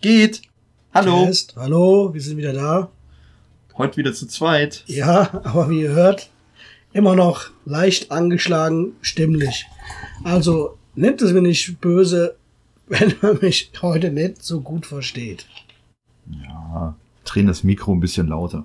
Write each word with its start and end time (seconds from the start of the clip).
Geht. 0.00 0.42
Hallo. 0.94 1.26
Test. 1.26 1.54
Hallo, 1.56 2.14
wir 2.14 2.20
sind 2.20 2.36
wieder 2.36 2.52
da. 2.52 2.88
Heute 3.76 3.96
wieder 3.96 4.12
zu 4.12 4.28
zweit. 4.28 4.84
Ja, 4.86 5.40
aber 5.42 5.70
wie 5.70 5.80
ihr 5.80 5.90
hört, 5.90 6.30
immer 6.92 7.16
noch 7.16 7.50
leicht 7.64 8.12
angeschlagen, 8.12 8.92
stimmlich. 9.02 9.66
Also 10.22 10.78
nimmt 10.94 11.20
es 11.20 11.32
mir 11.32 11.42
nicht 11.42 11.80
böse, 11.80 12.36
wenn 12.86 13.12
man 13.20 13.40
mich 13.42 13.72
heute 13.82 14.12
nicht 14.12 14.44
so 14.44 14.60
gut 14.60 14.86
versteht. 14.86 15.46
Ja, 16.30 16.94
drehen 17.24 17.48
das 17.48 17.64
Mikro 17.64 17.92
ein 17.92 18.00
bisschen 18.00 18.28
lauter. 18.28 18.64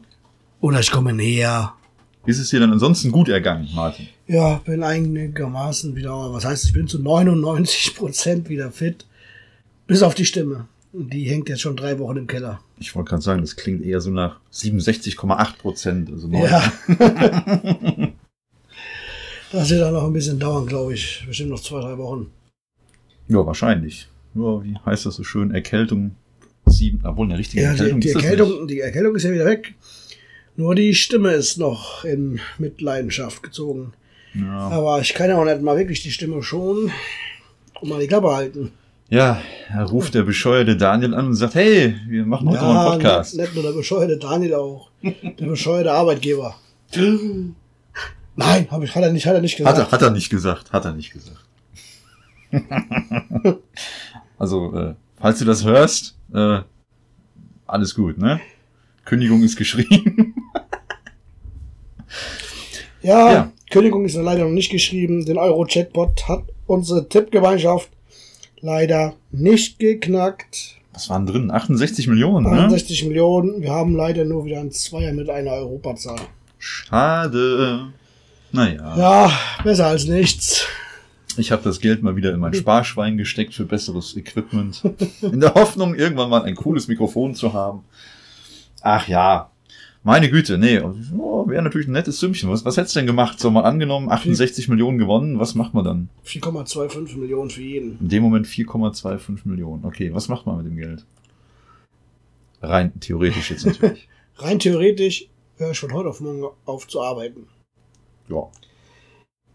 Oder 0.61 0.81
ich 0.81 0.91
komme 0.91 1.13
näher. 1.13 1.73
Wie 2.25 2.31
ist 2.31 2.39
es 2.39 2.49
dir 2.49 2.59
denn 2.59 2.73
ansonsten 2.73 3.11
gut 3.11 3.27
ergangen, 3.27 3.69
Martin? 3.73 4.07
Ja, 4.27 4.61
bin 4.65 4.83
einigermaßen 4.83 5.95
wieder, 5.95 6.31
was 6.31 6.45
heißt, 6.45 6.65
ich 6.65 6.73
bin 6.73 6.87
zu 6.87 6.99
99 6.99 7.95
Prozent 7.95 8.49
wieder 8.49 8.71
fit. 8.71 9.07
Bis 9.87 10.03
auf 10.03 10.13
die 10.13 10.25
Stimme. 10.25 10.67
Die 10.95 11.23
hängt 11.23 11.49
jetzt 11.49 11.61
schon 11.61 11.75
drei 11.75 11.97
Wochen 11.97 12.17
im 12.17 12.27
Keller. 12.27 12.61
Ich 12.79 12.95
wollte 12.95 13.09
gerade 13.09 13.23
sagen, 13.23 13.41
das 13.41 13.55
klingt 13.55 13.83
eher 13.83 13.99
so 13.99 14.11
nach 14.11 14.39
67,8 14.53 15.57
Prozent. 15.57 16.11
Also. 16.11 16.29
Ja. 16.29 16.71
das 19.51 19.71
wird 19.71 19.81
dann 19.81 19.93
noch 19.93 20.03
ein 20.05 20.13
bisschen 20.13 20.39
dauern, 20.39 20.67
glaube 20.67 20.93
ich. 20.93 21.23
Bestimmt 21.27 21.49
noch 21.49 21.61
zwei, 21.61 21.81
drei 21.81 21.97
Wochen. 21.97 22.29
ja, 23.27 23.43
wahrscheinlich. 23.43 24.07
Ja, 24.35 24.63
wie 24.63 24.77
heißt 24.85 25.07
das 25.07 25.15
so 25.15 25.23
schön? 25.23 25.51
Erkältung. 25.51 26.15
Sieben, 26.65 27.01
obwohl 27.03 27.25
eine 27.25 27.37
richtige 27.39 27.63
Ja, 27.63 27.73
die, 27.73 27.79
Erkältung 27.79 27.99
die, 27.99 28.07
ist 28.07 28.15
das 28.15 28.23
Erkältung, 28.23 28.67
die 28.67 28.79
Erkältung 28.79 29.15
ist 29.15 29.23
ja 29.23 29.31
wieder 29.31 29.45
weg. 29.45 29.73
Nur 30.55 30.75
die 30.75 30.93
Stimme 30.93 31.33
ist 31.33 31.57
noch 31.57 32.05
in 32.05 32.39
Mitleidenschaft 32.59 33.41
gezogen. 33.43 33.93
Ja. 34.35 34.69
Aber 34.69 35.01
ich 35.01 35.13
kann 35.13 35.29
ja 35.29 35.37
auch 35.37 35.45
nicht 35.45 35.61
mal 35.61 35.77
wirklich 35.77 36.03
die 36.03 36.11
Stimme 36.11 36.41
schonen 36.43 36.91
und 37.81 37.89
mal 37.89 37.99
die 37.99 38.07
Klappe 38.07 38.31
halten. 38.31 38.71
Ja, 39.09 39.41
er 39.69 39.83
ruft 39.85 40.13
der 40.15 40.23
bescheuerte 40.23 40.75
Daniel 40.77 41.13
an 41.13 41.27
und 41.27 41.35
sagt, 41.35 41.55
hey, 41.55 41.95
wir 42.07 42.25
machen 42.25 42.49
heute 42.49 42.61
noch 42.63 42.75
einen 42.75 42.91
Podcast. 42.93 43.35
Nicht, 43.35 43.45
nicht 43.45 43.55
nur 43.55 43.63
der 43.63 43.77
bescheuerte 43.77 44.17
Daniel 44.17 44.55
auch. 44.55 44.89
Der 45.03 45.45
bescheuerte 45.45 45.91
Arbeitgeber. 45.91 46.55
Nein, 48.35 48.67
hab 48.71 48.81
ich, 48.83 48.95
hat 48.95 49.03
er 49.03 49.11
nicht, 49.11 49.25
hat 49.25 49.35
er 49.35 49.41
nicht 49.41 49.59
Hat 49.59 49.75
gesagt. 49.75 49.77
er, 49.77 49.91
hat 49.91 50.01
er 50.01 50.11
nicht 50.11 50.29
gesagt, 50.29 50.71
hat 50.73 50.85
er 50.85 50.93
nicht 50.93 51.13
gesagt. 51.13 51.45
also, 54.37 54.75
äh, 54.75 54.93
falls 55.19 55.39
du 55.39 55.45
das 55.45 55.63
hörst, 55.65 56.17
äh, 56.33 56.59
alles 57.65 57.95
gut, 57.95 58.17
ne? 58.17 58.39
Kündigung 59.05 59.43
ist 59.43 59.55
geschrieben. 59.55 60.35
Ja, 63.01 63.31
Ja. 63.31 63.51
Kündigung 63.69 64.05
ist 64.05 64.15
leider 64.15 64.43
noch 64.43 64.51
nicht 64.51 64.71
geschrieben. 64.71 65.25
Den 65.25 65.37
Euro-Chatbot 65.39 66.27
hat 66.27 66.43
unsere 66.67 67.09
Tippgemeinschaft 67.09 67.89
leider 68.63 69.13
nicht 69.31 69.77
geknackt. 69.77 70.77
Was 70.93 71.09
waren 71.09 71.25
drin? 71.25 71.51
68 71.51 72.07
Millionen, 72.07 72.45
ne? 72.45 72.51
61 72.61 73.05
Millionen. 73.05 73.61
Wir 73.61 73.71
haben 73.71 73.95
leider 73.95 74.25
nur 74.25 74.45
wieder 74.45 74.59
ein 74.59 74.71
Zweier 74.71 75.11
mit 75.13 75.29
einer 75.29 75.51
Europazahl. 75.51 76.19
Schade. 76.57 77.87
Naja, 78.51 78.95
Ja, 78.97 79.31
besser 79.63 79.87
als 79.87 80.05
nichts. 80.05 80.65
ich 81.37 81.51
habe 81.51 81.63
das 81.63 81.79
Geld 81.79 82.03
mal 82.03 82.15
wieder 82.15 82.31
in 82.33 82.39
mein 82.39 82.53
Sparschwein 82.53 83.17
gesteckt 83.17 83.53
für 83.55 83.65
besseres 83.65 84.15
Equipment. 84.15 84.81
In 85.21 85.39
der 85.39 85.55
Hoffnung, 85.55 85.95
irgendwann 85.95 86.29
mal 86.29 86.43
ein 86.43 86.55
cooles 86.55 86.87
Mikrofon 86.87 87.33
zu 87.35 87.53
haben. 87.53 87.83
Ach 88.81 89.07
ja, 89.07 89.49
meine 90.03 90.29
Güte, 90.29 90.57
nee, 90.57 90.79
oh, 90.79 91.47
wäre 91.47 91.61
natürlich 91.61 91.87
ein 91.87 91.93
nettes 91.93 92.19
Sümmchen. 92.19 92.49
Was, 92.49 92.65
was 92.65 92.77
hättest 92.77 92.95
du 92.95 92.99
denn 92.99 93.07
gemacht? 93.07 93.39
So 93.39 93.49
mal 93.49 93.63
angenommen, 93.63 94.09
68 94.09 94.67
Millionen 94.67 94.97
gewonnen, 94.97 95.39
was 95.39 95.55
macht 95.55 95.73
man 95.73 95.85
dann? 95.85 96.09
4,25 96.25 97.17
Millionen 97.17 97.49
für 97.49 97.61
jeden. 97.61 97.97
In 97.99 98.09
dem 98.09 98.23
Moment 98.23 98.45
4,25 98.45 99.39
Millionen. 99.45 99.85
Okay, 99.85 100.13
was 100.13 100.27
macht 100.27 100.45
man 100.45 100.57
mit 100.57 100.65
dem 100.67 100.77
Geld? 100.77 101.05
Rein 102.61 102.97
theoretisch 102.99 103.51
jetzt 103.51 103.65
natürlich. 103.65 104.07
Rein 104.37 104.59
theoretisch 104.59 105.27
höre 105.57 105.71
ich 105.71 105.79
von 105.79 105.93
heute 105.93 106.09
auf 106.09 106.19
morgen 106.19 106.47
auf 106.65 106.87
zu 106.87 107.01
arbeiten. 107.01 107.47
ja. 108.29 108.49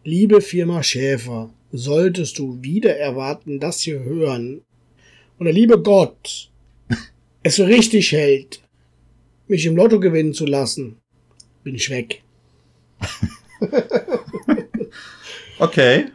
Liebe 0.05 0.41
Firma 0.41 0.83
Schäfer, 0.83 1.51
solltest 1.71 2.39
du 2.39 2.63
wieder 2.63 2.97
erwarten, 2.97 3.61
das 3.61 3.81
hier 3.81 4.01
hören, 4.01 4.63
oder 5.39 5.53
liebe 5.53 5.83
Gott, 5.83 6.51
es 7.43 7.57
für 7.57 7.67
richtig 7.67 8.13
hält, 8.13 8.63
mich 9.49 9.67
im 9.67 9.77
Lotto 9.77 10.01
gewinnen 10.01 10.35
zu 10.35 10.47
lassen, 10.47 10.99
bin 11.65 11.75
ich 11.75 11.91
weg. 11.91 12.23
Okay. 15.61 16.07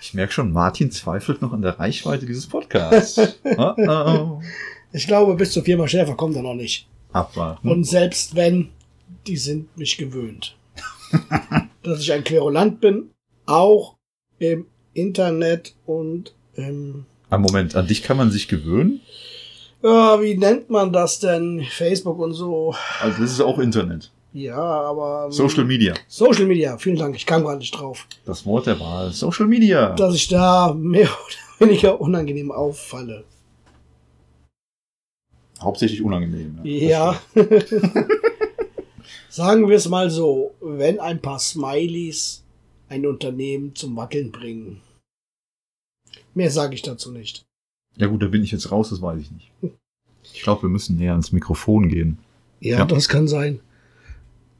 Ich 0.00 0.12
merke 0.12 0.32
schon, 0.32 0.52
Martin 0.52 0.90
zweifelt 0.90 1.40
noch 1.40 1.52
an 1.52 1.62
der 1.62 1.78
Reichweite 1.78 2.26
dieses 2.26 2.46
Podcasts. 2.46 3.38
Oh, 3.56 3.74
oh. 3.78 4.42
Ich 4.92 5.06
glaube, 5.06 5.34
bis 5.36 5.52
zur 5.52 5.64
Firma 5.64 5.88
Schäfer 5.88 6.14
kommt 6.14 6.36
er 6.36 6.42
noch 6.42 6.54
nicht. 6.54 6.86
Abwarten. 7.12 7.68
Und 7.68 7.84
selbst 7.84 8.34
wenn, 8.34 8.68
die 9.26 9.36
sind 9.36 9.76
mich 9.76 9.96
gewöhnt. 9.96 10.56
Dass 11.82 12.00
ich 12.00 12.12
ein 12.12 12.24
Querulant 12.24 12.80
bin, 12.80 13.10
auch 13.46 13.96
im 14.38 14.66
Internet 14.92 15.74
und 15.86 16.34
im, 16.54 17.06
Ein 17.30 17.40
Moment, 17.40 17.74
an 17.74 17.86
dich 17.86 18.02
kann 18.02 18.16
man 18.18 18.30
sich 18.30 18.48
gewöhnen? 18.48 19.00
Ja, 19.82 20.20
wie 20.20 20.36
nennt 20.36 20.70
man 20.70 20.92
das 20.92 21.18
denn? 21.20 21.64
Facebook 21.70 22.18
und 22.18 22.34
so. 22.34 22.74
Also 23.00 23.22
das 23.22 23.32
ist 23.32 23.40
auch 23.40 23.58
Internet. 23.58 24.10
Ja, 24.32 24.56
aber. 24.56 25.26
ähm, 25.26 25.32
Social 25.32 25.64
Media. 25.64 25.94
Social 26.08 26.46
Media, 26.46 26.78
vielen 26.78 26.96
Dank, 26.96 27.14
ich 27.16 27.26
kam 27.26 27.42
gerade 27.44 27.58
nicht 27.58 27.72
drauf. 27.72 28.06
Das 28.24 28.46
Wort 28.46 28.66
der 28.66 28.80
Wahl. 28.80 29.12
Social 29.12 29.46
Media. 29.46 29.90
Dass 29.94 30.14
ich 30.14 30.28
da 30.28 30.72
mehr 30.72 31.08
oder 31.08 31.66
weniger 31.66 32.00
unangenehm 32.00 32.50
auffalle. 32.50 33.24
Hauptsächlich 35.60 36.02
unangenehm. 36.02 36.58
Ja. 36.64 37.20
Sagen 39.28 39.68
wir 39.68 39.76
es 39.76 39.88
mal 39.88 40.10
so, 40.10 40.54
wenn 40.60 40.98
ein 40.98 41.20
paar 41.20 41.38
Smileys 41.38 42.42
ein 42.88 43.06
Unternehmen 43.06 43.74
zum 43.74 43.96
Wackeln 43.96 44.32
bringen. 44.32 44.80
Mehr 46.34 46.50
sage 46.50 46.74
ich 46.74 46.82
dazu 46.82 47.12
nicht. 47.12 47.42
Ja 47.96 48.06
gut, 48.06 48.22
da 48.22 48.26
bin 48.28 48.42
ich 48.42 48.50
jetzt 48.52 48.70
raus, 48.72 48.88
das 48.90 49.02
weiß 49.02 49.20
ich 49.20 49.30
nicht. 49.30 49.50
Ich 50.32 50.42
glaube, 50.42 50.62
wir 50.62 50.68
müssen 50.70 50.96
näher 50.96 51.12
ans 51.12 51.32
Mikrofon 51.32 51.88
gehen. 51.88 52.18
Ja, 52.60 52.78
Ja. 52.78 52.84
das 52.84 53.08
kann 53.08 53.28
sein. 53.28 53.60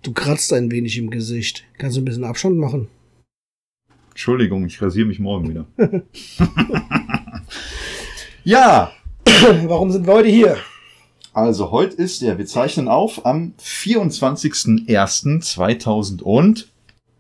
Du 0.03 0.13
kratzt 0.13 0.53
ein 0.53 0.71
wenig 0.71 0.99
im 0.99 1.11
Gesicht. 1.11 1.65
Kannst 1.79 1.97
du 1.97 2.03
ein 2.03 2.05
bisschen 2.05 2.25
Abstand 2.25 2.59
machen? 2.59 2.89
Entschuldigung, 4.11 4.67
ich 4.67 4.83
rasiere 4.83 5.07
mich 5.07 5.19
morgen 5.21 5.49
wieder. 5.49 5.65
ja, 8.45 8.93
Warum 9.67 9.91
sind 9.91 10.07
wir 10.07 10.13
heute 10.15 10.29
hier? 10.29 10.57
also 11.35 11.71
heute 11.71 11.97
ist 11.97 12.21
der, 12.21 12.37
wir 12.37 12.45
zeichnen 12.45 12.89
auf 12.89 13.25
am 13.25 13.55
24.01.2000 13.59 16.21
und 16.23 16.69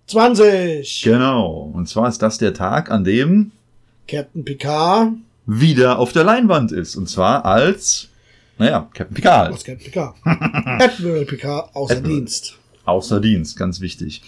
20. 0.08 1.02
genau. 1.04 1.70
Und 1.72 1.88
zwar 1.88 2.08
ist 2.08 2.20
das 2.20 2.36
der 2.38 2.52
Tag, 2.52 2.90
an 2.90 3.04
dem 3.04 3.52
Captain 4.06 4.44
Picard. 4.44 5.12
Wieder 5.46 5.98
auf 5.98 6.12
der 6.12 6.24
Leinwand 6.24 6.72
ist. 6.72 6.96
Und 6.96 7.08
zwar 7.08 7.44
als, 7.44 8.08
naja, 8.58 8.88
Captain 8.94 9.14
Picard. 9.14 9.52
Was 9.52 9.64
Captain 9.64 9.84
Picard? 9.84 10.14
Admiral 10.24 11.24
Picard 11.24 11.74
außer 11.74 11.96
Admiral. 11.96 12.16
Dienst. 12.16 12.58
Außer 12.84 13.20
Dienst, 13.20 13.56
ganz 13.56 13.80
wichtig. 13.80 14.22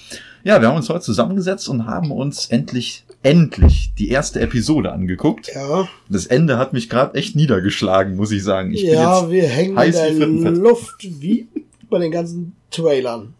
Ja, 0.45 0.61
wir 0.61 0.69
haben 0.69 0.77
uns 0.77 0.89
heute 0.89 1.01
zusammengesetzt 1.01 1.69
und 1.69 1.87
haben 1.87 2.13
uns 2.13 2.47
endlich, 2.47 3.05
endlich 3.25 3.93
die 3.99 4.11
erste 4.11 4.41
Episode 4.41 4.93
angeguckt. 4.93 5.51
Ja, 5.53 5.89
Das 6.09 6.27
Ende 6.27 6.57
hat 6.59 6.73
mich 6.73 6.89
gerade 6.89 7.15
echt 7.19 7.35
niedergeschlagen, 7.35 8.15
muss 8.15 8.31
ich 8.31 8.45
sagen. 8.45 8.73
Ich 8.73 8.83
ja 8.83 9.23
bin 9.23 9.31
wir 9.33 9.49
hängen 9.49 9.71
in 9.73 9.79
heiß 9.79 9.97
der 9.97 10.11
wie 10.13 10.17
Frittenfett. 10.19 10.57
Luft 10.57 10.95
wie 11.21 11.49
bei 11.91 11.99
den 11.99 12.13
ganzen 12.13 12.55
Trailern. 12.71 13.35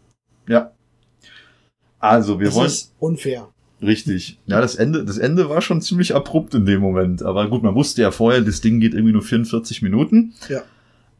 jetzt, 0.47 0.51
ja. 0.51 0.71
Also, 1.99 2.39
wir 2.39 2.47
Das 2.47 2.55
wollen, 2.55 2.67
ist 2.67 2.93
unfair. 2.99 3.47
Richtig. 3.85 4.39
Ja, 4.45 4.61
das 4.61 4.75
Ende, 4.75 5.05
das 5.05 5.17
Ende 5.17 5.49
war 5.49 5.61
schon 5.61 5.81
ziemlich 5.81 6.13
abrupt 6.15 6.53
in 6.53 6.65
dem 6.65 6.81
Moment. 6.81 7.23
Aber 7.23 7.47
gut, 7.49 7.63
man 7.63 7.75
wusste 7.75 8.01
ja 8.01 8.11
vorher, 8.11 8.41
das 8.41 8.61
Ding 8.61 8.79
geht 8.79 8.93
irgendwie 8.93 9.13
nur 9.13 9.21
44 9.23 9.81
Minuten. 9.81 10.33
Ja. 10.49 10.61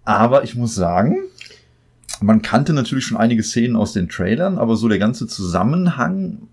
Aber 0.03 0.43
ich 0.43 0.55
muss 0.55 0.75
sagen, 0.75 1.17
man 2.21 2.41
kannte 2.41 2.73
natürlich 2.73 3.05
schon 3.05 3.17
einige 3.17 3.43
Szenen 3.43 3.75
aus 3.75 3.93
den 3.93 4.09
Trailern, 4.09 4.57
aber 4.57 4.75
so 4.75 4.87
der 4.87 4.99
ganze 4.99 5.27
Zusammenhang, 5.27 6.47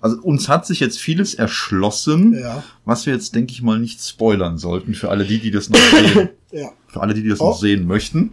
also 0.00 0.20
uns 0.22 0.48
hat 0.48 0.66
sich 0.66 0.80
jetzt 0.80 0.98
vieles 0.98 1.34
erschlossen, 1.34 2.34
Ja, 2.34 2.62
was 2.84 3.06
wir 3.06 3.12
jetzt, 3.14 3.34
denke 3.34 3.52
ich 3.52 3.62
mal, 3.62 3.78
nicht 3.78 4.00
spoilern 4.02 4.58
sollten 4.58 4.94
für 4.94 5.10
alle 5.10 5.24
die, 5.24 5.38
die 5.38 5.50
das 5.50 5.70
noch 5.70 5.78
sehen, 5.78 6.28
ja. 6.52 6.70
für 6.88 7.00
alle 7.00 7.14
die, 7.14 7.22
die 7.22 7.28
das 7.30 7.40
Oh. 7.40 7.48
noch 7.50 7.58
sehen 7.58 7.86
möchten. 7.86 8.32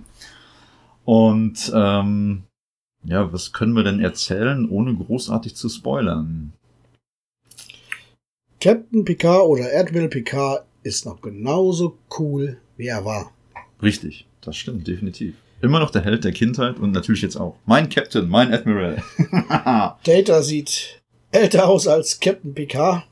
Und 1.06 1.72
ähm, 1.74 2.44
ja, 3.04 3.32
was 3.32 3.54
können 3.54 3.74
wir 3.74 3.84
denn 3.84 4.00
erzählen, 4.00 4.68
ohne 4.68 4.96
großartig 4.96 5.56
zu 5.56 5.70
spoilern? 5.70 6.54
Captain 8.66 9.06
Picard 9.06 9.44
oder 9.44 9.68
Admiral 9.76 10.10
Picard 10.10 10.66
ist 10.82 11.06
noch 11.06 11.22
genauso 11.22 12.00
cool, 12.18 12.58
wie 12.78 12.88
er 12.88 13.06
war. 13.06 13.32
Richtig, 13.80 14.26
das 14.42 14.58
stimmt, 14.58 14.88
definitiv. 14.88 15.36
Immer 15.62 15.80
noch 15.80 15.92
der 15.92 16.04
Held 16.04 16.24
der 16.24 16.32
Kindheit 16.32 16.80
und 16.80 16.92
natürlich 16.92 17.22
jetzt 17.22 17.36
auch. 17.36 17.58
Mein 17.68 17.90
Captain, 17.90 18.28
mein 18.28 18.52
Admiral. 18.52 19.04
Data 20.04 20.42
sieht 20.42 21.00
älter 21.30 21.68
aus 21.68 21.88
als 21.88 22.20
Captain 22.20 22.56
Picard. 22.56 23.04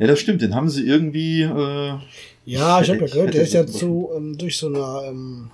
ja, 0.00 0.08
das 0.08 0.18
stimmt, 0.18 0.42
den 0.42 0.56
haben 0.56 0.68
sie 0.68 0.84
irgendwie, 0.84 1.42
äh, 1.42 1.98
Ja, 2.44 2.80
ich 2.80 2.88
habe 2.88 2.98
ja 2.98 3.06
gehört, 3.06 3.34
der 3.34 3.42
ist 3.42 3.54
ja 3.54 3.64
zu, 3.64 4.10
ähm, 4.12 4.36
durch 4.36 4.56
so 4.58 4.66
eine, 4.66 5.06
ähm, 5.06 5.52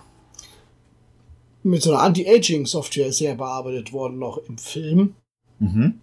mit 1.63 1.83
so 1.83 1.93
einer 1.93 2.01
Anti-Aging-Software 2.01 3.11
ja 3.11 3.35
bearbeitet 3.35 3.93
worden 3.93 4.19
noch 4.19 4.39
im 4.49 4.57
Film. 4.57 5.15
Mhm. 5.59 6.01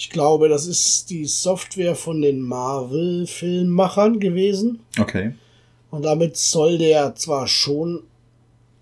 Ich 0.00 0.08
glaube, 0.08 0.48
das 0.48 0.66
ist 0.66 1.10
die 1.10 1.26
Software 1.26 1.94
von 1.94 2.22
den 2.22 2.40
Marvel-Filmmachern 2.40 4.18
gewesen. 4.18 4.80
Okay. 4.98 5.34
Und 5.90 6.04
damit 6.06 6.38
soll 6.38 6.78
der 6.78 7.14
zwar 7.16 7.46
schon 7.46 8.04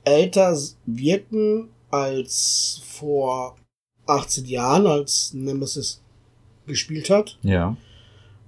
älter 0.05 0.57
wirken 0.87 1.71
als 1.91 2.83
vor 2.87 3.57
18 4.07 4.45
Jahren, 4.45 4.87
als 4.87 5.35
Nemesis 5.35 6.01
gespielt 6.69 7.11
hat, 7.11 7.37
Ja. 7.43 7.77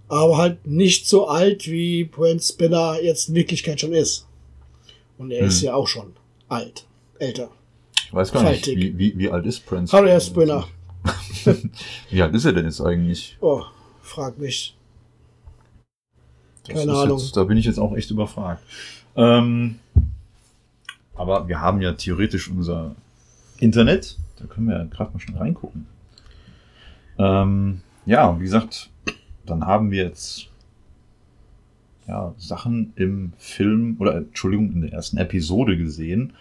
aber 0.07 0.37
halt 0.37 0.65
nicht 0.65 1.09
so 1.09 1.27
alt, 1.27 1.67
wie 1.69 2.05
Brent 2.05 2.45
Spinner 2.45 3.03
jetzt 3.03 3.31
in 3.31 3.35
Wirklichkeit 3.35 3.81
schon 3.81 3.95
ist. 3.95 4.29
Und 5.19 5.33
er 5.33 5.41
Hm. 5.41 5.49
ist 5.49 5.61
ja 5.63 5.75
auch 5.75 5.89
schon 5.89 6.13
alt, 6.49 6.87
älter. 7.19 7.51
Ich 8.07 8.15
weiß 8.15 8.31
gar 8.31 8.45
nicht, 8.45 8.65
Faltig. 8.65 8.77
wie, 8.79 8.97
wie, 8.97 9.19
wie 9.19 9.29
alt 9.29 9.45
ist 9.45 9.67
Prince? 9.67 9.93
Hallo, 9.97 10.07
Herr 10.09 10.21
Spinner. 10.21 10.69
Wie 12.11 12.23
alt 12.23 12.35
ist 12.35 12.44
er 12.44 12.52
denn 12.52 12.64
jetzt 12.64 12.81
eigentlich? 12.81 13.37
Oh, 13.41 13.62
frag 14.02 14.38
mich. 14.38 14.76
Keine 16.69 16.93
Ahnung. 16.93 17.19
Jetzt, 17.19 17.37
da 17.37 17.44
bin 17.44 17.56
ich 17.56 17.64
jetzt 17.64 17.79
auch 17.79 17.97
echt 17.97 18.11
überfragt. 18.11 18.62
Ähm, 19.17 19.79
aber 21.14 21.49
wir 21.49 21.61
haben 21.61 21.81
ja 21.81 21.93
theoretisch 21.93 22.50
unser 22.50 22.94
Internet. 23.58 24.19
Da 24.37 24.47
können 24.47 24.69
wir 24.69 24.79
ja 24.79 24.85
gerade 24.85 25.12
mal 25.12 25.20
schon 25.20 25.37
reingucken. 25.37 25.87
Ähm, 27.19 27.82
ja, 28.06 28.38
wie 28.38 28.44
gesagt, 28.44 28.91
dann 29.44 29.67
haben 29.67 29.91
wir 29.91 30.05
jetzt 30.05 30.49
ja, 32.08 32.35
Sachen 32.38 32.93
im 32.97 33.32
Film 33.38 33.97
oder 33.99 34.17
Entschuldigung, 34.17 34.73
in 34.73 34.81
der 34.82 34.93
ersten 34.93 35.19
Episode 35.19 35.76
gesehen. 35.76 36.32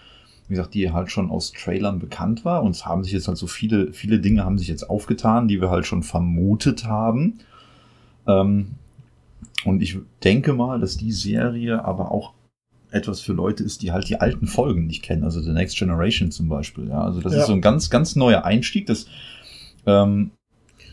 Wie 0.50 0.56
gesagt, 0.56 0.74
die 0.74 0.92
halt 0.92 1.12
schon 1.12 1.30
aus 1.30 1.54
Trailern 1.54 2.00
bekannt 2.00 2.44
war. 2.44 2.64
Und 2.64 2.72
es 2.72 2.86
haben 2.86 3.04
sich 3.04 3.14
jetzt 3.14 3.28
halt 3.28 3.38
so 3.38 3.48
viele, 3.48 3.94
viele 3.94 4.20
Dinge 4.20 4.44
haben 4.44 4.58
sich 4.58 4.68
jetzt 4.68 4.90
aufgetan, 4.90 5.48
die 5.48 5.62
wir 5.62 5.70
halt 5.70 5.86
schon 5.86 6.02
vermutet 6.04 6.86
haben. 6.86 7.38
Ähm, 8.28 8.72
und 9.64 9.82
ich 9.82 9.98
denke 10.24 10.54
mal, 10.54 10.80
dass 10.80 10.98
die 10.98 11.12
Serie 11.12 11.86
aber 11.86 12.12
auch 12.12 12.34
etwas 12.92 13.22
für 13.22 13.34
Leute 13.34 13.64
ist, 13.64 13.84
die 13.84 13.92
halt 13.92 14.10
die 14.10 14.20
alten 14.20 14.48
Folgen 14.48 14.88
nicht 14.88 15.04
kennen. 15.04 15.24
Also 15.24 15.40
The 15.40 15.52
Next 15.52 15.78
Generation 15.78 16.32
zum 16.32 16.50
Beispiel. 16.50 16.90
Ja, 16.90 17.04
also 17.04 17.22
das 17.22 17.34
Ja. 17.34 17.40
ist 17.42 17.46
so 17.48 17.54
ein 17.54 17.62
ganz, 17.62 17.92
ganz 17.92 18.16
neuer 18.16 18.44
Einstieg. 18.44 18.88
Das, 18.88 19.06
ähm, 19.86 20.32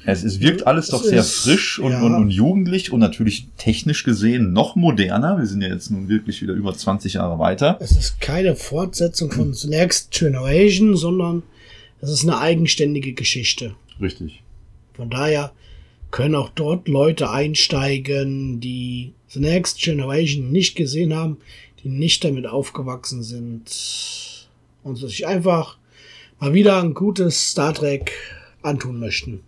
es, 0.06 0.24
es 0.24 0.40
wirkt 0.40 0.66
alles 0.66 0.86
Es 0.86 0.90
doch 0.92 1.02
sehr 1.02 1.20
ist- 1.20 1.34
frisch 1.42 1.78
und, 1.78 1.92
ja. 1.92 2.02
und, 2.02 2.14
und 2.14 2.30
jugendlich 2.30 2.92
und 2.92 3.00
natürlich 3.00 3.46
technisch 3.58 4.04
gesehen 4.04 4.52
noch 4.52 4.76
moderner. 4.76 5.38
Wir 5.38 5.46
sind 5.46 5.60
ja 5.62 5.68
jetzt 5.68 5.90
nun 5.90 6.08
wirklich 6.08 6.40
wieder 6.42 6.54
über 6.54 6.74
20 6.74 7.14
Jahre 7.14 7.38
weiter. 7.38 7.76
Es 7.80 7.92
ist 7.92 8.20
keine 8.20 8.56
Fortsetzung 8.56 9.30
von 9.32 9.52
The 9.52 9.68
Next 9.68 10.10
Generation, 10.12 10.96
sondern 10.96 11.42
es 12.00 12.10
ist 12.10 12.22
eine 12.24 12.38
eigenständige 12.38 13.12
Geschichte. 13.14 13.74
Richtig. 14.00 14.42
Von 14.94 15.10
daher 15.10 15.52
können 16.10 16.34
auch 16.34 16.50
dort 16.54 16.88
Leute 16.88 17.30
einsteigen, 17.30 18.60
die 18.60 19.12
The 19.28 19.40
Next 19.40 19.80
Generation 19.80 20.50
nicht 20.52 20.76
gesehen 20.76 21.14
haben, 21.14 21.38
die 21.82 21.88
nicht 21.88 22.24
damit 22.24 22.46
aufgewachsen 22.46 23.22
sind 23.22 24.48
und 24.82 24.96
sich 24.96 25.26
einfach 25.26 25.78
mal 26.38 26.54
wieder 26.54 26.80
ein 26.82 26.94
gutes 26.94 27.50
Star 27.50 27.74
Trek 27.74 28.12
antun 28.62 28.98
möchten. 29.00 29.40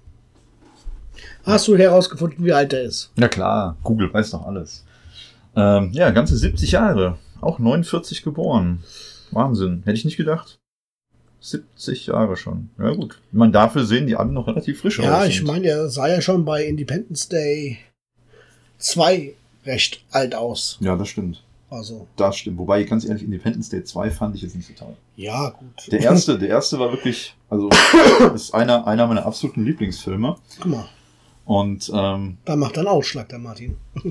Hast 1.45 1.67
du 1.69 1.77
herausgefunden, 1.77 2.45
wie 2.45 2.53
alt 2.53 2.73
er 2.73 2.83
ist? 2.83 3.11
Ja 3.17 3.29
klar, 3.29 3.77
Google 3.83 4.13
weiß 4.13 4.31
doch 4.33 4.47
alles. 4.47 4.85
Ähm, 5.57 5.91
ja, 5.93 6.11
ganze 6.11 6.37
70 6.37 6.73
Jahre. 6.73 7.19
Auch 7.41 7.59
49 7.59 8.23
geboren. 8.23 8.83
Wahnsinn. 9.31 9.83
Hätte 9.85 9.97
ich 9.99 10.05
nicht 10.05 10.17
gedacht. 10.17 10.59
70 11.41 12.07
Jahre 12.07 12.37
schon. 12.37 12.71
Ja 12.79 12.91
gut. 12.93 13.21
Ich 13.31 13.39
meine, 13.39 13.53
dafür 13.53 13.85
sehen 13.85 14.07
die 14.07 14.17
alle 14.17 14.33
noch 14.33 14.47
relativ 14.47 14.81
frisch 14.81 14.99
aus. 14.99 15.07
Ja, 15.07 15.25
ich 15.25 15.43
meine, 15.43 15.69
er 15.69 15.89
sah 15.89 16.09
ja 16.09 16.21
schon 16.21 16.45
bei 16.45 16.65
Independence 16.65 17.29
Day 17.29 17.79
2 18.79 19.35
recht 19.65 20.03
alt 20.11 20.35
aus. 20.35 20.79
Ja, 20.81 20.97
das 20.97 21.09
stimmt. 21.09 21.43
Also, 21.71 22.07
Das 22.17 22.37
stimmt. 22.37 22.59
Wobei, 22.59 22.83
ganz 22.85 23.05
ehrlich, 23.05 23.23
Independence 23.23 23.69
Day 23.69 23.85
2 23.85 24.11
fand 24.11 24.35
ich 24.35 24.43
jetzt 24.43 24.57
nicht 24.57 24.67
so 24.67 24.73
toll. 24.75 24.97
ja, 25.17 25.51
gut. 25.51 25.93
Der 25.93 26.01
erste, 26.01 26.39
der 26.39 26.49
erste 26.49 26.79
war 26.79 26.91
wirklich, 26.91 27.37
also, 27.51 27.69
ist 28.35 28.55
einer, 28.55 28.87
einer 28.87 29.07
meiner 29.07 29.27
absoluten 29.27 29.65
Lieblingsfilme. 29.65 30.37
Guck 30.61 30.67
mal, 30.67 30.89
Und, 31.49 31.91
ähm, 31.95 32.37
da 32.45 32.57
macht 32.57 32.77
einen 32.77 32.89
Ausschlag, 32.89 33.31
der 33.31 33.39
Martin. 33.39 33.77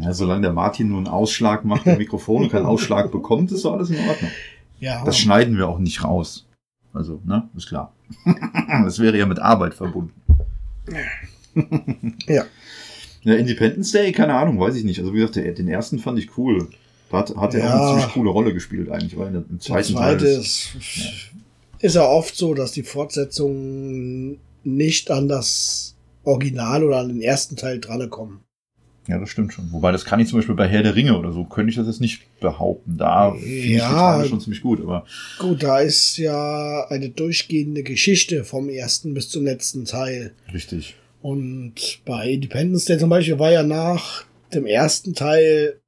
ja, 0.00 0.12
solange 0.12 0.42
der 0.42 0.52
Martin 0.52 0.88
nur 0.88 0.98
einen 0.98 1.08
Ausschlag 1.08 1.64
macht 1.64 1.84
im 1.84 1.98
Mikrofon 1.98 2.44
und 2.44 2.50
keinen 2.52 2.64
Ausschlag 2.64 3.10
bekommt, 3.12 3.50
ist 3.50 3.62
so 3.62 3.72
alles 3.72 3.90
in 3.90 3.98
Ordnung. 4.08 4.30
Ja, 4.78 5.04
Das 5.04 5.18
schneiden 5.18 5.56
wir 5.58 5.68
auch 5.68 5.80
nicht 5.80 6.04
raus. 6.04 6.46
Also, 6.92 7.20
ne, 7.24 7.48
ist 7.56 7.66
klar. 7.66 7.92
das 8.84 9.00
wäre 9.00 9.18
ja 9.18 9.26
mit 9.26 9.40
Arbeit 9.40 9.74
verbunden. 9.74 10.12
Ja. 12.28 12.44
Ja, 13.22 13.34
Independence 13.34 13.90
Day, 13.90 14.12
keine 14.12 14.34
Ahnung, 14.34 14.60
weiß 14.60 14.76
ich 14.76 14.84
nicht. 14.84 15.00
Also, 15.00 15.12
wie 15.12 15.18
gesagt, 15.18 15.36
den 15.58 15.66
ersten 15.68 15.98
fand 15.98 16.20
ich 16.20 16.38
cool. 16.38 16.68
Da 17.10 17.18
hat, 17.18 17.36
hat 17.36 17.54
er 17.54 17.64
auch 17.64 17.68
Ja. 17.68 17.80
eine 17.80 17.88
ziemlich 17.98 18.14
coole 18.14 18.30
Rolle 18.30 18.54
gespielt, 18.54 18.90
eigentlich, 18.90 19.18
weil 19.18 19.34
im 19.34 19.58
zweiten 19.58 19.92
zweite 19.94 20.24
Teil. 20.24 20.38
ist, 20.38 20.68
ist 21.80 21.96
ja 21.96 22.04
oft 22.06 22.36
so, 22.36 22.54
dass 22.54 22.70
die 22.70 22.84
Fortsetzungen 22.84 24.38
nicht 24.62 25.10
an 25.10 25.26
das 25.28 25.96
Original 26.24 26.84
oder 26.84 26.98
an 26.98 27.08
den 27.08 27.20
ersten 27.22 27.56
Teil 27.56 27.80
drankommen. 27.80 28.40
Ja, 29.08 29.18
das 29.18 29.30
stimmt 29.30 29.52
schon. 29.52 29.72
Wobei, 29.72 29.92
das 29.92 30.04
kann 30.04 30.20
ich 30.20 30.28
zum 30.28 30.38
Beispiel 30.38 30.54
bei 30.54 30.68
Herr 30.68 30.82
der 30.82 30.94
Ringe 30.94 31.18
oder 31.18 31.32
so, 31.32 31.44
könnte 31.44 31.70
ich 31.70 31.76
das 31.76 31.86
jetzt 31.86 32.00
nicht 32.00 32.22
behaupten. 32.38 32.96
Da 32.96 33.32
finde 33.32 33.48
ich 33.48 33.82
die 33.82 34.28
schon 34.28 34.40
ziemlich 34.40 34.60
gut, 34.62 34.80
aber 34.80 35.04
Gut, 35.38 35.62
da 35.62 35.80
ist 35.80 36.16
ja 36.18 36.86
eine 36.88 37.08
durchgehende 37.08 37.82
Geschichte 37.82 38.44
vom 38.44 38.68
ersten 38.68 39.14
bis 39.14 39.28
zum 39.28 39.44
letzten 39.44 39.84
Teil. 39.84 40.32
richtig. 40.52 40.94
Und 41.22 42.00
bei 42.04 42.30
Independence 42.30 42.86
Day 42.86 42.98
zum 42.98 43.10
Beispiel 43.10 43.38
war 43.38 43.50
ja 43.52 43.62
nach 43.62 44.24
dem 44.54 44.64
ersten 44.64 45.14
Teil 45.14 45.80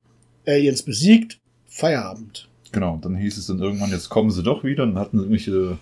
Aliens 0.46 0.82
besiegt, 0.82 1.38
Feierabend. 1.66 2.48
Genau, 2.72 2.98
dann 3.00 3.14
hieß 3.16 3.38
es 3.38 3.46
dann 3.46 3.58
irgendwann, 3.58 3.90
jetzt 3.90 4.08
kommen 4.08 4.30
sie 4.30 4.42
doch 4.42 4.64
wieder 4.64 4.82
und 4.82 4.98
hatten 4.98 5.18
irgendwelche 5.18 5.78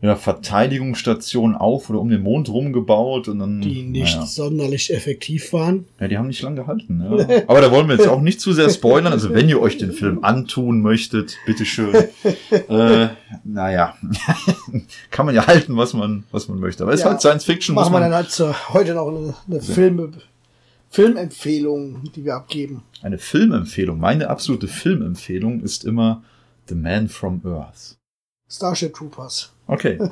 ja, 0.00 0.14
Verteidigungsstationen 0.14 1.56
auf 1.56 1.90
oder 1.90 1.98
um 2.00 2.08
den 2.08 2.22
Mond 2.22 2.48
rumgebaut 2.48 3.26
und 3.26 3.40
dann. 3.40 3.60
Die 3.60 3.82
nicht 3.82 4.14
naja. 4.14 4.26
sonderlich 4.26 4.92
effektiv 4.94 5.52
waren. 5.52 5.86
Ja, 5.98 6.06
die 6.06 6.16
haben 6.16 6.28
nicht 6.28 6.40
lang 6.42 6.54
gehalten. 6.54 7.00
Ja. 7.02 7.42
Aber 7.48 7.60
da 7.60 7.72
wollen 7.72 7.88
wir 7.88 7.96
jetzt 7.96 8.06
auch 8.06 8.20
nicht 8.20 8.40
zu 8.40 8.52
sehr 8.52 8.70
spoilern. 8.70 9.12
Also 9.12 9.34
wenn 9.34 9.48
ihr 9.48 9.60
euch 9.60 9.76
den 9.76 9.90
Film 9.92 10.22
antun 10.24 10.82
möchtet, 10.82 11.36
bitteschön. 11.46 11.92
äh, 12.68 13.08
naja, 13.42 13.96
kann 15.10 15.26
man 15.26 15.34
ja 15.34 15.48
halten, 15.48 15.76
was 15.76 15.94
man, 15.94 16.22
was 16.30 16.46
man 16.48 16.60
möchte. 16.60 16.84
Aber 16.84 16.92
es 16.92 17.00
ist 17.00 17.04
Ja. 17.04 17.10
halt 17.10 17.20
Science 17.20 17.44
Fiction. 17.44 17.74
Machen 17.74 17.92
wir 17.92 17.98
dann 18.00 18.14
halt 18.14 18.30
zu, 18.30 18.54
heute 18.72 18.94
noch 18.94 19.08
eine, 19.08 19.34
eine 19.48 19.60
Film, 19.60 20.12
Filmempfehlung, 20.90 22.02
die 22.14 22.24
wir 22.24 22.36
abgeben. 22.36 22.82
eine 23.02 23.18
Filmempfehlung. 23.18 23.98
Meine 23.98 24.30
absolute 24.30 24.68
Filmempfehlung 24.68 25.60
ist 25.60 25.84
immer 25.84 26.22
The 26.68 26.74
Man 26.74 27.08
from 27.08 27.40
Earth. 27.44 27.96
Starship 28.48 28.94
Troopers. 28.94 29.52
Okay, 29.70 29.98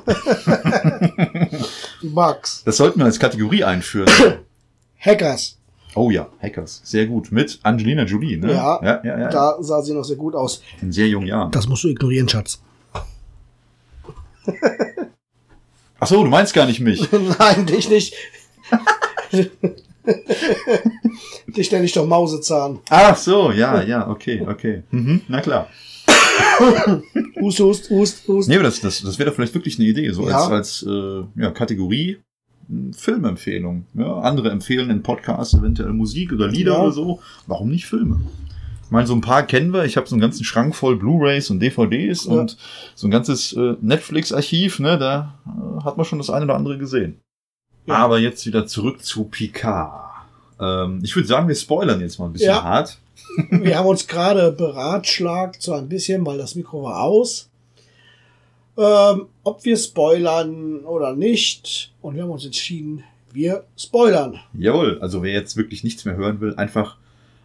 Die 2.03 2.09
Bugs. 2.09 2.61
das 2.63 2.77
sollten 2.77 2.99
wir 2.99 3.05
als 3.05 3.17
Kategorie 3.19 3.63
einführen. 3.63 4.07
Hackers. 4.99 5.57
Oh 5.95 6.11
ja, 6.11 6.29
Hackers. 6.39 6.81
Sehr 6.83 7.07
gut. 7.07 7.31
Mit 7.31 7.59
Angelina 7.63 8.03
Jolie, 8.03 8.37
ne? 8.37 8.53
Ja. 8.53 8.79
ja, 8.83 9.01
ja. 9.03 9.19
ja. 9.19 9.29
Da 9.29 9.57
sah 9.59 9.81
sie 9.81 9.95
noch 9.95 10.03
sehr 10.03 10.15
gut 10.17 10.35
aus. 10.35 10.61
In 10.79 10.91
sehr 10.91 11.07
jungen 11.07 11.25
Jahren. 11.25 11.51
Das 11.51 11.67
musst 11.67 11.83
du 11.83 11.87
ignorieren, 11.87 12.29
Schatz. 12.29 12.61
Ach 15.99 16.07
so, 16.07 16.23
du 16.23 16.29
meinst 16.29 16.53
gar 16.53 16.67
nicht 16.67 16.79
mich. 16.79 17.11
Nein, 17.39 17.65
dich 17.65 17.89
nicht. 17.89 18.13
dich 21.47 21.71
nenne 21.71 21.85
ich 21.85 21.93
doch 21.93 22.05
Mausezahn. 22.05 22.79
Ach 22.91 23.17
so, 23.17 23.51
ja, 23.51 23.81
ja, 23.81 24.07
okay, 24.07 24.45
okay. 24.47 24.83
Mhm, 24.91 25.21
na 25.27 25.41
klar. 25.41 25.67
Hust, 27.39 27.59
hust, 27.59 27.89
hust, 27.89 28.27
hust. 28.27 28.49
Nee, 28.49 28.55
aber 28.55 28.63
das, 28.63 28.79
das, 28.81 29.01
das 29.01 29.19
wäre 29.19 29.29
doch 29.29 29.35
vielleicht 29.35 29.53
wirklich 29.53 29.77
eine 29.79 29.87
Idee, 29.87 30.09
so 30.11 30.27
Ja. 30.27 30.37
als, 30.47 30.83
als 30.83 30.85
äh, 30.87 31.23
ja, 31.41 31.51
Kategorie 31.51 32.17
mh, 32.67 32.93
Filmempfehlung. 32.97 33.85
Ja, 33.93 34.19
andere 34.21 34.49
empfehlen 34.49 34.89
in 34.89 35.03
Podcasts 35.03 35.53
eventuell 35.53 35.93
Musik 35.93 36.33
oder 36.33 36.47
Lieder 36.47 36.73
Ja. 36.73 36.81
oder 36.81 36.91
so. 36.91 37.19
Warum 37.45 37.69
nicht 37.69 37.85
Filme? 37.85 38.19
Ich 38.85 38.91
meine, 38.91 39.05
so 39.05 39.13
ein 39.13 39.21
paar 39.21 39.43
kennen 39.43 39.71
wir. 39.73 39.83
Ich 39.85 39.97
habe 39.97 40.07
so 40.07 40.15
einen 40.15 40.21
ganzen 40.21 40.45
Schrank 40.45 40.73
voll 40.75 40.95
Blu-rays 40.95 41.49
und 41.49 41.59
DVDs 41.59 42.25
Ja. 42.25 42.31
und 42.33 42.57
so 42.95 43.07
ein 43.07 43.11
ganzes 43.11 43.53
äh, 43.53 43.75
Netflix-Archiv. 43.81 44.79
Ne, 44.79 44.97
da 44.97 45.35
äh, 45.45 45.83
hat 45.83 45.97
man 45.97 46.05
schon 46.05 46.19
das 46.19 46.29
eine 46.29 46.45
oder 46.45 46.55
andere 46.55 46.77
gesehen. 46.77 47.19
Aber 47.85 48.17
jetzt 48.19 48.45
wieder 48.45 48.65
zurück 48.65 49.03
zu 49.03 49.25
Picard. 49.25 49.91
Ähm, 50.59 50.99
ich 51.03 51.15
würde 51.15 51.27
sagen, 51.27 51.47
wir 51.47 51.55
spoilern 51.55 51.99
jetzt 52.01 52.17
mal 52.19 52.25
ein 52.25 52.33
bisschen 52.33 52.55
hart. 52.55 52.97
Wir 53.49 53.77
haben 53.77 53.87
uns 53.87 54.07
gerade 54.07 54.51
beratschlagt, 54.51 55.61
so 55.61 55.73
ein 55.73 55.89
bisschen, 55.89 56.25
weil 56.25 56.37
das 56.37 56.55
Mikro 56.55 56.83
war 56.83 57.01
aus, 57.01 57.49
ähm, 58.77 59.27
ob 59.43 59.63
wir 59.65 59.77
spoilern 59.77 60.81
oder 60.85 61.15
nicht. 61.15 61.93
Und 62.01 62.15
wir 62.15 62.23
haben 62.23 62.31
uns 62.31 62.45
entschieden, 62.45 63.03
wir 63.33 63.63
spoilern. 63.77 64.39
Jawohl, 64.53 64.99
also 65.01 65.23
wer 65.23 65.33
jetzt 65.33 65.57
wirklich 65.57 65.83
nichts 65.83 66.05
mehr 66.05 66.15
hören 66.15 66.39
will, 66.41 66.55
einfach 66.55 66.97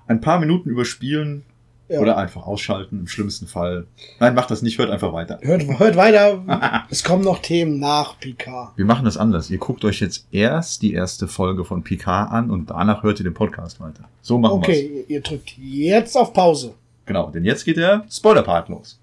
ein 0.06 0.20
paar 0.20 0.38
Minuten 0.38 0.68
überspielen 0.68 1.44
Ja. 1.92 2.00
oder 2.00 2.16
einfach 2.16 2.46
ausschalten, 2.46 3.00
im 3.00 3.06
schlimmsten 3.06 3.46
Fall. 3.46 3.86
Nein, 4.18 4.34
macht 4.34 4.50
das 4.50 4.62
nicht, 4.62 4.78
hört 4.78 4.90
einfach 4.90 5.12
weiter. 5.12 5.38
Hört, 5.42 5.78
hört 5.78 5.96
weiter. 5.96 6.86
es 6.90 7.04
kommen 7.04 7.22
noch 7.22 7.40
Themen 7.40 7.78
nach 7.78 8.18
Picard. 8.18 8.72
Wir 8.76 8.86
machen 8.86 9.04
das 9.04 9.18
anders. 9.18 9.50
Ihr 9.50 9.58
guckt 9.58 9.84
euch 9.84 10.00
jetzt 10.00 10.26
erst 10.32 10.80
die 10.80 10.94
erste 10.94 11.28
Folge 11.28 11.66
von 11.66 11.82
Picard 11.82 12.30
an 12.30 12.50
und 12.50 12.70
danach 12.70 13.02
hört 13.02 13.20
ihr 13.20 13.24
den 13.24 13.34
Podcast 13.34 13.78
weiter. 13.78 14.08
So 14.22 14.38
machen 14.38 14.60
wir's. 14.62 14.68
Okay, 14.68 15.04
ihr 15.06 15.20
drückt 15.20 15.52
jetzt 15.58 16.16
auf 16.16 16.32
Pause. 16.32 16.72
Genau, 17.04 17.30
denn 17.30 17.44
jetzt 17.44 17.64
geht 17.64 17.76
der 17.76 18.06
Spoiler-Part 18.10 18.70
los. 18.70 18.98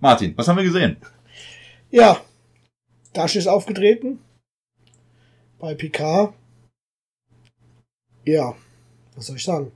Martin, 0.00 0.34
was 0.36 0.46
haben 0.46 0.56
wir 0.56 0.64
gesehen? 0.64 0.98
Ja, 1.90 2.20
Dash 3.14 3.36
ist 3.36 3.46
aufgetreten. 3.46 4.18
Bei 5.58 5.74
Picard. 5.74 6.34
Ja, 8.26 8.54
was 9.14 9.26
soll 9.26 9.36
ich 9.36 9.44
sagen? 9.44 9.72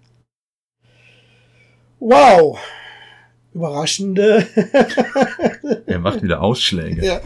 Wow! 2.00 2.58
Überraschende, 3.52 4.46
Er 5.86 5.98
macht 5.98 6.22
wieder 6.22 6.40
Ausschläge. 6.40 7.04
ja, 7.04 7.20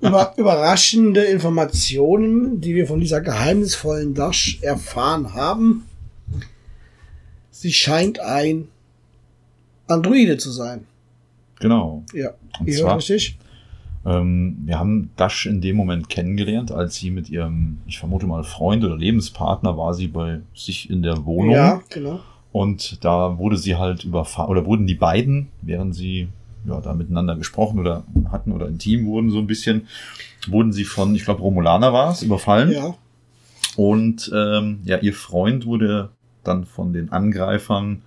über, 0.00 0.32
überraschende 0.36 1.24
Informationen, 1.24 2.60
die 2.60 2.74
wir 2.76 2.86
von 2.86 3.00
dieser 3.00 3.20
geheimnisvollen 3.20 4.14
Dash 4.14 4.58
erfahren 4.62 5.34
haben. 5.34 5.84
Sie 7.50 7.72
scheint 7.72 8.20
ein 8.20 8.68
Androide 9.88 10.36
zu 10.36 10.52
sein. 10.52 10.86
Genau. 11.58 12.04
Ja, 12.14 12.30
Und 12.60 12.72
zwar- 12.72 12.96
richtig. 12.98 13.36
Ähm, 14.06 14.58
wir 14.64 14.78
haben 14.78 15.10
Dash 15.16 15.46
in 15.46 15.60
dem 15.60 15.74
Moment 15.74 16.08
kennengelernt, 16.08 16.70
als 16.70 16.94
sie 16.94 17.10
mit 17.10 17.28
ihrem, 17.28 17.78
ich 17.88 17.98
vermute 17.98 18.26
mal, 18.28 18.44
Freund 18.44 18.84
oder 18.84 18.96
Lebenspartner 18.96 19.76
war 19.76 19.92
sie 19.92 20.06
bei 20.06 20.38
sich 20.54 20.88
in 20.88 21.02
der 21.02 21.26
Wohnung. 21.26 21.50
Ja, 21.56 21.82
genau. 21.90 22.20
Und 22.52 23.04
da 23.04 23.38
wurde 23.38 23.56
sie 23.56 23.76
halt 23.76 24.04
überfahren, 24.04 24.50
oder 24.50 24.64
wurden 24.64 24.86
die 24.86 24.94
beiden, 24.94 25.48
während 25.62 25.94
sie 25.94 26.28
ja, 26.66 26.80
da 26.80 26.94
miteinander 26.94 27.36
gesprochen 27.36 27.78
oder 27.78 28.04
hatten 28.30 28.52
oder 28.52 28.68
intim 28.68 29.06
wurden 29.06 29.30
so 29.30 29.38
ein 29.38 29.46
bisschen, 29.46 29.86
wurden 30.48 30.72
sie 30.72 30.84
von, 30.84 31.14
ich 31.14 31.24
glaube, 31.24 31.42
Romulaner 31.42 31.92
war 31.92 32.10
es, 32.10 32.22
überfallen. 32.22 32.72
Ja, 32.72 32.94
Und 33.76 34.30
ähm, 34.34 34.80
ja, 34.84 34.98
ihr 34.98 35.14
Freund 35.14 35.66
wurde 35.66 36.10
dann 36.44 36.64
von 36.64 36.92
den 36.92 37.10
Angreifern 37.10 38.02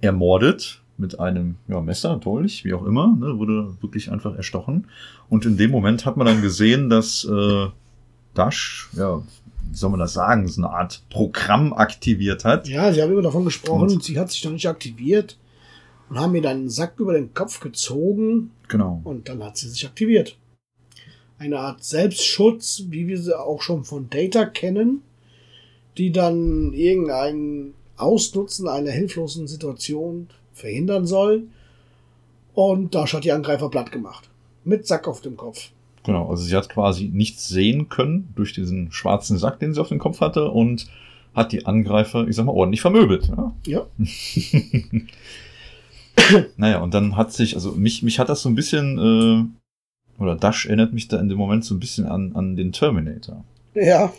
ermordet 0.00 0.80
mit 0.96 1.18
einem 1.18 1.56
ja, 1.66 1.80
Messer, 1.80 2.16
Dolch, 2.16 2.64
wie 2.64 2.74
auch 2.74 2.84
immer, 2.84 3.16
ne, 3.18 3.38
wurde 3.38 3.74
wirklich 3.80 4.12
einfach 4.12 4.34
erstochen. 4.36 4.86
Und 5.28 5.46
in 5.46 5.56
dem 5.56 5.70
Moment 5.70 6.06
hat 6.06 6.16
man 6.16 6.26
dann 6.26 6.42
gesehen, 6.42 6.90
dass 6.90 7.24
äh, 7.24 7.66
Dash, 8.34 8.88
ja, 8.92 9.22
wie 9.70 9.76
soll 9.76 9.90
man 9.90 10.00
das 10.00 10.12
sagen, 10.12 10.46
so 10.48 10.60
eine 10.62 10.70
Art 10.70 11.02
Programm 11.10 11.72
aktiviert 11.72 12.44
hat. 12.44 12.68
Ja, 12.68 12.92
sie 12.92 13.00
haben 13.02 13.12
immer 13.12 13.22
davon 13.22 13.44
gesprochen, 13.44 13.90
Und- 13.90 14.02
sie 14.04 14.18
hat 14.18 14.30
sich 14.30 14.44
noch 14.44 14.52
nicht 14.52 14.68
aktiviert 14.68 15.38
und 16.08 16.18
haben 16.18 16.32
mir 16.32 16.42
dann 16.42 16.58
einen 16.58 16.70
Sack 16.70 16.98
über 16.98 17.12
den 17.14 17.32
Kopf 17.34 17.60
gezogen 17.60 18.50
Genau. 18.68 19.00
und 19.04 19.28
dann 19.28 19.42
hat 19.44 19.56
sie 19.56 19.68
sich 19.68 19.86
aktiviert. 19.86 20.36
Eine 21.38 21.58
Art 21.60 21.82
Selbstschutz, 21.84 22.84
wie 22.88 23.06
wir 23.06 23.18
sie 23.20 23.38
auch 23.38 23.62
schon 23.62 23.84
von 23.84 24.10
Data 24.10 24.44
kennen, 24.44 25.02
die 25.96 26.12
dann 26.12 26.72
irgendein 26.72 27.72
Ausnutzen 27.96 28.68
einer 28.68 28.90
hilflosen 28.90 29.46
Situation 29.48 30.28
verhindern 30.52 31.06
soll. 31.06 31.44
Und 32.54 32.94
Dash 32.94 33.14
hat 33.14 33.24
die 33.24 33.32
Angreifer 33.32 33.70
platt 33.70 33.92
gemacht. 33.92 34.28
Mit 34.64 34.86
Sack 34.86 35.08
auf 35.08 35.20
dem 35.20 35.36
Kopf. 35.36 35.70
Genau, 36.04 36.30
also 36.30 36.42
sie 36.42 36.56
hat 36.56 36.68
quasi 36.68 37.10
nichts 37.12 37.48
sehen 37.48 37.88
können 37.88 38.32
durch 38.34 38.54
diesen 38.54 38.90
schwarzen 38.90 39.38
Sack, 39.38 39.58
den 39.58 39.74
sie 39.74 39.80
auf 39.80 39.88
dem 39.88 39.98
Kopf 39.98 40.20
hatte 40.20 40.50
und 40.50 40.86
hat 41.34 41.52
die 41.52 41.66
Angreifer, 41.66 42.26
ich 42.26 42.36
sag 42.36 42.46
mal, 42.46 42.52
ordentlich 42.52 42.80
vermöbelt. 42.80 43.28
Ja? 43.28 43.52
Ja. 43.66 43.86
naja, 46.56 46.80
und 46.80 46.94
dann 46.94 47.16
hat 47.16 47.32
sich, 47.32 47.54
also 47.54 47.72
mich, 47.72 48.02
mich 48.02 48.18
hat 48.18 48.28
das 48.28 48.42
so 48.42 48.48
ein 48.48 48.54
bisschen, 48.54 48.98
äh, 48.98 50.22
oder 50.22 50.36
Dash 50.36 50.66
erinnert 50.66 50.92
mich 50.92 51.08
da 51.08 51.20
in 51.20 51.28
dem 51.28 51.38
Moment 51.38 51.64
so 51.64 51.74
ein 51.74 51.80
bisschen 51.80 52.06
an, 52.06 52.34
an 52.34 52.56
den 52.56 52.72
Terminator. 52.72 53.44
Ja, 53.74 54.12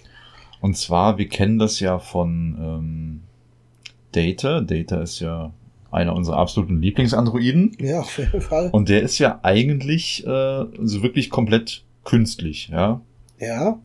Und 0.61 0.77
zwar, 0.77 1.17
wir 1.17 1.27
kennen 1.27 1.59
das 1.59 1.79
ja 1.79 1.99
von 1.99 2.57
ähm, 2.59 3.21
Data. 4.11 4.61
Data 4.61 5.01
ist 5.01 5.19
ja 5.19 5.51
einer 5.91 6.15
unserer 6.15 6.37
absoluten 6.37 6.81
Lieblingsandroiden. 6.81 7.75
ja, 7.79 7.99
auf 8.01 8.17
jeden 8.17 8.41
Fall. 8.41 8.69
Und 8.71 8.89
der 8.89 9.01
ist 9.01 9.19
ja 9.19 9.39
eigentlich 9.43 10.25
äh, 10.25 10.65
so 10.81 11.03
wirklich 11.03 11.29
komplett 11.29 11.83
künstlich, 12.03 12.69
ja. 12.69 13.01
Ja. 13.39 13.77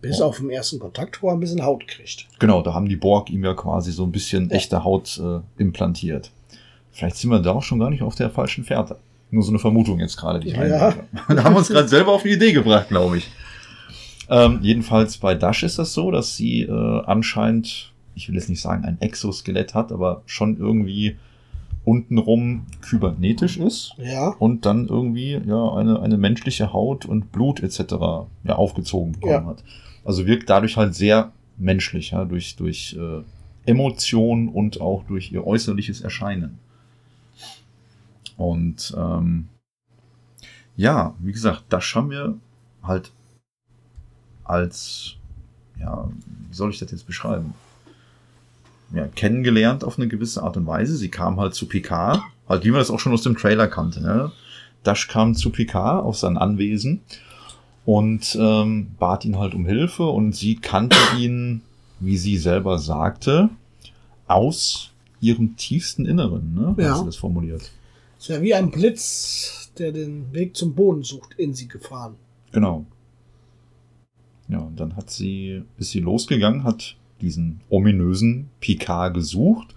Bis 0.00 0.20
auf 0.20 0.36
den 0.38 0.50
ersten 0.50 0.78
Kontakt, 0.78 1.22
wo 1.22 1.28
er 1.28 1.32
ein 1.34 1.40
bisschen 1.40 1.64
Haut 1.64 1.86
kriegt. 1.88 2.26
Genau, 2.38 2.60
da 2.62 2.74
haben 2.74 2.88
die 2.88 2.96
Borg 2.96 3.30
ihm 3.30 3.42
ja 3.44 3.54
quasi 3.54 3.90
so 3.90 4.04
ein 4.04 4.12
bisschen 4.12 4.48
Ja. 4.50 4.56
echte 4.56 4.84
Haut 4.84 5.18
äh, 5.22 5.40
implantiert. 5.60 6.30
Vielleicht 6.92 7.16
sind 7.16 7.30
wir 7.30 7.40
da 7.40 7.52
auch 7.52 7.62
schon 7.62 7.78
gar 7.80 7.90
nicht 7.90 8.02
auf 8.02 8.14
der 8.14 8.28
falschen 8.30 8.64
Fährte. 8.64 8.96
Nur 9.30 9.42
so 9.42 9.50
eine 9.50 9.58
Vermutung 9.58 9.98
jetzt 10.00 10.16
gerade, 10.16 10.40
die 10.40 10.48
ich 10.48 10.54
Ja. 10.54 10.60
einwerfe. 10.60 11.04
Da 11.34 11.44
haben 11.44 11.54
wir 11.54 11.58
uns 11.58 11.68
gerade 11.68 11.88
selber 11.88 12.12
auf 12.12 12.22
eine 12.24 12.34
Idee 12.34 12.52
gebracht, 12.52 12.88
glaube 12.88 13.18
ich. 13.18 13.30
Ähm, 14.28 14.58
jedenfalls 14.62 15.16
bei 15.18 15.34
Dash 15.34 15.62
ist 15.62 15.78
das 15.78 15.92
so, 15.92 16.10
dass 16.10 16.36
sie 16.36 16.62
äh, 16.62 17.02
anscheinend, 17.06 17.92
ich 18.14 18.28
will 18.28 18.34
jetzt 18.36 18.48
nicht 18.48 18.60
sagen, 18.60 18.84
ein 18.84 19.00
Exoskelett 19.00 19.74
hat, 19.74 19.90
aber 19.92 20.22
schon 20.26 20.56
irgendwie 20.58 21.16
untenrum 21.84 22.66
kybernetisch 22.80 23.58
ist 23.58 23.94
Ja. 23.98 24.28
und 24.38 24.64
dann 24.64 24.88
irgendwie 24.88 25.32
ja 25.46 25.74
eine, 25.74 26.00
eine 26.00 26.16
menschliche 26.16 26.72
Haut 26.72 27.04
und 27.04 27.30
Blut 27.32 27.62
etc. 27.62 27.80
ja 28.44 28.54
aufgezogen 28.56 29.12
bekommen 29.12 29.32
Ja. 29.32 29.46
hat. 29.46 29.64
Also 30.04 30.26
wirkt 30.26 30.48
dadurch 30.50 30.76
halt 30.76 30.94
sehr 30.94 31.32
menschlich, 31.56 32.10
ja, 32.12 32.24
durch, 32.24 32.56
durch 32.56 32.96
äh, 32.98 33.22
Emotion 33.70 34.48
und 34.48 34.80
auch 34.80 35.04
durch 35.04 35.32
ihr 35.32 35.46
äußerliches 35.46 36.00
Erscheinen. 36.00 36.58
Und 38.36 38.94
ähm, 38.98 39.48
ja, 40.76 41.14
wie 41.20 41.32
gesagt, 41.32 41.64
das 41.68 41.94
haben 41.94 42.10
wir 42.10 42.34
halt 42.82 43.12
als, 44.42 45.16
ja, 45.78 46.08
wie 46.48 46.54
soll 46.54 46.70
ich 46.70 46.78
das 46.78 46.90
jetzt 46.90 47.06
beschreiben? 47.06 47.54
Ja, 48.92 49.08
kennengelernt 49.08 49.82
auf 49.82 49.98
eine 49.98 50.08
gewisse 50.08 50.42
Art 50.42 50.56
und 50.56 50.66
Weise. 50.66 50.96
Sie 50.96 51.08
kam 51.08 51.40
halt 51.40 51.54
zu 51.54 51.66
Picard, 51.66 52.20
halt 52.48 52.64
wie 52.64 52.70
man 52.70 52.78
das 52.78 52.90
auch 52.90 53.00
schon 53.00 53.12
aus 53.12 53.22
dem 53.22 53.36
Trailer 53.36 53.66
kannte. 53.66 54.00
Ne? 54.00 54.30
Dash 54.84 55.08
kam 55.08 55.34
zu 55.34 55.50
Picard 55.50 56.04
auf 56.04 56.16
sein 56.16 56.36
Anwesen 56.36 57.00
und 57.84 58.36
ähm, 58.40 58.92
bat 58.98 59.24
ihn 59.24 59.38
halt 59.38 59.54
um 59.54 59.66
Hilfe 59.66 60.04
und 60.04 60.34
sie 60.34 60.56
kannte 60.56 60.96
ihn, 61.18 61.62
wie 62.00 62.16
sie 62.16 62.36
selber 62.36 62.78
sagte, 62.78 63.50
aus 64.26 64.90
ihrem 65.20 65.56
tiefsten 65.56 66.06
Inneren, 66.06 66.54
ne? 66.54 66.74
Ja. 66.78 66.90
Hat 66.90 66.98
sie 66.98 67.06
das 67.06 67.16
formuliert. 67.16 67.70
Ist 68.18 68.28
ja 68.28 68.40
wie 68.42 68.54
ein 68.54 68.70
Blitz, 68.70 69.72
der 69.78 69.92
den 69.92 70.32
Weg 70.32 70.56
zum 70.56 70.74
Boden 70.74 71.02
sucht, 71.02 71.34
in 71.36 71.54
sie 71.54 71.68
gefahren. 71.68 72.14
Genau. 72.52 72.86
Ja, 74.48 74.58
und 74.58 74.78
dann 74.78 74.96
hat 74.96 75.10
sie, 75.10 75.62
ist 75.78 75.90
sie 75.90 76.00
losgegangen, 76.00 76.64
hat 76.64 76.96
diesen 77.24 77.60
ominösen 77.68 78.50
Picard 78.60 79.14
gesucht, 79.14 79.74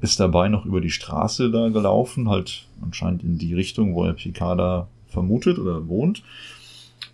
ist 0.00 0.20
dabei 0.20 0.48
noch 0.48 0.64
über 0.64 0.80
die 0.80 0.90
Straße 0.90 1.50
da 1.50 1.68
gelaufen, 1.68 2.28
halt 2.28 2.66
anscheinend 2.82 3.22
in 3.22 3.38
die 3.38 3.54
Richtung, 3.54 3.94
wo 3.94 4.04
er 4.04 4.12
Picard 4.12 4.58
da 4.58 4.88
vermutet 5.06 5.58
oder 5.58 5.88
wohnt. 5.88 6.22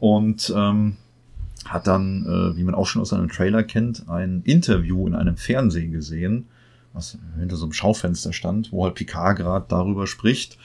Und 0.00 0.52
ähm, 0.54 0.96
hat 1.64 1.86
dann, 1.86 2.26
äh, 2.26 2.56
wie 2.56 2.64
man 2.64 2.74
auch 2.74 2.86
schon 2.86 3.00
aus 3.00 3.12
einem 3.12 3.28
Trailer 3.28 3.62
kennt, 3.62 4.08
ein 4.08 4.42
Interview 4.44 5.06
in 5.06 5.14
einem 5.14 5.36
Fernsehen 5.36 5.92
gesehen, 5.92 6.46
was 6.92 7.18
hinter 7.38 7.56
so 7.56 7.64
einem 7.64 7.72
Schaufenster 7.72 8.32
stand, 8.32 8.72
wo 8.72 8.84
halt 8.84 8.94
Picard 8.94 9.38
gerade 9.38 9.66
darüber 9.68 10.06
spricht, 10.06 10.58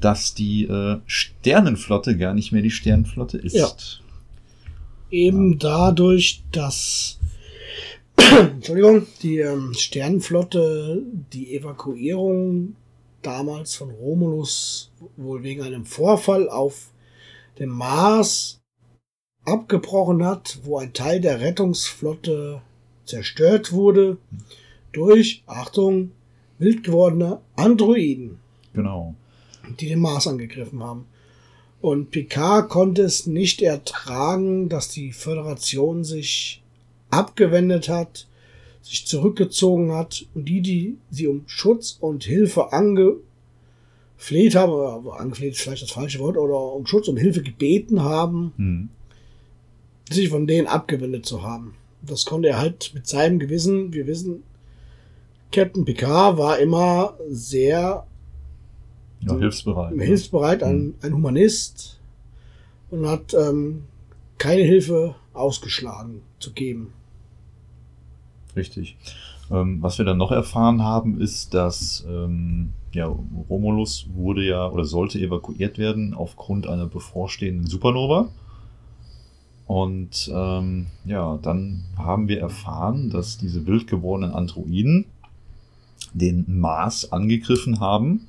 dass 0.00 0.34
die 0.34 0.64
äh, 0.64 0.98
Sternenflotte 1.06 2.16
gar 2.16 2.34
nicht 2.34 2.52
mehr 2.52 2.62
die 2.62 2.70
Sternenflotte 2.70 3.38
ist. 3.38 3.54
Ja. 3.54 3.68
Eben 5.10 5.58
dadurch, 5.58 6.42
dass 6.52 7.18
Entschuldigung, 8.16 9.06
die 9.22 9.38
ähm, 9.38 9.74
Sternenflotte 9.74 11.02
die 11.32 11.54
Evakuierung 11.54 12.76
damals 13.22 13.74
von 13.76 13.90
Romulus 13.90 14.92
wohl 15.16 15.42
wegen 15.42 15.62
einem 15.62 15.86
Vorfall 15.86 16.48
auf 16.48 16.90
dem 17.58 17.70
Mars 17.70 18.60
abgebrochen 19.44 20.24
hat, 20.24 20.58
wo 20.62 20.78
ein 20.78 20.92
Teil 20.92 21.20
der 21.20 21.40
Rettungsflotte 21.40 22.62
zerstört 23.04 23.72
wurde 23.72 24.16
durch, 24.92 25.42
Achtung, 25.46 26.12
wild 26.58 26.84
gewordene 26.84 27.40
Androiden 27.56 28.38
Genau. 28.72 29.14
die 29.78 29.88
den 29.88 30.00
Mars 30.00 30.26
angegriffen 30.26 30.82
haben. 30.82 31.06
Und 31.80 32.10
Picard 32.10 32.70
konnte 32.70 33.02
es 33.02 33.26
nicht 33.26 33.60
ertragen, 33.60 34.68
dass 34.68 34.88
die 34.88 35.12
Föderation 35.12 36.02
sich 36.02 36.63
abgewendet 37.18 37.88
hat, 37.88 38.26
sich 38.82 39.06
zurückgezogen 39.06 39.92
hat 39.92 40.26
und 40.34 40.44
die, 40.46 40.60
die 40.60 40.98
sie 41.10 41.26
um 41.26 41.42
Schutz 41.46 41.96
und 42.00 42.24
Hilfe 42.24 42.72
angefleht 42.72 44.54
haben, 44.54 44.72
oder 44.72 45.18
angefleht 45.20 45.52
ist 45.54 45.62
vielleicht 45.62 45.82
das 45.82 45.90
falsche 45.90 46.18
Wort, 46.18 46.36
oder 46.36 46.60
um 46.74 46.86
Schutz 46.86 47.08
und 47.08 47.16
Hilfe 47.16 47.42
gebeten 47.42 48.02
haben, 48.02 48.52
Hm. 48.56 48.88
sich 50.10 50.28
von 50.28 50.46
denen 50.46 50.66
abgewendet 50.66 51.24
zu 51.26 51.42
haben. 51.42 51.74
Das 52.02 52.26
konnte 52.26 52.48
er 52.48 52.58
halt 52.58 52.92
mit 52.94 53.06
seinem 53.06 53.38
Gewissen, 53.38 53.92
wir 53.94 54.06
wissen, 54.06 54.42
Captain 55.50 55.84
Picard 55.84 56.36
war 56.36 56.58
immer 56.58 57.16
sehr 57.30 58.06
Ja, 59.20 59.38
hilfsbereit. 59.38 59.96
ne? 59.96 60.04
hilfsbereit, 60.04 60.62
ein, 60.62 60.94
ein 61.00 61.14
Humanist 61.14 61.98
und 62.90 63.06
hat 63.06 63.32
ähm, 63.34 63.84
keine 64.36 64.62
Hilfe 64.62 65.14
ausgeschlagen 65.32 66.20
zu 66.40 66.52
geben. 66.52 66.92
Richtig. 68.56 68.96
Ähm, 69.50 69.82
was 69.82 69.98
wir 69.98 70.04
dann 70.04 70.18
noch 70.18 70.30
erfahren 70.30 70.82
haben, 70.82 71.20
ist, 71.20 71.54
dass 71.54 72.04
ähm, 72.08 72.72
ja, 72.92 73.06
Romulus 73.50 74.06
wurde 74.14 74.44
ja 74.44 74.68
oder 74.68 74.84
sollte 74.84 75.18
evakuiert 75.18 75.78
werden 75.78 76.14
aufgrund 76.14 76.66
einer 76.66 76.86
bevorstehenden 76.86 77.66
Supernova. 77.66 78.28
Und 79.66 80.30
ähm, 80.32 80.86
ja, 81.04 81.38
dann 81.42 81.84
haben 81.96 82.28
wir 82.28 82.40
erfahren, 82.40 83.10
dass 83.10 83.38
diese 83.38 83.66
wild 83.66 83.86
gewordenen 83.86 84.34
Androiden 84.34 85.06
den 86.12 86.44
Mars 86.46 87.12
angegriffen 87.12 87.80
haben. 87.80 88.28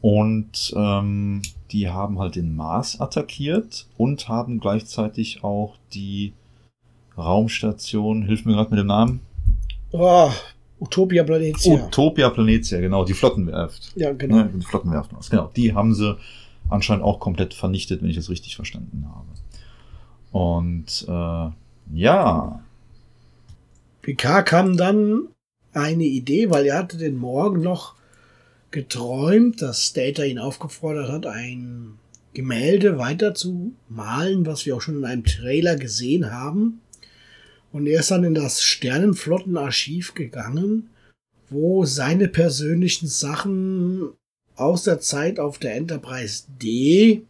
Und 0.00 0.72
ähm, 0.76 1.42
die 1.70 1.88
haben 1.88 2.18
halt 2.18 2.36
den 2.36 2.56
Mars 2.56 3.00
attackiert 3.00 3.86
und 3.96 4.28
haben 4.28 4.58
gleichzeitig 4.58 5.44
auch 5.44 5.76
die 5.92 6.32
Raumstation, 7.16 8.22
hilf 8.22 8.44
mir 8.44 8.54
gerade 8.54 8.70
mit 8.70 8.78
dem 8.78 8.86
Namen, 8.86 9.20
Oh, 9.92 10.30
Utopia 10.80 11.24
Planetia. 11.24 11.86
Utopia 11.86 12.30
Planetia, 12.30 12.80
genau, 12.80 13.04
die 13.04 13.12
Flottenwerft. 13.14 13.92
ja, 13.96 14.12
genau. 14.12 14.36
Ne, 14.36 14.50
die 14.54 14.64
Flottenwerft 14.64 15.10
genau. 15.28 15.50
Die 15.56 15.74
haben 15.74 15.94
sie 15.94 16.16
anscheinend 16.68 17.04
auch 17.04 17.18
komplett 17.18 17.54
vernichtet, 17.54 18.00
wenn 18.02 18.08
ich 18.08 18.16
das 18.16 18.30
richtig 18.30 18.54
verstanden 18.54 19.06
habe. 19.12 19.26
Und 20.32 21.04
äh, 21.08 21.98
ja, 21.98 22.60
Picard 24.02 24.46
kam 24.46 24.76
dann 24.76 25.28
eine 25.72 26.04
Idee, 26.04 26.50
weil 26.50 26.66
er 26.66 26.78
hatte 26.78 26.96
den 26.96 27.16
Morgen 27.16 27.60
noch 27.62 27.94
geträumt, 28.70 29.60
dass 29.60 29.92
Data 29.92 30.22
ihn 30.22 30.38
aufgefordert 30.38 31.10
hat, 31.10 31.26
ein 31.26 31.94
Gemälde 32.32 32.96
weiter 32.98 33.34
zu 33.34 33.72
malen, 33.88 34.46
was 34.46 34.64
wir 34.64 34.76
auch 34.76 34.80
schon 34.80 34.98
in 34.98 35.04
einem 35.04 35.24
Trailer 35.24 35.76
gesehen 35.76 36.30
haben. 36.32 36.80
Und 37.72 37.86
er 37.86 38.00
ist 38.00 38.10
dann 38.10 38.24
in 38.24 38.34
das 38.34 38.62
Sternenflottenarchiv 38.62 40.14
gegangen, 40.14 40.90
wo 41.48 41.84
seine 41.84 42.28
persönlichen 42.28 43.06
Sachen 43.06 44.10
aus 44.56 44.84
der 44.84 45.00
Zeit 45.00 45.38
auf 45.40 45.58
der 45.58 45.76
Enterprise 45.76 46.44
D, 46.60 47.22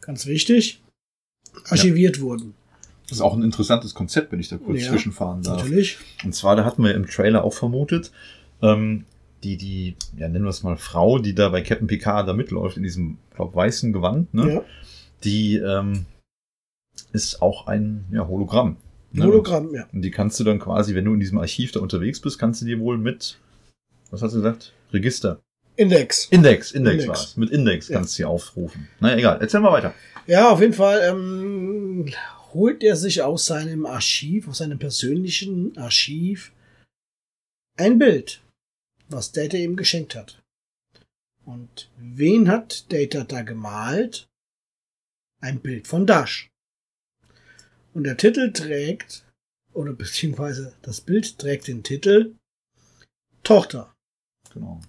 ganz 0.00 0.26
wichtig, 0.26 0.82
archiviert 1.68 2.20
wurden. 2.20 2.54
das 3.08 3.18
ist 3.18 3.22
auch 3.22 3.34
ein 3.34 3.42
interessantes 3.42 3.94
Konzept, 3.94 4.32
wenn 4.32 4.40
ich 4.40 4.48
da 4.48 4.56
kurz 4.56 4.82
Ja, 4.82 4.90
zwischenfahren 4.90 5.42
darf. 5.42 5.62
Natürlich. 5.62 5.98
Und 6.24 6.34
zwar, 6.34 6.56
da 6.56 6.64
hatten 6.64 6.82
wir 6.82 6.94
im 6.94 7.06
Trailer 7.06 7.44
auch 7.44 7.54
vermutet, 7.54 8.12
ähm, 8.62 9.04
die, 9.42 9.56
die, 9.56 9.96
ja, 10.16 10.28
nennen 10.28 10.44
wir 10.44 10.50
es 10.50 10.62
mal 10.62 10.76
Frau, 10.76 11.18
die 11.18 11.34
da 11.34 11.50
bei 11.50 11.60
Captain 11.60 11.86
Picard 11.86 12.26
da 12.26 12.32
mitläuft, 12.32 12.76
in 12.76 12.82
diesem, 12.82 13.18
glaub, 13.34 13.54
weißen 13.54 13.92
Gewand, 13.92 14.32
ne? 14.32 14.54
Ja. 14.54 14.64
Die 15.24 15.56
ähm, 15.56 16.06
ist 17.12 17.42
auch 17.42 17.66
ein 17.66 18.06
ja, 18.10 18.26
Hologramm. 18.26 18.76
Ne? 19.12 19.24
Hologramm, 19.24 19.74
ja. 19.74 19.86
Und 19.92 20.02
die 20.02 20.10
kannst 20.10 20.38
du 20.40 20.44
dann 20.44 20.58
quasi, 20.58 20.94
wenn 20.94 21.04
du 21.04 21.14
in 21.14 21.20
diesem 21.20 21.38
Archiv 21.38 21.72
da 21.72 21.80
unterwegs 21.80 22.20
bist, 22.20 22.38
kannst 22.38 22.60
du 22.62 22.66
dir 22.66 22.78
wohl 22.80 22.98
mit, 22.98 23.38
was 24.10 24.22
hast 24.22 24.32
du 24.32 24.38
gesagt? 24.38 24.72
Register. 24.92 25.40
Index. 25.76 26.26
Index, 26.30 26.72
Index, 26.72 26.94
Index. 27.02 27.08
war 27.08 27.24
es. 27.24 27.36
Mit 27.36 27.50
Index 27.50 27.88
Ja. 27.88 27.96
kannst 27.96 28.12
du 28.12 28.16
sie 28.16 28.24
aufrufen. 28.24 28.88
Naja, 29.00 29.16
egal. 29.16 29.38
Erzähl 29.40 29.60
mal 29.60 29.72
weiter. 29.72 29.94
Ja, 30.26 30.50
auf 30.50 30.60
jeden 30.60 30.72
Fall 30.72 31.00
ähm, 31.08 32.06
holt 32.54 32.82
er 32.82 32.96
sich 32.96 33.20
aus 33.22 33.46
seinem 33.46 33.84
Archiv, 33.86 34.48
aus 34.48 34.58
seinem 34.58 34.78
persönlichen 34.78 35.76
Archiv, 35.76 36.52
ein 37.76 37.98
Bild, 37.98 38.40
was 39.08 39.32
Data 39.32 39.56
ihm 39.58 39.76
geschenkt 39.76 40.14
hat. 40.14 40.42
Und 41.44 41.90
wen 41.98 42.48
hat 42.50 42.90
Data 42.92 43.22
da 43.24 43.42
gemalt? 43.42 44.26
Ein 45.40 45.60
Bild 45.60 45.86
von 45.86 46.06
Dash. 46.06 46.48
Und 47.96 48.04
der 48.04 48.18
Titel 48.18 48.52
trägt, 48.52 49.24
oder 49.72 49.94
beziehungsweise 49.94 50.74
das 50.82 51.00
Bild 51.00 51.38
trägt 51.38 51.66
den 51.66 51.82
Titel 51.82 52.34
Tochter. 53.42 53.90
Genau. 54.52 54.82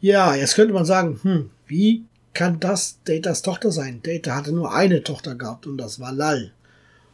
Ja, 0.00 0.34
jetzt 0.34 0.54
könnte 0.54 0.72
man 0.72 0.86
sagen, 0.86 1.20
hm, 1.22 1.50
wie 1.66 2.06
kann 2.32 2.58
das 2.58 3.00
Datas 3.04 3.42
Tochter 3.42 3.70
sein? 3.70 4.00
Data 4.02 4.34
hatte 4.34 4.52
nur 4.52 4.72
eine 4.72 5.02
Tochter 5.02 5.34
gehabt 5.34 5.66
und 5.66 5.76
das 5.76 6.00
war 6.00 6.10
Lal. 6.10 6.54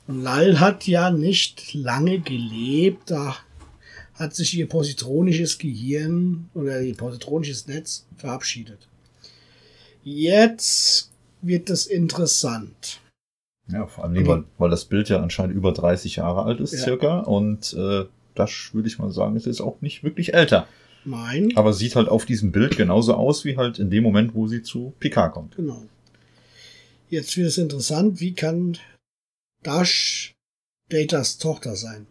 Und 0.07 0.23
Lal 0.23 0.61
hat 0.61 0.87
ja 0.87 1.11
nicht 1.11 1.75
lange 1.75 2.21
gelebt, 2.21 3.11
da 3.11 3.37
hat 4.15 4.37
sich 4.37 4.55
ihr 4.55 4.69
positronisches 4.69 5.59
Gehirn 5.59 6.49
oder 6.55 6.81
ihr 6.81 6.97
positronisches 6.97 7.67
Netz 7.67 8.07
verabschiedet. 8.17 8.87
Jetzt 10.05 11.11
wird 11.41 11.71
es 11.71 11.87
interessant. 11.87 13.02
Ja, 13.69 13.87
vor 13.87 14.05
allem, 14.05 14.17
Aber- 14.25 14.29
weil, 14.39 14.45
weil 14.59 14.71
das 14.71 14.85
Bild 14.87 15.09
ja 15.09 15.21
anscheinend 15.23 15.55
über 15.55 15.73
30 15.73 16.17
Jahre 16.17 16.43
alt 16.45 16.61
ist, 16.61 16.73
Ja. 16.73 16.79
circa. 16.79 17.21
Und 17.21 17.73
äh, 17.75 18.05
das 18.35 18.71
würde 18.73 18.89
ich 18.89 18.99
mal 18.99 19.11
sagen, 19.13 19.37
ist 19.37 19.47
jetzt 19.47 19.61
auch 19.61 19.81
nicht 19.81 20.03
wirklich 20.05 20.35
älter. 20.35 20.67
Mein, 21.05 21.57
Aber 21.57 21.73
sieht 21.73 21.97
halt 21.97 22.09
auf 22.09 22.25
diesem 22.27 22.53
Bild 22.53 22.77
genauso 22.77 23.15
aus, 23.15 23.45
wie 23.45 23.57
halt 23.57 23.79
in 23.79 23.91
dem 23.91 24.03
Moment, 24.05 24.35
wo 24.35 24.47
sie 24.47 24.63
zu 24.63 24.93
Picard 25.01 25.33
kommt. 25.33 25.57
genau. 25.57 25.83
Jetzt 27.09 27.37
wird 27.37 27.49
es 27.49 27.59
interessant, 27.59 28.21
wie 28.21 28.33
kann 28.35 28.79
Dash 29.63 30.33
Datas 30.89 31.39
Tochter 31.39 31.77
sein? 31.77 32.07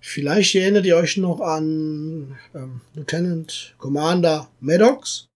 Vielleicht 0.00 0.54
erinnert 0.54 0.86
ihr 0.86 0.96
euch 0.96 1.16
noch 1.16 1.40
an 1.40 2.36
ähm, 2.54 2.80
Lieutenant 2.94 3.74
Commander 3.78 4.48
Maddox 4.60 5.26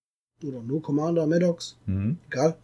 oder 0.44 0.62
nur 0.62 0.80
Commander 0.80 1.26
Maddox, 1.26 1.76
Mhm. 1.86 2.18
egal. 2.30 2.56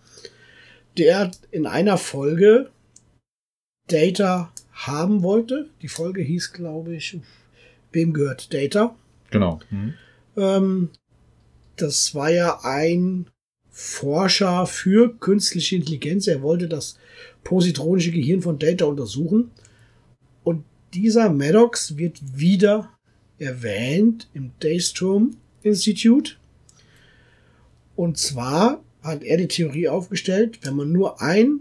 Der 0.98 1.30
in 1.50 1.66
einer 1.66 1.98
Folge 1.98 2.70
Data 3.86 4.52
haben 4.72 5.22
wollte. 5.22 5.68
Die 5.82 5.88
Folge 5.88 6.22
hieß, 6.22 6.52
glaube 6.52 6.94
ich, 6.94 7.18
wem 7.92 8.12
gehört 8.12 8.52
Data? 8.52 8.94
Genau. 9.30 9.60
Mhm. 9.70 9.94
Ähm, 10.36 10.90
das 11.76 12.14
war 12.14 12.30
ja 12.30 12.60
ein 12.62 13.26
Forscher 13.70 14.66
für 14.66 15.14
künstliche 15.18 15.76
Intelligenz. 15.76 16.26
Er 16.26 16.42
wollte 16.42 16.68
das 16.68 16.98
positronische 17.44 18.10
Gehirn 18.10 18.42
von 18.42 18.58
Data 18.58 18.86
untersuchen. 18.86 19.50
Und 20.44 20.64
dieser 20.94 21.30
Maddox 21.30 21.96
wird 21.96 22.20
wieder 22.38 22.90
erwähnt 23.38 24.28
im 24.32 24.52
Daystrom 24.60 25.36
Institute. 25.62 26.32
Und 27.96 28.18
zwar 28.18 28.82
hat 29.02 29.22
er 29.22 29.36
die 29.36 29.48
Theorie 29.48 29.88
aufgestellt, 29.88 30.60
wenn 30.62 30.76
man 30.76 30.92
nur 30.92 31.20
ein 31.20 31.60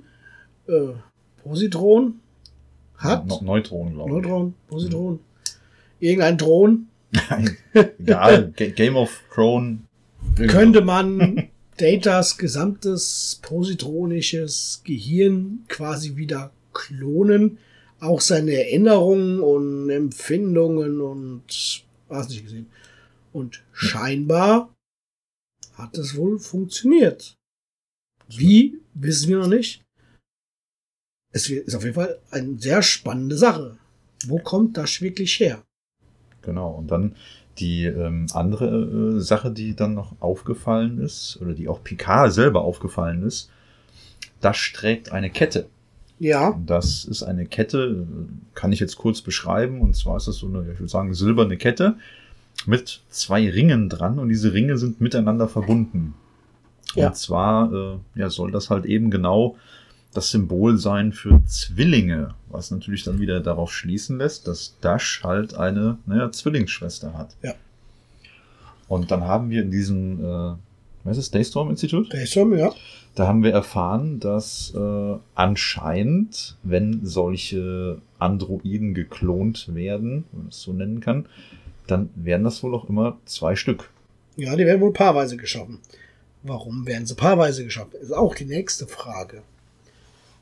äh, 0.67 0.93
Positron 1.45 2.19
hat, 2.97 3.29
Ja, 3.29 3.37
Ne- 3.37 3.45
Neutronen, 3.45 3.93
glaube 3.93 4.09
ich. 4.09 4.15
Neutron, 4.15 4.53
Positron, 4.67 5.19
irgendein 5.99 6.37
Thron, 6.39 6.87
Nein, 7.11 7.57
egal. 7.99 8.51
Ga- 8.57 8.69
Game 8.71 8.95
of 8.95 9.21
Thrones. 9.33 9.79
könnte 10.35 10.81
man 10.81 11.49
Datas 11.77 12.37
gesamtes 12.37 13.39
positronisches 13.41 14.81
Gehirn 14.83 15.65
quasi 15.67 16.15
wieder 16.15 16.51
klonen. 16.73 17.57
Auch 17.99 18.21
seine 18.21 18.53
Erinnerungen 18.53 19.39
und 19.39 19.89
Empfindungen 19.89 20.99
und 20.99 21.43
was 22.09 22.27
nicht 22.29 22.43
gesehen. 22.43 22.67
Und 23.33 23.63
scheinbar 23.71 24.73
hat 25.75 25.97
es 25.97 26.15
wohl 26.17 26.39
funktioniert. 26.39 27.35
Wie, 28.29 28.79
wissen 28.93 29.29
wir 29.29 29.37
noch 29.39 29.47
nicht. 29.47 29.84
Es 31.35 31.49
ist 31.49 31.75
auf 31.75 31.83
jeden 31.83 31.95
Fall 31.95 32.17
eine 32.31 32.57
sehr 32.57 32.81
spannende 32.81 33.35
Sache. 33.35 33.75
Wo 34.25 34.37
kommt 34.37 34.77
das 34.77 35.01
wirklich 35.01 35.37
her? 35.41 35.63
Genau. 36.41 36.71
Und 36.71 36.89
dann 36.89 37.17
die 37.57 37.83
ähm, 37.83 38.27
andere 38.31 39.17
äh, 39.17 39.19
Sache, 39.19 39.51
die 39.51 39.75
dann 39.75 39.95
noch 39.95 40.13
aufgefallen 40.21 40.97
ist, 40.97 41.37
oder 41.41 41.53
die 41.53 41.67
auch 41.67 41.83
Picard 41.83 42.31
selber 42.31 42.61
aufgefallen 42.61 43.21
ist, 43.23 43.49
das 44.39 44.57
trägt 44.73 45.11
eine 45.11 45.29
Kette. 45.29 45.67
Ja, 46.19 46.57
Das 46.65 47.03
ist 47.03 47.23
eine 47.23 47.45
Kette, 47.45 48.05
äh, 48.07 48.55
kann 48.57 48.71
ich 48.71 48.79
jetzt 48.79 48.95
kurz 48.95 49.19
beschreiben. 49.19 49.81
Und 49.81 49.93
zwar 49.97 50.15
ist 50.15 50.29
das 50.29 50.37
so 50.37 50.47
eine, 50.47 50.61
ich 50.71 50.79
würde 50.79 50.87
sagen, 50.87 51.13
silberne 51.13 51.57
Kette 51.57 51.95
mit 52.65 53.01
zwei 53.09 53.49
Ringen 53.49 53.89
dran 53.89 54.19
und 54.19 54.29
diese 54.29 54.53
Ringe 54.53 54.77
sind 54.77 55.01
miteinander 55.01 55.49
verbunden. 55.49 56.13
Ja. 56.93 57.07
Und 57.07 57.17
zwar 57.17 57.73
äh, 57.73 57.97
ja, 58.15 58.29
soll 58.29 58.51
das 58.51 58.69
halt 58.69 58.85
eben 58.85 59.11
genau 59.11 59.57
das 60.15 60.31
Symbol 60.31 60.77
sein 60.77 61.11
für 61.11 61.41
Zwillinge, 61.45 62.33
was 62.49 62.71
natürlich 62.71 63.03
dann 63.03 63.19
wieder 63.19 63.39
darauf 63.41 63.73
schließen 63.73 64.17
lässt, 64.17 64.47
dass 64.47 64.77
Dash 64.81 65.21
halt 65.23 65.55
eine 65.55 65.97
naja, 66.05 66.31
Zwillingsschwester 66.31 67.13
hat. 67.17 67.35
Ja. 67.41 67.53
Und 68.87 69.11
dann 69.11 69.23
haben 69.23 69.49
wir 69.49 69.61
in 69.61 69.71
diesem, 69.71 70.19
äh, 70.23 70.55
was 71.03 71.17
ist 71.17 71.27
das, 71.27 71.31
Daystorm 71.31 71.69
Institut? 71.69 72.13
Daystrom, 72.13 72.57
ja. 72.57 72.71
Da 73.15 73.27
haben 73.27 73.43
wir 73.43 73.51
erfahren, 73.51 74.19
dass 74.19 74.73
äh, 74.75 75.15
anscheinend, 75.35 76.57
wenn 76.63 77.05
solche 77.05 78.01
Androiden 78.19 78.93
geklont 78.93 79.73
werden, 79.73 80.25
wenn 80.31 80.41
man 80.41 80.49
es 80.49 80.61
so 80.61 80.73
nennen 80.73 80.99
kann, 80.99 81.25
dann 81.87 82.09
werden 82.15 82.43
das 82.43 82.61
wohl 82.63 82.75
auch 82.75 82.89
immer 82.89 83.17
zwei 83.25 83.55
Stück. 83.55 83.89
Ja, 84.35 84.55
die 84.55 84.65
werden 84.65 84.81
wohl 84.81 84.91
paarweise 84.91 85.37
geschaffen. 85.37 85.79
Warum 86.43 86.85
werden 86.85 87.05
sie 87.05 87.15
paarweise 87.15 87.63
geschaffen? 87.63 87.93
Ist 88.01 88.11
auch 88.11 88.35
die 88.35 88.45
nächste 88.45 88.85
Frage. 88.85 89.41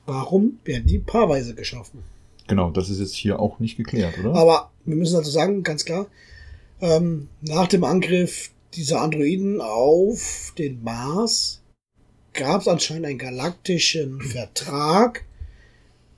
Warum 0.06 0.60
werden 0.66 0.86
die 0.86 1.00
paarweise 1.00 1.56
geschaffen? 1.56 2.04
Genau, 2.48 2.72
das 2.72 2.90
ist 2.90 3.00
jetzt 3.00 3.16
hier 3.16 3.40
auch 3.40 3.60
nicht 3.60 3.78
geklärt, 3.78 4.18
oder? 4.20 4.34
Aber 4.36 4.72
wir 4.86 4.96
müssen 4.96 5.16
also 5.16 5.32
sagen, 5.32 5.64
ganz 5.64 5.86
klar, 5.86 6.08
ähm, 6.82 7.30
nach 7.42 7.68
dem 7.68 7.84
Angriff 7.84 8.52
dieser 8.74 9.02
Androiden 9.02 9.62
auf 9.62 10.54
den 10.58 10.84
Mars 10.84 11.62
gab 12.34 12.62
es 12.62 12.68
anscheinend 12.68 13.06
einen 13.06 13.20
galaktischen 13.20 14.22
Vertrag, 14.22 15.24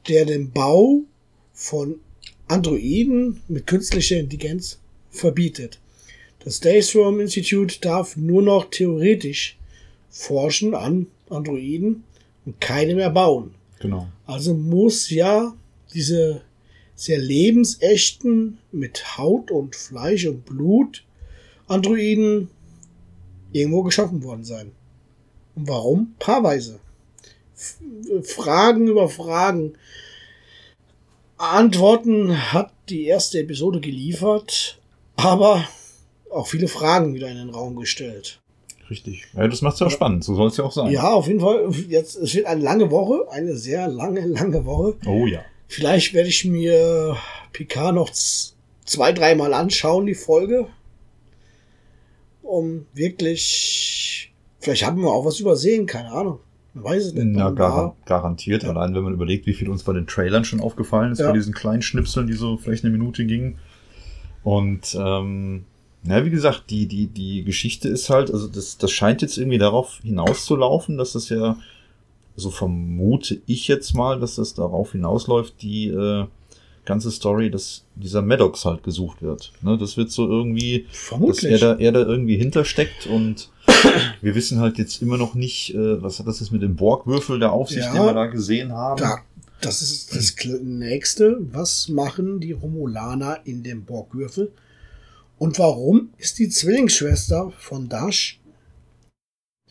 der 0.08 0.26
den 0.26 0.52
Bau 0.52 1.02
von 1.54 2.00
Androiden 2.48 3.42
mit 3.48 3.68
künstlicher 3.68 4.18
Intelligenz 4.18 4.80
verbietet. 5.10 5.80
Das 6.44 6.60
Daystrom 6.60 7.20
Institute 7.20 7.80
darf 7.82 8.16
nur 8.16 8.42
noch 8.42 8.70
theoretisch 8.70 9.58
forschen 10.10 10.74
an 10.74 11.08
Androiden 11.30 12.04
und 12.46 12.62
keine 12.62 12.96
mehr 12.96 13.10
bauen. 13.10 13.56
Genau. 13.86 14.08
Also 14.26 14.54
muss 14.54 15.10
ja 15.10 15.54
diese 15.94 16.42
sehr 16.96 17.20
lebensechten 17.20 18.58
mit 18.72 19.18
Haut 19.18 19.52
und 19.52 19.76
Fleisch 19.76 20.26
und 20.26 20.46
Blut 20.46 21.04
Androiden 21.68 22.50
irgendwo 23.52 23.84
geschaffen 23.84 24.24
worden 24.24 24.44
sein. 24.44 24.72
Und 25.56 25.68
warum? 25.68 26.16
Paarweise. 26.20 26.80
F 27.56 27.80
Fragen 28.24 28.88
über 28.88 29.10
Fragen. 29.10 29.74
Antworten 31.38 32.54
hat 32.54 32.72
die 32.90 33.06
erste 33.06 33.40
Episode 33.40 33.82
geliefert, 33.82 34.80
aber 35.16 35.68
auch 36.30 36.48
viele 36.48 36.68
Fragen 36.68 37.14
wieder 37.14 37.30
in 37.30 37.38
den 37.38 37.50
Raum 37.50 37.76
gestellt. 37.76 38.40
Richtig. 38.90 39.26
Ja, 39.36 39.48
das 39.48 39.62
macht 39.62 39.74
es 39.76 39.80
ja 39.80 39.88
auch 39.88 39.92
spannend. 39.92 40.24
So 40.24 40.36
soll 40.36 40.48
es 40.50 40.58
ja 40.58 40.64
auch 40.64 40.72
sein. 40.72 40.92
Ja, 40.92 41.12
auf 41.12 41.28
jeden 41.28 41.40
Fall. 41.40 41.70
Jetzt, 41.90 42.16
es 42.16 42.36
wird 42.36 42.46
eine 42.46 42.62
lange 42.62 42.92
Woche, 42.92 43.26
eine 43.32 43.56
sehr 43.56 43.88
lange, 43.88 44.22
lange 44.28 44.66
Woche. 44.66 44.96
Oh 45.08 45.26
ja. 45.26 45.42
Vielleicht 45.68 46.14
werde 46.14 46.30
ich 46.30 46.46
mir 46.46 47.18
Picard 47.52 47.96
noch 47.96 48.12
zwei, 48.12 49.12
dreimal 49.12 49.54
anschauen, 49.54 50.06
die 50.06 50.14
Folge. 50.14 50.68
Um 52.44 52.86
wirklich, 52.94 54.32
vielleicht 54.60 54.86
haben 54.86 55.02
wir 55.02 55.10
auch 55.12 55.26
was 55.26 55.40
übersehen, 55.40 55.88
keine 55.88 56.12
Ahnung. 56.12 56.40
Man 56.76 56.84
weiß 56.84 57.06
es 57.06 57.14
nicht. 57.14 57.26
Na, 57.28 57.50
gar, 57.50 57.96
garantiert. 58.06 58.64
Ja. 58.64 58.70
Allein 58.70 58.94
wenn 58.94 59.04
man 59.04 59.14
überlegt, 59.14 59.48
wie 59.48 59.54
viel 59.54 59.70
uns 59.70 59.84
bei 59.84 59.94
den 59.94 60.06
Trailern 60.06 60.46
schon 60.46 60.60
aufgefallen 60.62 61.12
ist, 61.12 61.20
Ja. 61.20 61.28
bei 61.28 61.34
diesen 61.34 61.54
kleinen 61.54 61.82
Schnipseln, 61.82 62.28
die 62.28 62.34
so 62.34 62.58
vielleicht 62.58 62.84
eine 62.84 62.92
Minute 62.92 63.26
gingen. 63.26 63.58
Und 64.44 64.96
ähm, 65.00 65.66
na, 66.06 66.24
wie 66.26 66.30
gesagt, 66.30 66.70
die, 66.70 66.86
die, 66.88 67.08
die 67.08 67.44
Geschichte 67.44 67.90
ist 67.90 68.10
halt, 68.10 68.32
also 68.32 68.48
das, 68.48 68.78
das 68.78 68.92
scheint 68.92 69.22
jetzt 69.22 69.38
irgendwie 69.38 69.58
darauf 69.58 70.00
hinauszulaufen, 70.04 70.98
dass 70.98 71.14
das 71.14 71.30
ja, 71.30 71.58
so 72.36 72.52
vermute 72.52 73.42
ich 73.46 73.68
jetzt 73.68 73.94
mal, 73.96 74.20
dass 74.20 74.36
das 74.36 74.54
darauf 74.54 74.92
hinausläuft, 74.92 75.62
die 75.62 75.88
äh, 75.88 76.26
ganze 76.86 77.10
Story, 77.12 77.50
dass 77.50 77.84
dieser 77.96 78.22
Maddox 78.22 78.66
halt 78.66 78.84
gesucht 78.84 79.22
wird. 79.22 79.52
Ne, 79.62 79.78
das 79.78 79.98
wird 79.98 80.12
so 80.12 80.30
irgendwie, 80.30 80.84
dass 80.84 80.92
er 80.94 81.08
Vermutlich. 81.08 81.60
da, 81.62 81.76
er 81.76 81.92
da 81.92 82.00
irgendwie 82.02 82.38
hintersteckt 82.38 83.08
und 83.08 83.50
wir 84.22 84.36
wissen 84.36 84.60
halt 84.60 84.78
jetzt 84.78 85.02
immer 85.02 85.18
noch 85.18 85.34
nicht, 85.34 85.74
äh, 85.74 86.02
was 86.04 86.20
hat 86.20 86.28
das 86.28 86.40
jetzt 86.40 86.52
mit 86.52 86.62
dem 86.62 86.76
Borgwürfel 86.76 87.40
da 87.40 87.50
auf 87.50 87.70
sich, 87.70 87.80
Ja. 87.84 87.94
den 87.94 88.04
wir 88.06 88.14
da 88.14 88.26
gesehen 88.28 88.72
haben. 88.74 89.00
Da, 89.02 89.18
das 89.62 89.82
ist 89.82 90.16
das 90.16 90.36
nächste. 90.62 91.38
Was 91.52 91.90
machen 91.90 92.40
die 92.40 92.52
Romulaner 92.52 93.40
in 93.46 93.64
dem 93.64 93.84
Borgwürfel? 93.86 94.52
Und 95.38 95.60
warum 95.60 96.14
ist 96.18 96.40
die 96.40 96.50
Zwillingsschwester 96.50 97.52
von 97.58 97.90
Dash 97.90 98.40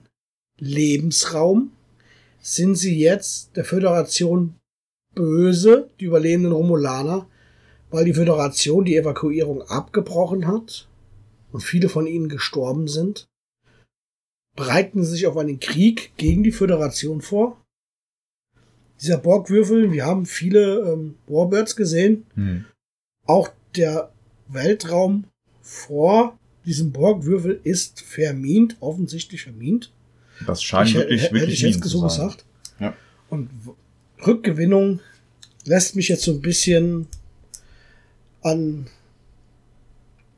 Lebensraum? 0.58 1.72
Sind 2.40 2.76
sie 2.76 2.98
jetzt 2.98 3.54
der 3.56 3.66
Föderation 3.66 4.54
böse, 5.14 5.90
die 6.00 6.06
überlebenden 6.06 6.52
Romulaner, 6.52 7.26
weil 7.90 8.06
die 8.06 8.14
Föderation 8.14 8.86
die 8.86 8.96
Evakuierung 8.96 9.60
abgebrochen 9.62 10.46
hat 10.46 10.88
und 11.52 11.60
viele 11.60 11.88
von 11.88 12.06
ihnen 12.06 12.28
gestorben 12.28 12.88
sind? 12.88 13.26
Bereiten 14.56 15.04
sie 15.04 15.12
sich 15.12 15.26
auf 15.26 15.36
einen 15.36 15.60
Krieg 15.60 16.12
gegen 16.16 16.42
die 16.42 16.52
Föderation 16.52 17.20
vor? 17.20 17.64
Dieser 19.00 19.18
Borgwürfel, 19.18 19.92
wir 19.92 20.04
haben 20.04 20.26
viele 20.26 20.80
ähm, 20.92 21.14
Warbirds 21.26 21.76
gesehen, 21.76 22.26
Hm. 22.34 22.64
auch 23.26 23.48
der 23.76 24.12
Weltraum 24.48 25.24
vor 25.62 26.38
diesem 26.66 26.92
Borgwürfel 26.92 27.60
ist 27.62 28.00
vermint, 28.02 28.76
offensichtlich 28.80 29.42
vermint. 29.44 29.92
Das 30.46 30.62
scheint 30.62 30.90
Ich, 30.90 30.94
wirklich, 30.96 31.22
hätte 31.22 31.34
wirklich 31.34 31.64
ich 31.64 31.74
jetzt 31.74 31.84
so 31.84 32.02
gesagt. 32.02 32.44
Ja. 32.78 32.94
Und 33.30 33.50
Rückgewinnung 34.26 35.00
lässt 35.64 35.96
mich 35.96 36.08
jetzt 36.08 36.22
so 36.22 36.32
ein 36.32 36.40
bisschen 36.40 37.06
an, 38.42 38.86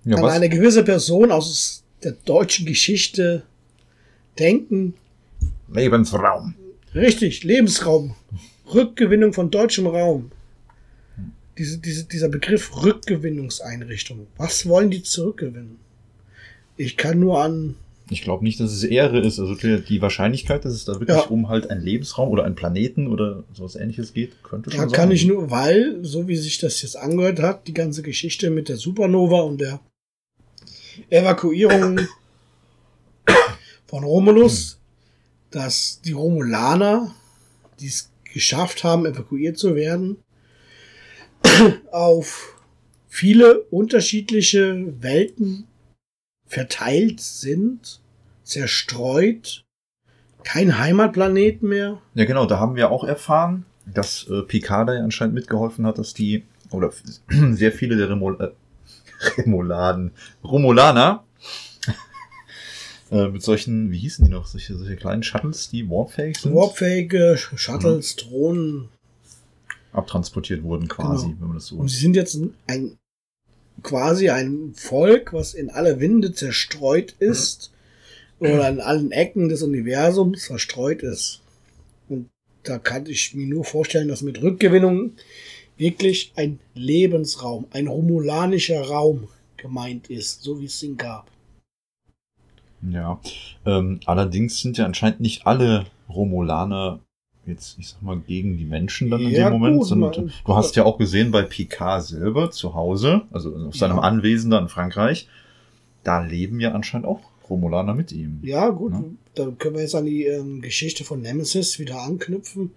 Ja, 0.05 0.17
an 0.17 0.23
was? 0.23 0.33
eine 0.35 0.49
gewisse 0.49 0.83
Person 0.85 1.31
aus 1.31 1.83
der 2.03 2.13
deutschen 2.25 2.67
Geschichte 2.67 3.43
denken. 4.39 4.95
Lebensraum. 5.73 6.55
Richtig, 6.95 7.45
Lebensraum. 7.45 8.15
Rückgewinnung 8.73 9.33
von 9.33 9.51
deutschem 9.51 9.87
Raum. 9.87 10.31
Diese, 11.59 11.79
diese, 11.79 12.05
dieser 12.05 12.29
Begriff 12.29 12.83
Rückgewinnungseinrichtung. 12.83 14.27
Was 14.39 14.67
wollen 14.67 14.91
die 14.91 15.03
zurückgewinnen? 15.03 15.77
Ich 16.77 16.97
kann 16.97 17.21
nur 17.21 17.43
an 17.43 17.75
Ich 18.11 18.23
glaube 18.23 18.43
nicht, 18.45 18.59
dass 18.59 18.73
es 18.73 18.83
Ehre 18.85 19.21
ist. 19.21 19.39
Also 19.39 19.55
die 19.55 20.03
Wahrscheinlichkeit, 20.03 20.65
dass 20.65 20.73
es 20.73 20.85
da 20.87 20.95
wirklich 20.95 21.17
Ja. 21.17 21.25
um 21.25 21.49
halt 21.49 21.71
einen 21.71 21.83
Lebensraum 21.83 22.31
oder 22.31 22.45
einen 22.45 22.55
Planeten 22.55 23.07
oder 23.07 23.45
sowas 23.55 23.77
ähnliches 23.77 24.13
geht, 24.15 24.43
könnte 24.43 24.71
schon 24.71 24.81
sein. 24.81 24.91
kann 24.93 25.11
ich 25.11 25.27
nur, 25.27 25.51
weil, 25.51 25.99
so 26.03 26.27
wie 26.29 26.37
sich 26.37 26.59
das 26.59 26.81
jetzt 26.83 26.97
angehört 26.97 27.41
hat, 27.41 27.67
die 27.69 27.75
ganze 27.75 28.03
Geschichte 28.03 28.51
mit 28.51 28.69
der 28.69 28.77
Supernova 28.77 29.43
und 29.43 29.61
der 29.61 29.81
Evakuierung 31.11 32.01
von 33.87 34.05
Romulus, 34.05 34.81
dass 35.51 36.01
die 36.03 36.13
Romulaner, 36.13 37.15
die 37.81 37.89
es 37.89 38.11
geschafft 38.33 38.85
haben, 38.85 39.07
evakuiert 39.07 39.59
zu 39.59 39.75
werden, 39.75 40.17
auf 41.91 42.57
viele 43.09 43.61
unterschiedliche 43.65 44.95
Welten 45.03 45.67
verteilt 46.47 47.21
sind, 47.21 48.01
zerstreut, 48.45 49.65
kein 50.45 50.79
Heimatplanet 50.79 51.63
mehr. 51.63 52.01
Ja, 52.15 52.25
genau, 52.25 52.47
da 52.47 52.59
haben 52.59 52.77
wir 52.77 52.91
auch 52.91 53.05
erfahren, 53.05 53.65
dass 53.87 54.29
äh, 54.29 54.43
Picard 54.43 54.89
da 54.89 54.95
ja 54.95 55.05
anscheinend 55.05 55.35
mitgeholfen 55.35 55.87
hat, 55.87 55.99
dass 55.99 56.15
die, 56.15 56.45
oder 56.71 56.93
sehr 57.53 57.73
viele 57.73 57.97
der 57.97 58.09
Remol 58.09 58.41
äh, 58.41 58.49
Remoladen, 59.39 60.13
Romulaner, 60.45 61.25
äh, 63.11 63.29
mit 63.29 63.43
solchen, 63.43 63.91
wie 63.91 63.99
hießen 63.99 64.25
die 64.25 64.31
noch, 64.31 64.47
solche, 64.47 64.77
solche 64.77 64.97
kleinen 64.97 65.23
Shuttles, 65.23 65.69
die 65.71 65.89
warpfähig 65.89 66.39
sind, 66.39 66.55
Warpfähige 66.55 67.37
Shuttles, 67.37 68.17
Drohnen. 68.17 68.89
abtransportiert 69.93 70.63
wurden 70.63 70.89
quasi, 70.89 71.27
Genau. 71.27 71.41
wenn 71.41 71.49
man 71.49 71.57
das 71.57 71.67
so 71.67 71.77
Und 71.77 71.89
sie 71.89 71.99
sind 72.01 72.17
jetzt 72.17 72.39
ein 72.67 72.99
quasi 73.83 74.29
ein 74.31 74.73
Volk, 74.77 75.33
was 75.33 75.55
in 75.55 75.69
alle 75.71 75.99
Winde 75.99 76.33
zerstreut 76.33 77.13
ist 77.19 77.73
oder 78.39 78.69
in 78.69 78.81
allen 78.81 79.11
Ecken 79.13 79.49
des 79.49 79.63
Universums 79.63 80.47
verstreut 80.47 81.03
ist. 81.03 81.41
Und 82.09 82.29
da 82.63 82.79
kann 82.79 83.07
ich 83.07 83.35
mir 83.35 83.47
nur 83.47 83.65
vorstellen, 83.65 84.09
dass 84.09 84.23
mit 84.23 84.41
Rückgewinnung 84.41 85.13
wirklich 85.83 86.33
ein 86.37 86.61
Lebensraum, 86.75 87.67
ein 87.73 87.89
romulanischer 87.89 88.83
Raum 88.83 89.29
gemeint 89.57 90.09
ist, 90.11 90.43
so 90.43 90.61
wie 90.61 90.67
es 90.67 90.83
ihn 90.83 90.97
gab. 90.97 91.27
Ja, 92.89 93.21
ähm, 93.67 94.01
allerdings 94.07 94.61
sind 94.61 94.79
ja 94.79 94.85
anscheinend 94.87 95.21
nicht 95.21 95.47
alle 95.47 95.87
Romulaner 96.09 97.01
jetzt, 97.47 97.77
ich 97.79 97.89
sag 97.89 98.03
mal, 98.03 98.19
gegen 98.21 98.57
die 98.57 98.65
Menschen 98.65 99.11
dann 99.11 99.21
in 99.23 99.31
Ja, 99.31 99.51
dem 99.51 99.55
Moment. 99.59 99.79
gut, 99.81 99.89
sondern 99.89 100.11
man- 100.27 100.33
du 100.47 100.55
hast 100.55 100.77
ja 100.77 100.85
auch 100.85 100.99
gesehen 100.99 101.31
bei 101.33 101.43
Picard 101.43 102.05
selber 102.05 102.51
zu 102.53 102.75
Hause, 102.75 103.23
also 103.33 103.55
auf 103.67 103.77
seinem 103.77 103.97
Ja. 103.97 104.03
Anwesen 104.03 104.51
da 104.51 104.59
in 104.61 104.69
Frankreich, 104.69 105.29
da 106.05 106.25
leben 106.25 106.61
ja 106.61 106.73
anscheinend 106.73 107.07
auch 107.07 107.21
Romulaner 107.51 107.95
mit 107.95 108.13
ihm. 108.13 108.39
Ja, 108.43 108.69
gut, 108.71 108.93
Ja. 108.93 109.05
da 109.35 109.51
können 109.59 109.75
wir 109.75 109.83
jetzt 109.83 109.95
an 109.97 110.05
die 110.07 110.25
ähm, 110.25 110.61
Geschichte 110.63 111.03
von 111.05 111.21
Nemesis 111.21 111.79
wieder 111.81 112.01
anknüpfen, 112.01 112.71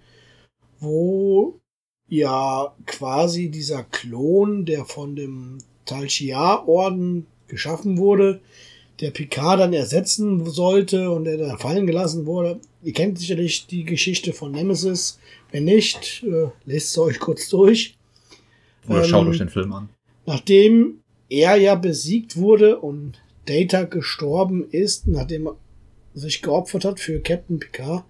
wo 0.80 1.60
ja 2.08 2.74
quasi 2.86 3.50
dieser 3.50 3.84
Klon, 3.84 4.66
der 4.66 4.86
von 4.86 5.16
dem 5.16 5.58
Tal 5.86 6.10
Shiar-Orden 6.10 7.28
geschaffen 7.48 7.98
wurde, 7.98 8.42
der 9.02 9.12
Picard 9.12 9.60
dann 9.60 9.74
ersetzen 9.74 10.46
sollte 10.46 11.12
und 11.12 11.26
der 11.26 11.38
dann 11.38 11.58
fallen 11.58 11.86
gelassen 11.86 12.26
wurde. 12.26 12.60
Ihr 12.84 12.94
kennt 12.94 13.20
sicherlich 13.20 13.68
die 13.68 13.84
Geschichte 13.84 14.34
von 14.34 14.52
Nemesis. 14.52 15.20
Wenn 15.52 15.66
nicht, 15.66 16.24
äh, 16.24 16.50
lest 16.66 16.90
es 16.90 16.98
euch 16.98 17.20
kurz 17.20 17.50
durch. 17.50 17.98
Oder 18.88 19.04
Ähm, 19.04 19.10
schaut 19.10 19.28
euch 19.28 19.38
den 19.38 19.50
Film 19.50 19.74
an. 19.74 19.90
Nachdem 20.26 21.00
er 21.30 21.56
ja 21.58 21.76
besiegt 21.76 22.38
wurde 22.38 22.80
und 22.80 23.22
Data 23.46 23.84
gestorben 23.84 24.68
ist, 24.70 25.08
nachdem 25.08 25.48
er 25.48 25.56
sich 26.14 26.42
geopfert 26.42 26.86
hat 26.86 27.00
für 27.00 27.20
Captain 27.20 27.60
Picard, 27.60 28.06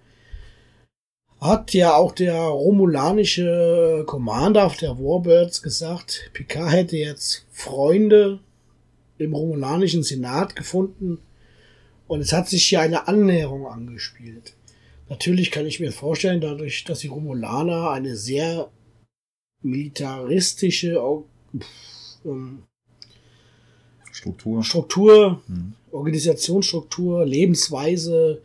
hat 1.40 1.74
ja 1.74 1.94
auch 1.94 2.12
der 2.12 2.38
romulanische 2.38 4.04
Commander 4.06 4.72
der 4.80 4.98
Warbirds 4.98 5.62
gesagt, 5.62 6.30
Picard 6.32 6.72
hätte 6.72 6.96
jetzt 6.96 7.46
Freunde 7.50 8.40
im 9.18 9.34
romulanischen 9.34 10.02
Senat 10.02 10.56
gefunden 10.56 11.18
und 12.06 12.20
es 12.20 12.32
hat 12.32 12.48
sich 12.48 12.66
hier 12.66 12.80
eine 12.80 13.08
Annäherung 13.08 13.66
angespielt. 13.66 14.54
Natürlich 15.08 15.50
kann 15.50 15.66
ich 15.66 15.78
mir 15.78 15.92
vorstellen, 15.92 16.40
dadurch, 16.40 16.84
dass 16.84 17.00
die 17.00 17.08
Romulaner 17.08 17.90
eine 17.90 18.16
sehr 18.16 18.70
militaristische 19.62 21.00
ähm, 22.24 22.62
Struktur. 24.10 24.64
Struktur, 24.64 25.42
Hm. 25.46 25.74
Organisationsstruktur, 25.92 27.24
Lebensweise 27.24 28.42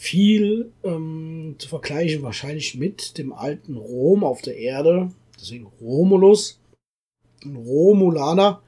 viel 0.00 0.72
ähm, 0.82 1.56
zu 1.58 1.68
vergleichen 1.68 2.22
wahrscheinlich 2.22 2.74
mit 2.74 3.18
dem 3.18 3.34
alten 3.34 3.76
Rom 3.76 4.24
auf 4.24 4.40
der 4.40 4.56
Erde, 4.56 5.12
deswegen 5.38 5.66
Romulus, 5.78 6.58
ein 7.44 7.54
Romulaner, 7.54 8.62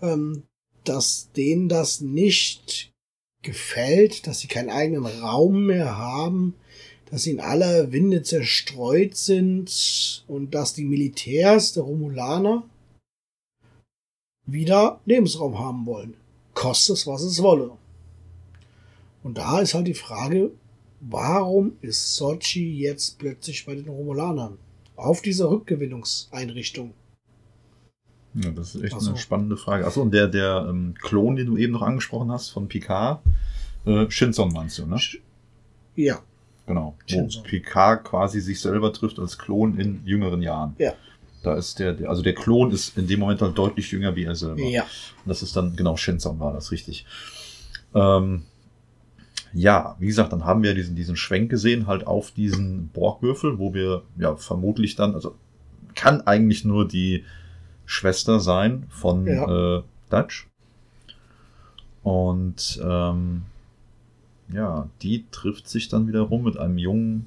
ähm, 0.00 0.44
dass 0.84 1.32
denen 1.32 1.68
das 1.68 2.00
nicht 2.00 2.92
gefällt, 3.42 4.28
dass 4.28 4.38
sie 4.38 4.46
keinen 4.46 4.70
eigenen 4.70 5.06
Raum 5.06 5.66
mehr 5.66 5.98
haben, 5.98 6.54
dass 7.10 7.24
sie 7.24 7.32
in 7.32 7.40
aller 7.40 7.90
Winde 7.90 8.22
zerstreut 8.22 9.16
sind 9.16 10.24
und 10.28 10.54
dass 10.54 10.72
die 10.72 10.84
Militärs 10.84 11.72
der 11.72 11.82
Romulaner 11.82 12.62
wieder 14.46 15.00
Lebensraum 15.04 15.58
haben 15.58 15.84
wollen. 15.84 16.14
Koste 16.54 16.92
es, 16.92 17.08
was 17.08 17.22
es 17.22 17.42
wolle. 17.42 17.72
Und 19.22 19.38
da 19.38 19.60
ist 19.60 19.74
halt 19.74 19.86
die 19.86 19.94
Frage, 19.94 20.50
warum 21.00 21.72
ist 21.80 22.16
Sochi 22.16 22.80
jetzt 22.80 23.18
plötzlich 23.18 23.66
bei 23.66 23.74
den 23.74 23.88
Romulanern? 23.88 24.58
Auf 24.96 25.22
dieser 25.22 25.50
Rückgewinnungseinrichtung. 25.50 26.92
Ja, 28.34 28.50
das 28.50 28.74
ist 28.74 28.82
echt 28.84 29.00
so. 29.00 29.10
eine 29.10 29.18
spannende 29.18 29.56
Frage. 29.56 29.86
Achso, 29.86 30.02
und 30.02 30.12
der, 30.12 30.28
der 30.28 30.66
ähm, 30.68 30.94
Klon, 31.00 31.36
den 31.36 31.46
du 31.46 31.56
eben 31.56 31.72
noch 31.72 31.82
angesprochen 31.82 32.30
hast, 32.30 32.50
von 32.50 32.68
Picard, 32.68 33.22
äh, 33.86 34.08
Shinson 34.10 34.52
meinst 34.52 34.78
du, 34.78 34.86
ne? 34.86 35.00
Ja, 35.96 36.22
Genau. 36.70 36.94
Wo 37.02 37.08
Shinson. 37.08 37.42
Picard 37.42 38.04
quasi 38.04 38.40
sich 38.40 38.60
selber 38.60 38.92
trifft 38.92 39.18
als 39.18 39.36
Klon 39.36 39.76
in 39.76 40.02
jüngeren 40.04 40.40
Jahren. 40.40 40.76
Ja. 40.78 40.92
Da 41.42 41.56
ist 41.56 41.80
der, 41.80 41.94
der, 41.94 42.08
also 42.08 42.22
der 42.22 42.32
Klon 42.32 42.70
ist 42.70 42.96
in 42.96 43.08
dem 43.08 43.18
Moment 43.18 43.42
halt 43.42 43.58
deutlich 43.58 43.90
jünger 43.90 44.14
wie 44.14 44.22
er 44.22 44.36
selber. 44.36 44.62
ja. 44.62 44.82
Und 44.82 45.28
das 45.28 45.42
ist 45.42 45.56
dann, 45.56 45.74
genau, 45.74 45.96
Shinson 45.96 46.38
war 46.38 46.52
das, 46.52 46.70
richtig. 46.70 47.06
Ähm, 47.92 48.44
ja, 49.52 49.96
wie 49.98 50.06
gesagt, 50.06 50.32
dann 50.32 50.44
haben 50.44 50.62
wir 50.62 50.74
diesen, 50.74 50.94
diesen 50.94 51.16
Schwenk 51.16 51.50
gesehen, 51.50 51.86
halt 51.86 52.06
auf 52.06 52.30
diesen 52.30 52.88
Borgwürfel, 52.88 53.58
wo 53.58 53.74
wir 53.74 54.02
ja 54.16 54.36
vermutlich 54.36 54.96
dann, 54.96 55.14
also 55.14 55.34
kann 55.94 56.20
eigentlich 56.22 56.64
nur 56.64 56.86
die 56.86 57.24
Schwester 57.86 58.38
sein 58.40 58.86
von 58.90 59.26
Ja. 59.26 59.78
äh, 59.78 59.82
Dutch. 60.08 60.48
Und 62.02 62.80
ähm, 62.82 63.42
ja, 64.52 64.88
die 65.02 65.24
trifft 65.30 65.68
sich 65.68 65.88
dann 65.88 66.06
wiederum 66.08 66.44
mit 66.44 66.56
einem 66.56 66.78
jungen 66.78 67.26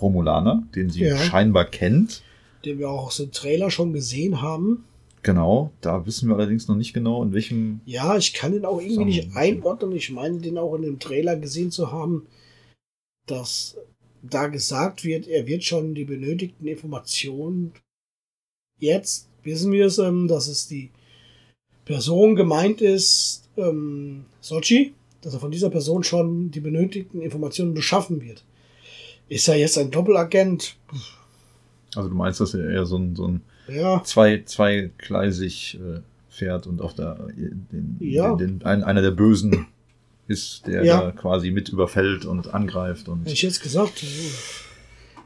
Romulaner, 0.00 0.62
den 0.74 0.90
sie 0.90 1.04
Ja. 1.04 1.16
scheinbar 1.16 1.64
kennt. 1.66 2.22
Den 2.64 2.78
wir 2.78 2.90
auch 2.90 3.06
aus 3.06 3.16
dem 3.18 3.32
Trailer 3.32 3.70
schon 3.70 3.92
gesehen 3.92 4.42
haben. 4.42 4.84
Genau, 5.22 5.70
da 5.82 6.06
wissen 6.06 6.28
wir 6.28 6.36
allerdings 6.36 6.66
noch 6.66 6.76
nicht 6.76 6.94
genau, 6.94 7.22
in 7.22 7.32
welchem 7.32 7.80
Ja, 7.84 8.16
ich 8.16 8.32
kann 8.32 8.52
den 8.52 8.64
auch 8.64 8.80
irgendwie 8.80 9.04
nicht 9.04 9.36
einordnen. 9.36 9.92
Ich 9.92 10.10
meine, 10.10 10.38
den 10.38 10.56
auch 10.56 10.74
in 10.74 10.82
dem 10.82 10.98
Trailer 10.98 11.36
gesehen 11.36 11.70
zu 11.70 11.92
haben, 11.92 12.26
dass 13.26 13.76
da 14.22 14.46
gesagt 14.46 15.04
wird, 15.04 15.26
er 15.28 15.46
wird 15.46 15.64
schon 15.64 15.94
die 15.94 16.04
benötigten 16.04 16.66
Informationen. 16.66 17.72
Jetzt 18.78 19.28
wissen 19.42 19.72
wir 19.72 19.86
es, 19.86 19.98
ähm, 19.98 20.26
dass 20.26 20.48
es 20.48 20.68
die 20.68 20.90
Person 21.84 22.34
gemeint 22.34 22.80
ist, 22.80 23.48
ähm, 23.56 24.24
Sochi, 24.40 24.94
dass 25.20 25.34
er 25.34 25.40
von 25.40 25.50
dieser 25.50 25.70
Person 25.70 26.02
schon 26.02 26.50
die 26.50 26.60
benötigten 26.60 27.20
Informationen 27.20 27.74
beschaffen 27.74 28.22
wird. 28.22 28.44
Ist 29.28 29.48
er 29.48 29.56
jetzt 29.56 29.76
ein 29.76 29.90
Doppelagent? 29.90 30.76
Also 31.94 32.08
du 32.08 32.14
meinst, 32.14 32.40
dass 32.40 32.54
er 32.54 32.70
eher 32.70 32.86
so 32.86 32.96
ein, 32.96 33.16
so 33.16 33.26
ein 33.26 33.42
Ja, 33.72 34.02
zwei, 34.04 34.42
zweigleisig 34.44 35.78
äh, 35.80 36.00
fährt 36.28 36.66
und 36.66 36.80
auf 36.80 36.94
der 36.94 37.14
den, 37.36 37.96
Ja. 38.00 38.34
den, 38.34 38.58
den, 38.60 38.66
ein, 38.66 38.82
einer 38.84 39.02
der 39.02 39.10
Bösen 39.10 39.66
ist, 40.28 40.66
der 40.66 40.84
Ja. 40.84 41.00
da 41.00 41.10
quasi 41.12 41.50
mit 41.50 41.68
überfällt 41.68 42.24
und 42.24 42.54
angreift 42.54 43.08
und 43.08 43.20
hätte 43.22 43.32
ich 43.32 43.42
jetzt 43.42 43.62
gesagt. 43.62 44.04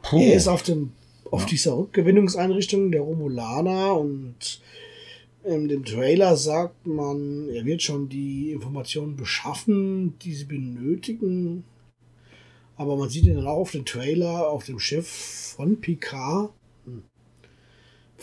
Puh. 0.03 0.21
Er 0.21 0.37
ist 0.37 0.49
auf 0.49 0.63
dem 0.63 0.93
auf 1.31 1.43
Ja. 1.43 1.49
dieser 1.49 1.77
Rückgewinnungseinrichtung 1.79 2.93
der 2.93 3.01
Romulaner 3.01 3.97
und 3.99 4.61
in 5.45 5.69
dem 5.69 5.85
Trailer 5.85 6.37
sagt 6.37 6.87
man, 6.87 7.49
er 7.51 7.65
wird 7.67 7.83
schon 7.83 8.09
die 8.09 8.53
Informationen 8.53 9.17
beschaffen, 9.17 10.19
die 10.21 10.35
sie 10.35 10.45
benötigen. 10.45 11.65
Aber 12.77 12.97
man 12.97 13.09
sieht 13.09 13.25
ihn 13.27 13.37
dann 13.37 13.47
auch 13.47 13.59
auf 13.59 13.71
dem 13.73 13.85
Trailer 13.85 14.49
auf 14.49 14.65
dem 14.65 14.79
Schiff 14.79 15.07
von 15.57 15.81
Picard. 15.81 16.51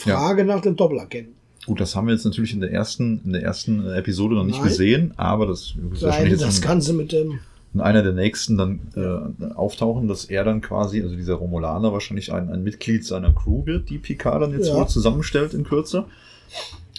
Frage 0.03 0.45
nach 0.45 0.61
dem 0.61 0.75
Doppelagenten. 0.75 1.35
Gut, 1.65 1.79
das 1.79 1.95
haben 1.95 2.07
wir 2.07 2.13
jetzt 2.13 2.25
natürlich 2.25 2.53
in 2.53 2.59
der 2.59 2.71
ersten, 2.71 3.21
in 3.23 3.33
der 3.33 3.43
ersten 3.43 3.85
Episode 3.91 4.35
noch 4.35 4.43
nicht 4.45 4.59
Nein. 4.59 4.67
gesehen, 4.67 5.13
aber 5.17 5.45
das 5.45 5.73
Nein, 6.01 6.35
das 6.39 6.57
in, 6.57 6.61
Ganze 6.63 6.93
mit 6.93 7.11
dem. 7.11 7.39
in 7.73 7.81
einer 7.81 8.01
der 8.01 8.13
nächsten 8.13 8.57
dann 8.57 8.79
äh, 8.95 9.53
auftauchen, 9.53 10.07
dass 10.07 10.25
er 10.25 10.43
dann 10.43 10.61
quasi, 10.61 11.03
also 11.03 11.15
dieser 11.15 11.35
Romulaner 11.35 11.93
wahrscheinlich 11.93 12.33
ein, 12.33 12.49
ein 12.49 12.63
Mitglied 12.63 13.05
seiner 13.05 13.31
Crew 13.31 13.65
wird, 13.67 13.89
die 13.91 13.99
Picard 13.99 14.41
dann 14.41 14.51
jetzt 14.53 14.69
Ja. 14.69 14.75
wohl 14.75 14.87
zusammenstellt 14.87 15.53
in 15.53 15.63
Kürze. 15.63 16.05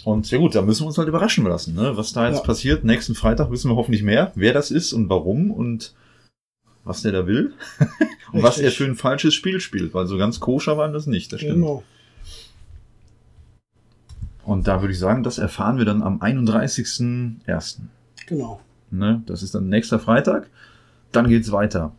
Und 0.05 0.29
ja 0.31 0.37
gut, 0.37 0.55
da 0.55 0.61
müssen 0.61 0.83
wir 0.83 0.87
uns 0.87 0.97
halt 0.97 1.07
überraschen 1.09 1.45
lassen, 1.45 1.75
ne? 1.75 1.95
was 1.95 2.13
da 2.13 2.27
jetzt 2.27 2.39
Ja. 2.39 2.43
passiert. 2.43 2.83
Nächsten 2.85 3.15
Freitag 3.15 3.51
wissen 3.51 3.69
wir 3.69 3.75
hoffentlich 3.75 4.03
mehr, 4.03 4.31
wer 4.35 4.53
das 4.53 4.71
ist 4.71 4.93
und 4.93 5.09
warum 5.09 5.51
und 5.51 5.93
was 6.85 7.01
der 7.01 7.11
da 7.11 7.27
will. 7.27 7.53
und 8.33 8.43
was 8.43 8.57
er 8.57 8.67
Richtig. 8.67 8.77
für 8.77 8.85
ein 8.85 8.95
falsches 8.95 9.33
Spiel 9.33 9.59
spielt, 9.59 9.93
weil 9.93 10.07
so 10.07 10.17
ganz 10.17 10.39
koscher 10.39 10.77
war 10.77 10.89
das 10.89 11.05
nicht, 11.07 11.31
das 11.33 11.41
stimmt. 11.41 11.55
Genau. 11.55 11.83
Und 14.45 14.67
da 14.67 14.81
würde 14.81 14.93
ich 14.93 14.99
sagen, 14.99 15.23
das 15.23 15.37
erfahren 15.37 15.77
wir 15.77 15.85
dann 15.85 16.01
am 16.03 16.19
31.01. 16.21 17.77
Genau. 18.27 18.59
Ne? 18.91 19.21
Das 19.25 19.41
ist 19.43 19.55
dann 19.55 19.69
nächster 19.69 19.99
Freitag. 19.99 20.47
Dann 21.11 21.27
geht's 21.27 21.51
weiter. 21.51 21.91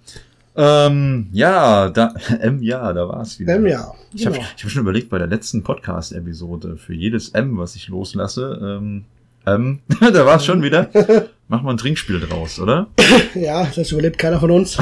Ähm, 0.56 1.28
ja, 1.32 1.88
da, 1.88 2.14
ähm, 2.40 2.62
ja, 2.62 2.92
da 2.92 3.08
war's 3.08 3.38
wieder. 3.40 3.56
Ähm, 3.56 3.66
ja. 3.66 3.92
Ich 4.12 4.26
habe 4.26 4.36
Genau. 4.36 4.46
ich 4.56 4.64
hab 4.64 4.70
schon 4.70 4.82
überlegt, 4.82 5.10
bei 5.10 5.18
der 5.18 5.26
letzten 5.26 5.62
Podcast-Episode, 5.62 6.76
für 6.76 6.94
jedes 6.94 7.30
M, 7.30 7.58
was 7.58 7.74
ich 7.76 7.88
loslasse, 7.88 8.58
ähm, 8.62 9.04
ähm, 9.46 9.80
da 10.00 10.24
war's 10.26 10.44
schon 10.44 10.62
wieder. 10.62 10.88
Mach 11.48 11.62
mal 11.62 11.72
ein 11.72 11.76
Trinkspiel 11.76 12.20
draus, 12.20 12.58
oder? 12.60 12.86
Ja, 13.34 13.66
das 13.74 13.90
überlebt 13.92 14.18
keiner 14.18 14.40
von 14.40 14.50
uns. 14.50 14.78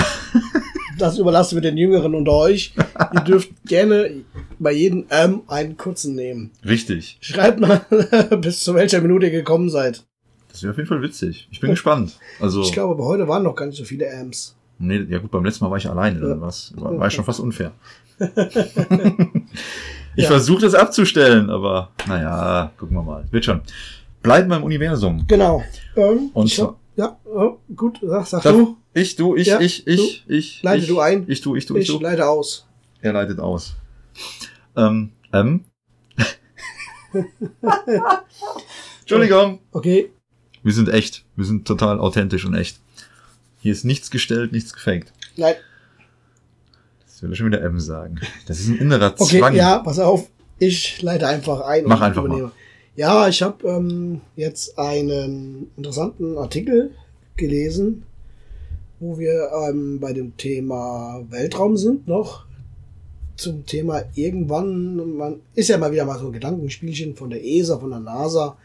Das 0.99 1.19
überlassen 1.19 1.57
wir 1.57 1.63
den 1.63 1.77
Jüngeren 1.77 2.15
unter 2.15 2.33
euch. 2.33 2.75
Ihr 3.15 3.21
dürft 3.27 3.51
gerne 3.67 4.11
bei 4.59 4.73
jedem 4.73 5.07
M 5.09 5.43
einen 5.49 5.77
kurzen 5.77 6.15
nehmen. 6.15 6.51
Richtig. 6.65 7.19
Schreibt 7.21 7.61
mal, 7.61 7.81
bis 8.41 8.61
zu 8.63 8.75
welcher 8.75 9.01
Minute 9.01 9.27
ihr 9.27 9.33
gekommen 9.33 9.71
seid. 9.71 10.05
Das 10.51 10.63
wäre 10.63 10.73
auf 10.73 10.77
jeden 10.77 10.89
Fall 10.89 11.03
witzig. 11.03 11.49
Ich 11.51 11.61
bin 11.61 11.71
gespannt. 11.71 12.19
Also, 12.41 12.61
Ich 12.63 12.73
glaube, 12.73 12.95
aber 12.95 13.07
heute 13.07 13.27
waren 13.27 13.43
noch 13.43 13.55
gar 13.55 13.67
nicht 13.67 13.79
so 13.79 13.85
viele 13.85 14.07
Ms. 14.07 14.55
nee, 14.79 15.01
ja 15.09 15.19
gut, 15.19 15.31
beim 15.31 15.45
letzten 15.45 15.65
Mal 15.65 15.71
war 15.71 15.79
ich 15.79 15.89
alleine, 15.89 16.21
dann 16.21 16.41
war's, 16.41 16.73
war, 16.77 16.99
war 16.99 17.11
schon 17.11 17.25
fast 17.25 17.41
unfair. 17.41 17.73
ich 20.15 20.25
Ja. 20.25 20.29
versuche 20.29 20.63
das 20.63 20.75
abzustellen, 20.75 21.49
aber 21.51 21.91
naja, 22.07 22.71
gucken 22.79 22.97
wir 22.97 23.03
mal. 23.03 23.25
Wird 23.31 23.45
schon. 23.47 23.61
Bleiben 24.23 24.49
wir 24.51 24.57
im 24.59 24.63
Universum. 24.65 25.25
Genau. 25.27 25.63
Ähm, 25.97 26.31
Und 26.35 26.47
ich 26.47 26.61
hab, 26.61 26.77
ja, 26.97 27.19
oh, 27.25 27.59
gut, 27.75 27.99
sag, 28.03 28.27
sag 28.27 28.43
Darf- 28.43 28.53
du. 28.57 28.77
Ich, 28.95 29.17
du, 29.17 29.37
ich, 29.37 29.47
Ja, 29.47 29.61
ich, 29.61 29.87
ich, 29.87 30.25
ich. 30.29 30.63
Leite 30.63 30.83
ich, 30.83 30.89
du 30.89 31.01
ein. 31.01 31.25
Ich, 31.29 31.41
du, 31.41 31.57
ich, 31.57 31.65
du, 31.67 31.77
ich, 31.77 31.89
Ich 31.89 31.95
du. 31.97 32.01
leite 32.03 32.29
aus. 32.29 32.67
Er 33.01 33.13
leitet 33.15 33.39
aus. 33.41 33.75
Ähm, 34.77 35.13
ähm. 35.33 35.65
Entschuldigung. 39.01 39.61
Okay. 39.73 40.11
Wir 40.63 40.73
sind 40.73 40.89
echt. 40.89 41.25
Wir 41.37 41.45
sind 41.45 41.67
total 41.67 41.99
authentisch 41.99 42.45
und 42.45 42.55
echt. 42.55 42.79
Hier 43.61 43.73
ist 43.73 43.85
nichts 43.85 44.11
gestellt, 44.11 44.53
nichts 44.53 44.73
gefaked. 44.73 45.13
Nein. 45.37 45.55
Das 47.05 47.23
will 47.23 47.33
ich 47.33 47.39
schon 47.39 47.47
wieder 47.47 47.63
M 47.63 47.79
sagen. 47.81 48.21
Das 48.47 48.61
ist 48.61 48.69
ein 48.69 48.77
innerer 48.79 49.15
Okay, 49.19 49.39
Zwang. 49.39 49.55
ja, 49.55 49.79
pass 49.79 49.99
auf. 49.99 50.29
Ich 50.59 51.01
leite 51.03 51.27
einfach 51.27 51.61
ein 51.63 51.85
Mach 51.87 51.97
und 51.99 52.03
einfach 52.03 52.25
übernehme. 52.25 52.53
Ja, 52.95 53.27
ich 53.27 53.41
habe 53.41 53.67
ähm, 53.67 54.21
jetzt 54.37 54.79
einen 54.79 55.71
interessanten 55.79 56.37
Artikel 56.37 56.91
gelesen, 57.37 58.05
wo 59.01 59.19
wir 59.19 59.51
ähm, 59.67 59.99
bei 59.99 60.13
dem 60.13 60.37
Thema 60.37 61.25
Weltraum 61.31 61.79
sind 61.79 62.07
noch. 62.07 62.45
Zum 63.37 63.65
Thema 63.65 64.03
irgendwann, 64.15 65.17
man 65.17 65.41
ist 65.55 65.71
ja 65.71 65.79
mal 65.79 65.91
wieder 65.91 66.05
mal 66.05 66.19
so 66.19 66.27
ein 66.27 66.33
Gedankenspielchen 66.33 67.17
von 67.17 67.31
der 67.31 67.43
ESA, 67.43 67.79
von 67.79 67.91
der 67.91 68.01
NASA. 68.01 68.59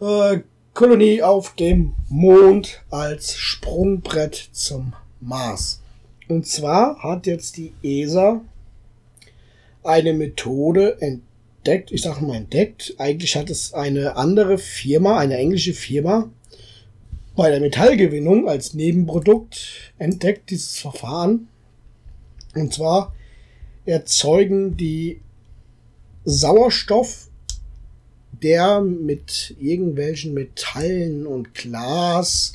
Äh, 0.00 0.40
Kolonie 0.72 1.22
auf 1.22 1.54
dem 1.56 1.92
Mond 2.08 2.82
als 2.88 3.36
Sprungbrett 3.36 4.48
zum 4.52 4.94
Mars. 5.20 5.82
Und 6.26 6.46
zwar 6.46 7.02
hat 7.02 7.26
jetzt 7.26 7.58
die 7.58 7.74
ESA 7.82 8.40
eine 9.84 10.14
Methode 10.14 11.02
entdeckt, 11.02 11.29
ich 11.66 12.02
sage 12.02 12.24
mal 12.24 12.36
entdeckt, 12.36 12.94
eigentlich 12.98 13.36
hat 13.36 13.50
es 13.50 13.74
eine 13.74 14.16
andere 14.16 14.58
Firma, 14.58 15.18
eine 15.18 15.36
englische 15.36 15.74
Firma, 15.74 16.30
bei 17.36 17.50
der 17.50 17.60
Metallgewinnung 17.60 18.48
als 18.48 18.74
Nebenprodukt 18.74 19.92
entdeckt 19.98 20.50
dieses 20.50 20.78
Verfahren. 20.78 21.48
Und 22.54 22.74
zwar 22.74 23.14
erzeugen 23.84 24.76
die 24.76 25.20
Sauerstoff, 26.24 27.28
der 28.42 28.80
mit 28.80 29.54
irgendwelchen 29.60 30.34
Metallen 30.34 31.26
und 31.26 31.54
Glas 31.54 32.54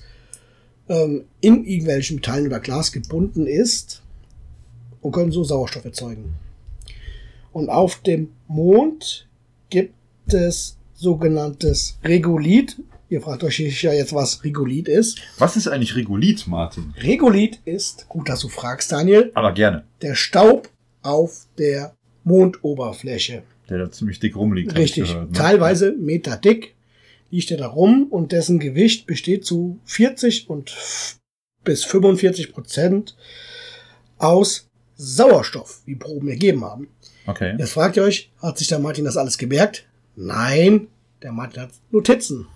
ähm, 0.90 1.26
in 1.42 1.66
irgendwelchen 1.66 2.18
Metallen 2.18 2.48
oder 2.48 2.60
Glas 2.60 2.92
gebunden 2.92 3.48
ist 3.48 4.02
und 5.02 5.12
können 5.12 5.32
so 5.32 5.44
Sauerstoff 5.44 5.86
erzeugen. 5.86 6.36
Und 7.56 7.70
auf 7.70 8.02
dem 8.02 8.34
Mond 8.50 9.30
gibt 9.70 9.94
es 10.28 10.78
sogenanntes 10.94 11.98
Regolith. 12.04 12.76
Ihr 13.08 13.22
fragt 13.22 13.46
euch 13.46 13.60
ja 13.82 13.94
jetzt, 13.94 14.12
was 14.12 14.44
Regolith 14.44 14.90
ist. 14.90 15.22
Was 15.38 15.56
ist 15.56 15.70
eigentlich 15.70 15.96
Regolith, 15.96 16.48
Martin? 16.48 16.94
Regolith 17.02 17.62
ist, 17.64 18.10
gut, 18.10 18.28
dass 18.28 18.42
du 18.42 18.50
fragst, 18.50 18.92
Daniel, 18.92 19.32
Aber 19.36 19.54
gerne. 19.54 19.86
der 20.02 20.16
Staub 20.16 20.68
auf 21.02 21.48
der 21.58 21.96
Mondoberfläche. 22.26 23.44
Der 23.70 23.78
da 23.78 23.90
ziemlich 23.90 24.20
dick 24.20 24.36
rumliegt. 24.36 24.76
Richtig. 24.76 25.08
gehört, 25.08 25.32
ne? 25.32 25.38
Teilweise 25.38 25.94
Meter 25.94 26.36
dick 26.36 26.76
liegt 27.32 27.52
er 27.52 27.58
da 27.58 27.68
rum 27.68 28.08
und 28.10 28.34
dessen 28.34 28.60
Gewicht 28.60 29.08
besteht 29.08 29.46
zu 29.46 29.80
40 29.86 30.50
und 30.50 30.76
bis 31.64 31.86
45 31.86 32.52
Prozent 32.52 33.16
aus 34.18 34.68
Sauerstoff, 34.98 35.84
wie 35.86 35.96
Proben 35.96 36.28
ergeben 36.28 36.66
haben. 36.66 36.90
Okay. 37.28 37.56
Jetzt 37.58 37.74
fragt 37.74 37.98
ihr 37.98 38.04
euch, 38.04 38.32
hat 38.42 38.58
sich 38.58 38.68
der 38.68 38.80
Martin 38.80 39.06
das 39.06 39.18
alles 39.18 39.38
gemerkt? 39.38 39.86
Nein, 40.16 40.88
der 41.22 41.32
Martin 41.32 41.64
hat 41.64 41.72
Notizen. 41.92 42.48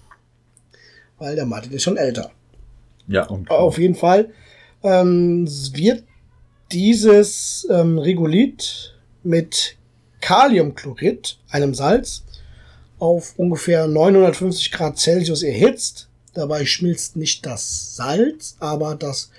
Weil 1.18 1.36
der 1.36 1.46
Martin 1.46 1.72
ist 1.72 1.84
schon 1.84 1.98
älter. 1.98 2.32
Ja, 3.08 3.26
und 3.26 3.50
Auf 3.50 3.78
jeden 3.78 3.96
Fall 3.96 4.30
ähm, 4.84 5.48
wird 5.74 6.04
dieses 6.72 7.68
ähm, 7.70 7.98
Regolith 7.98 8.94
mit 9.24 9.76
Kaliumchlorid, 10.22 11.40
einem 11.50 11.74
Salz, 11.74 12.24
auf 13.00 13.34
ungefähr 13.38 13.88
950 13.88 14.72
Grad 14.72 14.98
Celsius 15.00 15.42
erhitzt. 15.42 16.10
Dabei 16.34 16.66
schmilzt 16.66 17.16
nicht 17.16 17.46
das 17.46 17.96
Salz, 17.96 18.56
aber 18.60 18.96
das 18.96 19.32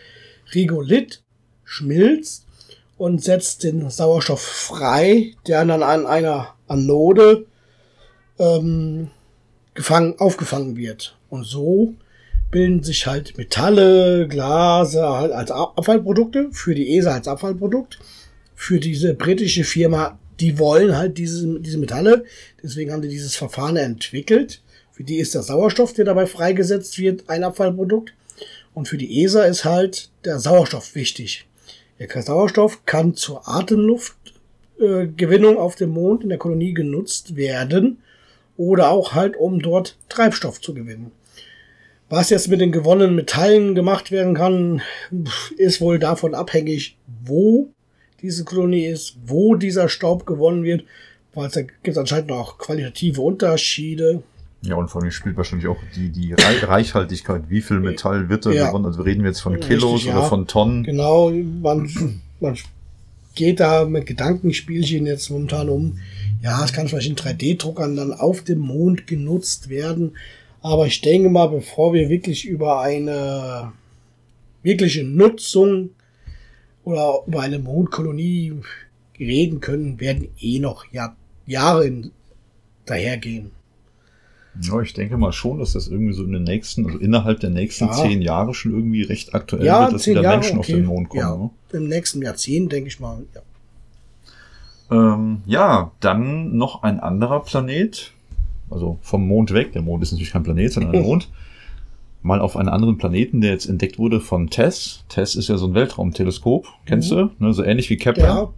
Regolith 0.52 1.22
schmilzt 1.64 2.46
und 3.00 3.24
setzt 3.24 3.64
den 3.64 3.88
Sauerstoff 3.88 4.42
frei, 4.42 5.32
der 5.46 5.64
dann 5.64 5.82
an 5.82 6.04
einer 6.04 6.54
Anode 6.68 7.46
ähm, 8.38 9.10
gefangen, 9.72 10.16
aufgefangen 10.18 10.76
wird. 10.76 11.16
Und 11.30 11.44
so 11.44 11.94
bilden 12.50 12.82
sich 12.82 13.06
halt 13.06 13.38
Metalle, 13.38 14.28
Glase 14.28 15.00
halt 15.08 15.32
als 15.32 15.50
Ab- 15.50 15.78
Abfallprodukte, 15.78 16.48
für 16.52 16.74
die 16.74 16.94
ESA 16.94 17.14
als 17.14 17.26
Abfallprodukt, 17.26 17.98
für 18.54 18.78
diese 18.78 19.14
britische 19.14 19.64
Firma, 19.64 20.18
die 20.38 20.58
wollen 20.58 20.94
halt 20.94 21.16
diese, 21.16 21.58
diese 21.58 21.78
Metalle, 21.78 22.24
deswegen 22.62 22.92
haben 22.92 23.00
die 23.00 23.08
dieses 23.08 23.34
Verfahren 23.34 23.78
entwickelt. 23.78 24.60
Für 24.92 25.04
die 25.04 25.16
ist 25.16 25.34
der 25.34 25.42
Sauerstoff, 25.42 25.94
der 25.94 26.04
dabei 26.04 26.26
freigesetzt 26.26 26.98
wird, 26.98 27.30
ein 27.30 27.44
Abfallprodukt. 27.44 28.12
Und 28.74 28.88
für 28.88 28.98
die 28.98 29.22
ESA 29.22 29.44
ist 29.44 29.64
halt 29.64 30.10
der 30.26 30.38
Sauerstoff 30.38 30.94
wichtig. 30.94 31.46
Der 32.00 32.22
Sauerstoff 32.22 32.84
kann 32.86 33.14
zur 33.14 33.46
Atemluftgewinnung 33.46 35.56
äh, 35.56 35.58
auf 35.58 35.74
dem 35.74 35.90
Mond 35.90 36.22
in 36.22 36.30
der 36.30 36.38
Kolonie 36.38 36.72
genutzt 36.72 37.36
werden 37.36 37.98
oder 38.56 38.90
auch 38.90 39.12
halt, 39.12 39.36
um 39.36 39.60
dort 39.60 39.98
Treibstoff 40.08 40.62
zu 40.62 40.72
gewinnen. 40.72 41.12
Was 42.08 42.30
jetzt 42.30 42.48
mit 42.48 42.62
den 42.62 42.72
gewonnenen 42.72 43.14
Metallen 43.14 43.74
gemacht 43.74 44.10
werden 44.10 44.34
kann, 44.34 44.80
ist 45.58 45.82
wohl 45.82 45.98
davon 45.98 46.34
abhängig, 46.34 46.96
wo 47.22 47.68
diese 48.22 48.44
Kolonie 48.44 48.86
ist, 48.86 49.18
wo 49.26 49.54
dieser 49.54 49.90
Staub 49.90 50.24
gewonnen 50.24 50.64
wird, 50.64 50.84
weil 51.34 51.48
es 51.48 51.58
gibt 51.82 51.98
anscheinend 51.98 52.32
auch 52.32 52.56
qualitative 52.56 53.20
Unterschiede. 53.20 54.22
Ja, 54.62 54.74
und 54.76 54.88
vor 54.88 55.00
allem 55.02 55.10
spielt 55.10 55.36
wahrscheinlich 55.36 55.68
auch 55.68 55.78
die, 55.96 56.10
die 56.10 56.34
Rei- 56.34 56.58
Reichhaltigkeit. 56.64 57.44
Wie 57.48 57.62
viel 57.62 57.80
Metall 57.80 58.28
wird 58.28 58.44
da 58.46 58.50
Ja. 58.50 58.66
gewonnen? 58.68 58.86
Also 58.86 59.02
reden 59.02 59.22
wir 59.22 59.30
jetzt 59.30 59.40
von 59.40 59.54
Richtig, 59.54 59.70
Kilos 59.78 60.04
ja. 60.04 60.12
oder 60.18 60.28
von 60.28 60.46
Tonnen? 60.46 60.84
Genau, 60.84 61.30
man, 61.30 61.90
man 62.40 62.58
geht 63.34 63.60
da 63.60 63.84
mit 63.86 64.06
Gedankenspielchen 64.06 65.06
jetzt 65.06 65.30
momentan 65.30 65.68
um. 65.70 65.98
Ja, 66.42 66.62
es 66.64 66.72
kann 66.72 66.88
vielleicht 66.88 67.08
in 67.08 67.16
3D-Druckern 67.16 67.96
dann 67.96 68.12
auf 68.12 68.42
dem 68.42 68.58
Mond 68.58 69.06
genutzt 69.06 69.68
werden. 69.70 70.12
Aber 70.62 70.86
ich 70.86 71.00
denke 71.00 71.30
mal, 71.30 71.46
bevor 71.46 71.94
wir 71.94 72.10
wirklich 72.10 72.44
über 72.46 72.80
eine 72.82 73.72
wirkliche 74.62 75.04
Nutzung 75.04 75.90
oder 76.84 77.20
über 77.26 77.40
eine 77.40 77.58
Mondkolonie 77.58 78.52
reden 79.18 79.60
können, 79.60 79.98
werden 80.00 80.28
eh 80.38 80.58
noch 80.58 80.84
Jahr, 80.92 81.16
Jahre 81.46 82.10
dahergehen. 82.84 83.52
Ja, 84.60 84.80
ich 84.80 84.92
denke 84.94 85.16
mal 85.16 85.32
schon, 85.32 85.58
dass 85.60 85.74
das 85.74 85.88
irgendwie 85.88 86.12
so 86.12 86.24
in 86.24 86.32
den 86.32 86.42
nächsten, 86.44 86.84
also 86.86 86.98
innerhalb 86.98 87.40
der 87.40 87.50
nächsten 87.50 87.86
Ja. 87.86 87.92
zehn 87.92 88.20
Jahre 88.22 88.52
schon 88.54 88.72
irgendwie 88.72 89.02
recht 89.02 89.34
aktuell 89.34 89.64
Ja, 89.64 89.82
wird, 89.82 89.92
dass 89.94 90.06
wieder 90.06 90.22
Jahre, 90.22 90.38
Menschen 90.38 90.58
auf 90.58 90.64
okay. 90.64 90.74
den 90.74 90.86
Mond 90.86 91.08
kommen. 91.08 91.20
Ja. 91.22 91.36
Ne? 91.36 91.50
Im 91.72 91.88
nächsten 91.88 92.20
Jahrzehnt, 92.22 92.72
denke 92.72 92.88
ich 92.88 92.98
mal. 92.98 93.22
Ja. 93.34 93.40
Ähm, 95.14 95.42
ja, 95.46 95.92
dann 96.00 96.56
noch 96.56 96.82
ein 96.82 96.98
anderer 97.00 97.40
Planet, 97.40 98.12
also 98.70 98.98
vom 99.02 99.26
Mond 99.26 99.52
weg. 99.52 99.72
Der 99.72 99.82
Mond 99.82 100.02
ist 100.02 100.10
natürlich 100.12 100.32
kein 100.32 100.42
Planet, 100.42 100.72
sondern 100.72 100.94
ein 100.96 101.02
Mond. 101.04 101.28
Mal 102.22 102.40
auf 102.40 102.56
einen 102.56 102.68
anderen 102.68 102.98
Planeten, 102.98 103.40
der 103.40 103.52
jetzt 103.52 103.66
entdeckt 103.66 103.98
wurde 103.98 104.20
von 104.20 104.50
TESS. 104.50 105.04
TESS 105.08 105.36
ist 105.36 105.48
ja 105.48 105.56
so 105.56 105.68
ein 105.68 105.74
Weltraumteleskop, 105.74 106.66
kennst 106.84 107.10
Mhm. 107.12 107.30
du? 107.38 107.46
Ne, 107.46 107.54
so 107.54 107.62
ähnlich 107.62 107.88
wie 107.88 107.96
Kepler. 107.96 108.24
Ja. 108.24 108.48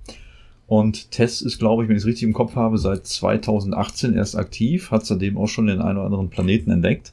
Und 0.73 1.11
TESS 1.11 1.43
ist, 1.43 1.59
glaube 1.59 1.83
ich, 1.83 1.91
wenn 1.91 1.97
ich 1.97 2.03
es 2.03 2.07
richtig 2.07 2.23
im 2.23 2.33
Kopf 2.33 2.57
habe, 2.57 2.79
seit 2.79 3.07
2018 3.07 4.15
erst 4.15 4.39
aktiv, 4.39 4.91
hat 4.91 5.05
seitdem 5.05 5.37
auch 5.37 5.47
schon 5.47 5.67
den 5.67 5.83
einen 5.83 5.99
oder 5.99 6.07
anderen 6.07 6.31
Planeten 6.31 6.71
entdeckt. 6.71 7.13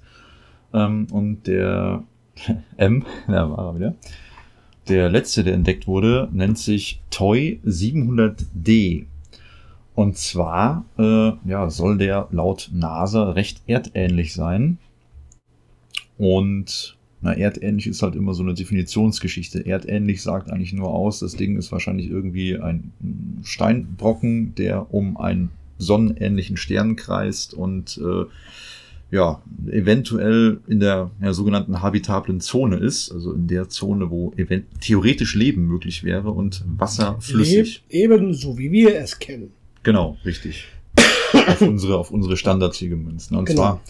Ähm, 0.74 1.08
und 1.12 1.46
der 1.46 2.04
M, 2.78 3.06
da 3.28 3.52
war 3.52 3.68
er 3.68 3.76
wieder. 3.76 3.96
Der 4.88 5.10
letzte, 5.10 5.44
der 5.44 5.56
entdeckt 5.56 5.88
wurde, 5.88 6.30
nennt 6.32 6.58
sich 6.58 7.02
Toy 7.10 7.60
700D. 7.66 9.08
Und 9.94 10.16
zwar 10.16 10.86
äh, 10.98 11.34
ja, 11.44 11.70
soll 11.70 11.98
der 11.98 12.30
laut 12.32 12.70
NASA 12.72 13.32
recht 13.32 13.64
erdähnlich 13.68 14.34
sein. 14.34 14.78
Und 16.18 16.98
na, 17.22 17.34
erdähnlich 17.34 17.88
ist 17.88 18.02
halt 18.02 18.16
immer 18.16 18.34
so 18.34 18.44
eine 18.44 18.54
Definitionsgeschichte. 18.54 19.66
Erdähnlich 19.66 20.22
sagt 20.22 20.52
eigentlich 20.52 20.74
nur 20.74 20.90
aus, 20.90 21.20
das 21.20 21.36
Ding 21.36 21.58
ist 21.58 21.72
wahrscheinlich 21.72 22.10
irgendwie 22.10 22.58
ein 22.58 22.94
Steinbrocken, 23.44 24.56
der 24.56 24.94
um 24.94 25.18
einen 25.18 25.50
sonnenähnlichen 25.78 26.58
Stern 26.58 26.96
kreist 26.96 27.54
und 27.54 28.00
äh, 28.04 28.26
ja, 29.12 29.42
eventuell 29.72 30.60
in 30.68 30.80
der 30.80 31.10
ja, 31.22 31.34
sogenannten 31.34 31.82
habitablen 31.82 32.42
Zone 32.42 32.78
ist, 32.78 33.12
also 33.12 33.34
in 33.34 33.48
der 33.48 33.68
Zone, 33.70 34.12
wo 34.12 34.34
event 34.38 34.66
theoretisch 34.82 35.36
Leben 35.36 35.68
möglich 35.68 36.04
wäre 36.04 36.32
und 36.32 36.64
Wasser 36.78 37.18
flüssig. 37.20 37.84
Lebt 37.90 37.94
ebenso 37.94 38.58
wie 38.58 38.72
wir 38.72 38.96
es 39.00 39.18
kennen. 39.18 39.52
Genau, 39.84 40.18
richtig. 40.26 40.68
Auf 41.34 41.62
unsere, 41.62 41.98
auf 41.98 42.12
unsere 42.12 42.38
Standards 42.38 42.78
hier 42.78 42.90
gemünzt. 42.90 43.32
Und 43.32 43.46
Genau. 43.46 43.62
zwar 43.62 43.82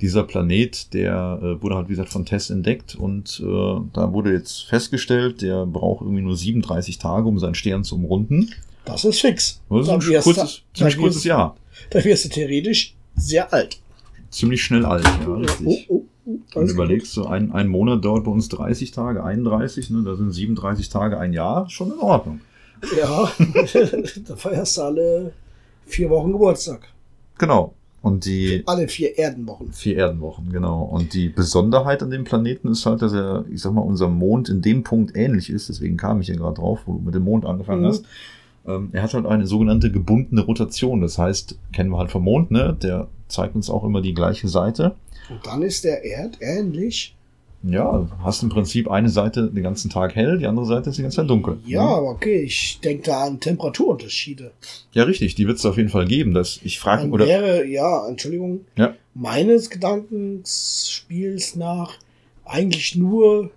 dieser 0.00 0.24
Planet, 0.24 0.92
der 0.92 1.38
äh, 1.42 1.62
wurde 1.62 1.76
halt, 1.76 1.86
wie 1.88 1.92
gesagt, 1.92 2.10
von 2.10 2.24
Tess 2.26 2.50
entdeckt 2.50 2.94
und 2.96 3.40
äh, 3.44 3.80
da 3.92 4.12
wurde 4.12 4.32
jetzt 4.32 4.62
festgestellt, 4.66 5.40
der 5.42 5.66
braucht 5.66 6.02
irgendwie 6.02 6.22
nur 6.22 6.36
37 6.36 6.98
Tage, 6.98 7.26
um 7.28 7.38
seinen 7.38 7.54
Stern 7.54 7.84
zu 7.84 7.94
umrunden. 7.94 8.50
Das 8.84 9.04
ist 9.04 9.20
fix. 9.20 9.60
Das 9.70 9.82
ist 9.82 9.88
ein 9.88 10.00
kurzes, 10.22 10.62
du- 10.72 10.78
ziemlich 10.78 10.96
kurzes 10.98 11.16
wirst- 11.18 11.24
Jahr. 11.26 11.56
Da 11.90 12.04
wirst 12.04 12.24
du 12.24 12.28
theoretisch 12.28 12.94
sehr 13.16 13.52
alt. 13.52 13.78
Ziemlich 14.30 14.62
schnell 14.64 14.84
alt, 14.84 15.04
ja, 15.04 15.34
richtig. 15.34 15.86
Oh, 15.88 15.94
oh, 15.94 16.04
oh, 16.26 16.30
Wenn 16.52 16.56
alles 16.56 16.68
du 16.70 16.74
überlegst, 16.74 17.12
so 17.12 17.26
ein, 17.26 17.52
ein 17.52 17.68
Monat 17.68 18.04
dauert 18.04 18.24
bei 18.24 18.30
uns 18.32 18.48
30 18.48 18.90
Tage, 18.90 19.22
31, 19.22 19.90
ne, 19.90 20.02
da 20.04 20.16
sind 20.16 20.32
37 20.32 20.88
Tage 20.88 21.18
ein 21.18 21.32
Jahr, 21.32 21.70
schon 21.70 21.92
in 21.92 21.98
Ordnung. 22.00 22.40
Ja, 22.98 23.30
da 24.28 24.36
feierst 24.36 24.76
du 24.76 24.82
alle 24.82 25.32
vier 25.86 26.10
Wochen 26.10 26.32
Geburtstag. 26.32 26.88
Genau. 27.38 27.74
Und 28.02 28.26
die 28.26 28.62
Alle 28.66 28.86
vier 28.86 29.16
Erdenwochen. 29.18 29.72
vier 29.72 29.96
Erdenwochen, 29.96 30.52
genau. 30.52 30.82
Und 30.82 31.14
die 31.14 31.30
Besonderheit 31.30 32.02
an 32.02 32.10
dem 32.10 32.24
Planeten 32.24 32.68
ist 32.68 32.84
halt, 32.84 33.00
dass 33.00 33.14
er, 33.14 33.46
ich 33.50 33.62
sag 33.62 33.72
mal, 33.72 33.80
unserem 33.80 34.14
Mond 34.18 34.50
in 34.50 34.60
dem 34.60 34.82
Punkt 34.82 35.16
ähnlich 35.16 35.48
ist. 35.48 35.70
Deswegen 35.70 35.96
kam 35.96 36.20
ich 36.20 36.26
hier 36.26 36.36
gerade 36.36 36.56
drauf, 36.56 36.80
wo 36.84 36.92
du 36.92 36.98
mit 37.00 37.14
dem 37.14 37.24
Mond 37.24 37.46
angefangen 37.46 37.80
Mhm. 37.82 37.86
hast. 37.86 38.04
Ähm, 38.66 38.90
er 38.92 39.02
hat 39.02 39.14
halt 39.14 39.24
eine 39.24 39.46
sogenannte 39.46 39.90
gebundene 39.90 40.42
Rotation. 40.42 41.00
Das 41.00 41.16
heißt, 41.16 41.56
kennen 41.72 41.90
wir 41.90 41.96
halt 41.98 42.10
vom 42.10 42.24
Mond, 42.24 42.50
ne? 42.50 42.76
Der 42.82 43.08
zeigt 43.28 43.54
uns 43.54 43.70
auch 43.70 43.84
immer 43.84 44.02
die 44.02 44.12
gleiche 44.14 44.48
Seite. 44.48 44.94
Und 45.30 45.46
dann 45.46 45.62
ist 45.62 45.84
der 45.84 46.04
Erd 46.04 46.38
ähnlich. 46.42 47.16
Ja, 47.66 48.06
hast 48.22 48.42
im 48.42 48.50
Prinzip 48.50 48.90
eine 48.90 49.08
Seite 49.08 49.50
den 49.50 49.62
ganzen 49.62 49.88
Tag 49.90 50.14
hell, 50.14 50.36
die 50.38 50.46
andere 50.46 50.66
Seite 50.66 50.90
ist 50.90 50.98
die 50.98 51.02
ganze 51.02 51.16
Zeit 51.18 51.30
dunkel. 51.30 51.58
Ja, 51.64 51.80
aber 51.80 52.10
okay, 52.10 52.42
ich 52.42 52.78
denke 52.84 53.04
da 53.04 53.24
an 53.24 53.40
Temperaturunterschiede. 53.40 54.50
Ja, 54.92 55.04
richtig, 55.04 55.34
die 55.34 55.46
wird 55.46 55.56
es 55.58 55.64
auf 55.64 55.78
jeden 55.78 55.88
Fall 55.88 56.04
geben. 56.06 56.34
Das, 56.34 56.60
ich 56.62 56.78
frage, 56.78 57.08
oder 57.08 57.26
wäre, 57.26 57.64
ja, 57.66 58.06
Entschuldigung, 58.06 58.66
Ja. 58.76 58.94
meines 59.14 59.70
Gedankenspiels 59.70 61.56
nach 61.56 61.94
eigentlich 62.44 62.96
nur 62.96 63.50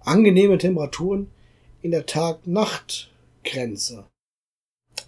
angenehme 0.00 0.56
Temperaturen 0.58 1.26
in 1.82 1.90
der 1.90 2.06
Tag-Nacht-Grenze. 2.06 4.04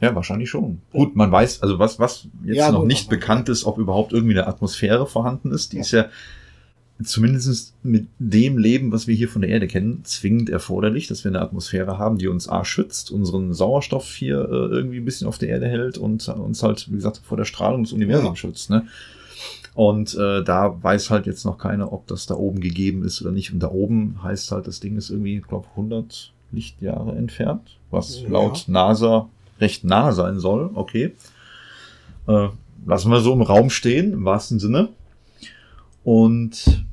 Ja, 0.01 0.15
wahrscheinlich 0.15 0.49
schon. 0.51 0.81
Gut, 0.93 1.15
man 1.15 1.31
weiß, 1.31 1.63
also 1.63 1.79
was, 1.79 1.99
was 1.99 2.27
jetzt 2.45 2.57
Ja, 2.57 2.73
noch 2.73 2.81
gut, 2.81 2.89
nicht 2.89 3.09
bekannt 3.11 3.49
ist, 3.49 3.65
ob 3.65 3.79
überhaupt 3.79 4.13
irgendwie 4.13 4.35
eine 4.37 4.47
Atmosphäre 4.47 5.07
vorhanden 5.07 5.53
ist, 5.53 5.73
die 5.73 5.79
ist 5.79 5.93
ja 5.93 6.07
zumindest 7.03 7.75
mit 7.83 8.07
dem 8.19 8.59
Leben, 8.59 8.93
was 8.93 9.07
wir 9.07 9.15
hier 9.15 9.29
von 9.29 9.43
der 9.43 9.51
Erde 9.51 9.67
kennen, 9.67 10.01
zwingend 10.05 10.51
erforderlich, 10.51 11.07
dass 11.07 11.25
wir 11.25 11.31
eine 11.31 11.41
Atmosphäre 11.41 11.99
haben, 11.99 12.19
die 12.19 12.29
uns 12.29 12.49
A 12.49 12.65
schützt, 12.65 13.11
unseren 13.11 13.53
Sauerstoff 13.55 14.07
hier 14.15 14.39
äh, 14.41 14.75
irgendwie 14.75 14.99
ein 14.99 15.05
bisschen 15.05 15.27
auf 15.29 15.39
der 15.39 15.49
Erde 15.51 15.67
hält 15.67 15.99
und 15.99 16.29
uns 16.29 16.63
halt, 16.63 16.89
wie 16.91 16.97
gesagt, 16.97 17.21
vor 17.25 17.37
der 17.37 17.45
Strahlung 17.45 17.83
des 17.85 17.93
Universums 17.93 18.31
Ja. 18.43 18.49
schützt. 18.49 18.71
Ne? 18.71 18.87
Und 19.75 20.15
äh, 20.15 20.43
da 20.43 20.77
weiß 20.83 21.11
halt 21.11 21.27
jetzt 21.27 21.45
noch 21.45 21.57
keiner, 21.59 21.93
ob 21.93 22.07
das 22.09 22.27
da 22.27 22.35
oben 22.35 22.61
gegeben 22.61 23.05
ist 23.05 23.23
oder 23.23 23.31
nicht. 23.33 23.53
Und 23.53 23.61
da 23.61 23.71
oben 23.71 24.23
heißt 24.23 24.51
halt, 24.53 24.67
das 24.67 24.81
Ding 24.81 24.97
ist 24.97 25.11
irgendwie, 25.11 25.37
ich 25.39 25.47
glaube, 25.47 25.69
100 25.71 26.33
Lichtjahre 26.53 27.13
entfernt, 27.17 27.79
was 27.91 28.23
Ja. 28.23 28.29
laut 28.29 28.65
NASA 28.67 29.29
recht 29.61 29.85
nah 29.85 30.13
sein 30.13 30.39
soll. 30.41 30.71
Okay. 30.75 31.15
Äh, 32.27 32.49
lassen 32.85 33.11
wir 33.11 33.21
so 33.21 33.33
im 33.33 33.43
Raum 33.43 33.71
stehen, 33.71 34.13
im 34.13 34.25
wahrsten 34.25 34.59
Sinne. 34.59 34.89
Und 36.03 36.85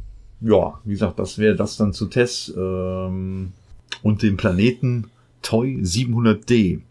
ja, 0.42 0.80
wie 0.84 0.92
gesagt, 0.92 1.20
das 1.20 1.38
wäre 1.38 1.56
das 1.56 1.78
dann 1.78 1.94
zu 1.94 2.06
Tess 2.08 2.54
ähm, 2.56 3.54
und 4.04 4.22
dem 4.22 4.38
Planeten 4.38 5.10
Toy 5.42 5.80
700D. 5.82 6.82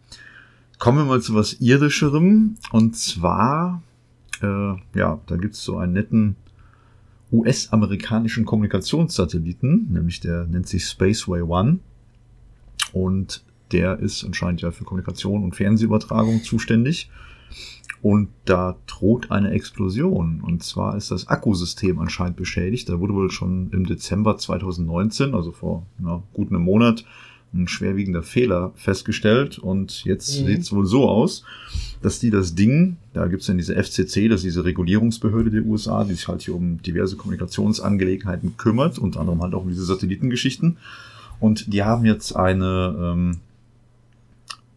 Kommen 0.79 0.97
wir 0.99 1.05
mal 1.05 1.21
zu 1.21 1.33
was 1.33 1.53
irdischerem. 1.53 2.57
Und 2.71 2.95
zwar, 2.95 3.81
äh, 4.41 4.73
ja, 4.97 5.19
da 5.25 5.35
gibt's 5.37 5.63
so 5.63 5.77
einen 5.77 5.93
netten 5.93 6.35
US-amerikanischen 7.31 8.45
Kommunikationssatelliten, 8.45 9.91
nämlich 9.91 10.19
der 10.19 10.45
nennt 10.45 10.67
sich 10.67 10.85
Spaceway 10.85 11.41
One. 11.41 11.79
Und 12.93 13.43
der 13.71 13.99
ist 13.99 14.23
anscheinend 14.23 14.61
ja 14.61 14.71
für 14.71 14.85
Kommunikation 14.85 15.43
und 15.43 15.55
Fernsehübertragung 15.55 16.43
zuständig. 16.43 17.09
Und 18.01 18.29
da 18.45 18.75
droht 18.85 19.31
eine 19.31 19.51
Explosion. 19.51 20.41
Und 20.41 20.63
zwar 20.63 20.95
ist 20.95 21.09
das 21.11 21.27
Akkusystem 21.27 21.99
anscheinend 21.99 22.37
beschädigt. 22.37 22.89
Da 22.89 22.99
wurde 22.99 23.13
wohl 23.13 23.31
schon 23.31 23.69
im 23.71 23.85
Dezember 23.85 24.37
2019, 24.37 25.33
also 25.33 25.51
vor 25.51 25.85
na, 25.97 26.21
gut 26.33 26.49
einem 26.49 26.61
Monat, 26.61 27.03
ein 27.53 27.67
schwerwiegender 27.67 28.23
Fehler 28.23 28.71
festgestellt. 28.75 29.57
Und 29.57 30.03
jetzt 30.03 30.41
Mhm. 30.41 30.45
sieht 30.45 30.59
es 30.59 30.73
wohl 30.73 30.85
so 30.85 31.09
aus, 31.09 31.43
dass 32.01 32.19
die 32.19 32.29
das 32.29 32.53
Ding, 32.55 32.97
da 33.13 33.25
gibt 33.27 33.41
es 33.41 33.47
dann 33.47 33.57
diese 33.57 33.75
FCC, 33.75 34.27
das 34.27 34.41
ist 34.41 34.43
diese 34.43 34.65
Regulierungsbehörde 34.65 35.49
der 35.49 35.63
USA, 35.65 36.03
die 36.03 36.13
sich 36.13 36.27
halt 36.27 36.43
hier 36.43 36.55
um 36.55 36.79
diverse 36.81 37.15
Kommunikationsangelegenheiten 37.15 38.57
kümmert, 38.57 38.99
unter 38.99 39.21
anderem 39.21 39.41
halt 39.41 39.53
auch 39.53 39.63
um 39.63 39.69
diese 39.69 39.85
Satellitengeschichten. 39.85 40.77
Und 41.39 41.71
die 41.73 41.83
haben 41.83 42.05
jetzt 42.05 42.35
eine, 42.35 42.95
ähm, 42.99 43.37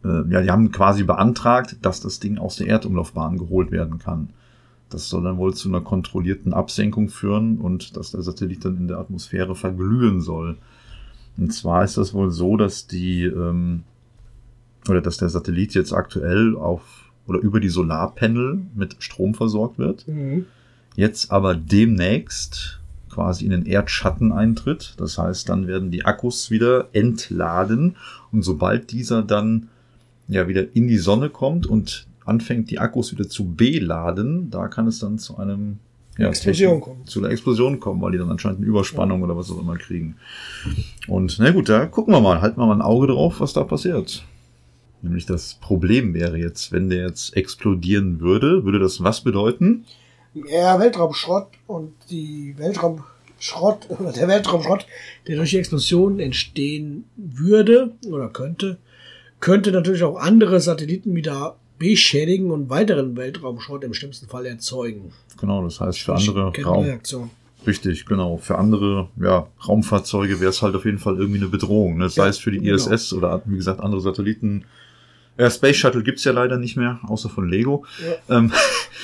äh, 0.05 0.31
ja, 0.31 0.41
die 0.43 0.51
haben 0.51 0.73
quasi 0.73 1.05
beantragt, 1.05 1.77
dass 1.83 2.01
das 2.01 2.21
Ding 2.21 2.39
aus 2.39 2.57
der 2.57 2.69
Erdumlaufbahn 2.69 3.39
geholt 3.39 3.71
werden 3.71 3.99
kann. 3.99 4.31
Das 4.89 5.09
soll 5.09 5.23
dann 5.23 5.37
wohl 5.37 5.55
zu 5.55 5.69
einer 5.69 5.81
kontrollierten 5.83 6.53
Absenkung 6.53 7.09
führen 7.09 7.59
und 7.59 7.97
dass 7.97 8.11
der 8.11 8.23
Satellit 8.23 8.65
dann 8.65 8.77
in 8.77 8.89
der 8.89 8.99
Atmosphäre 8.99 9.55
verglühen 9.55 10.21
soll. 10.21 10.57
Und 11.37 11.53
zwar 11.53 11.85
ist 11.85 11.97
das 11.97 12.13
wohl 12.13 12.31
so, 12.31 12.57
dass 12.57 12.87
die, 12.87 13.25
ähm, 13.25 13.85
oder 14.89 15.01
dass 15.01 15.19
der 15.19 15.29
Satellit 15.29 15.75
jetzt 15.75 15.93
aktuell 15.93 16.57
auf 16.57 16.83
oder 17.27 17.39
über 17.39 17.61
die 17.61 17.69
Solarpanel 17.69 18.61
mit 18.75 18.97
Strom 18.99 19.35
versorgt 19.35 19.79
wird 19.79 20.09
Mhm. 20.09 20.47
jetzt 20.97 21.31
aber 21.31 21.55
demnächst 21.55 22.81
quasi 23.11 23.45
in 23.45 23.51
den 23.51 23.67
Erdschatten 23.67 24.33
eintritt. 24.33 24.95
Das 24.97 25.19
heißt, 25.19 25.49
dann 25.49 25.67
werden 25.67 25.91
die 25.91 26.05
Akkus 26.05 26.51
wieder 26.51 26.89
entladen 26.93 27.97
und 28.33 28.43
sobald 28.43 28.91
dieser 28.91 29.23
dann 29.23 29.69
ja 30.31 30.49
wieder 30.49 30.75
in 30.75 30.89
die 30.89 30.99
Sonne 30.99 31.31
kommt 31.31 31.67
und 31.67 32.07
anfängt, 32.25 32.71
die 32.71 32.79
Akkus 32.79 33.13
wieder 33.13 33.29
zu 33.29 33.55
beladen, 33.55 34.51
da 34.51 34.69
kann 34.69 34.87
es 34.87 35.01
dann 35.01 35.19
zu 35.19 35.37
einem 35.37 35.79
ja, 36.19 36.29
Explosion 36.29 36.81
kommen. 36.81 37.07
Zu 37.07 37.21
einer 37.21 37.31
Explosion 37.31 37.81
kommen, 37.81 38.01
weil 38.03 38.13
die 38.13 38.19
dann 38.19 38.31
anscheinend 38.31 38.59
eine 38.59 38.67
Überspannung 38.67 39.23
oder 39.23 39.37
was 39.37 39.51
auch 39.51 39.61
immer 39.61 39.77
kriegen. 39.77 40.17
Und 41.09 41.39
na 41.39 41.51
gut, 41.51 41.69
da 41.69 41.87
gucken 41.87 42.15
wir 42.15 42.21
mal, 42.21 42.41
halten 42.41 42.61
wir 42.61 42.67
mal 42.67 42.75
ein 42.75 42.83
Auge 42.83 43.09
drauf, 43.09 43.41
was 43.41 43.53
da 43.53 43.65
passiert. 43.65 44.25
Nämlich 45.03 45.25
das 45.25 45.55
Problem 45.55 46.13
wäre 46.13 46.37
jetzt, 46.37 46.73
wenn 46.73 46.91
der 46.91 47.07
jetzt 47.07 47.37
explodieren 47.37 48.21
würde, 48.21 48.65
würde 48.65 48.79
das 48.79 49.03
was 49.03 49.23
bedeuten? 49.23 49.87
Ja, 50.35 50.79
Weltraumschrott 50.79 51.49
und 51.67 51.93
die 52.11 52.55
Weltraumschrott, 52.59 53.89
oder 53.89 54.13
der 54.17 54.29
Weltraumschrott, 54.29 54.87
der 55.27 55.37
durch 55.37 55.51
die 55.51 55.59
Explosion 55.59 56.21
entstehen 56.21 57.05
würde 57.17 57.93
oder 58.07 58.29
könnte, 58.29 58.79
könnte 59.41 59.73
natürlich 59.73 60.03
auch 60.03 60.17
andere 60.17 60.61
Satelliten 60.61 61.15
wieder 61.15 61.57
beschädigen 61.79 62.51
und 62.51 62.69
weiteren 62.69 63.17
Weltraumschrott 63.17 63.85
im 63.85 63.95
schlimmsten 63.95 64.29
Fall 64.29 64.47
erzeugen. 64.47 65.13
Genau, 65.41 65.65
das 65.65 65.81
heißt 65.81 66.01
für 66.01 66.15
andere 66.15 66.53
Raum, 66.63 67.01
richtig, 67.67 68.05
genau, 68.05 68.37
für 68.37 68.59
andere 68.59 69.09
ja, 69.19 69.47
Raumfahrzeuge 69.67 70.41
wäre 70.41 70.51
es 70.51 70.61
halt 70.61 70.75
auf 70.75 70.85
jeden 70.85 70.99
Fall 70.99 71.17
irgendwie 71.17 71.41
eine 71.41 71.49
Bedrohung, 71.49 71.97
ne? 71.97 72.11
sei 72.11 72.25
Ja, 72.25 72.29
es 72.29 72.39
für 72.39 72.51
die 72.51 72.61
genau. 72.61 72.75
ISS 72.75 73.15
oder 73.15 73.41
wie 73.47 73.57
gesagt 73.57 73.81
andere 73.81 74.03
Satelliten. 74.03 74.65
Ja, 75.39 75.49
Space 75.51 75.77
Shuttle 75.77 76.03
gibt's 76.03 76.25
ja 76.25 76.33
leider 76.33 76.59
nicht 76.59 76.77
mehr, 76.77 77.01
außer 77.07 77.31
von 77.31 77.49
Lego. 77.49 77.87
Ja. 78.29 78.37
Ähm, 78.37 78.53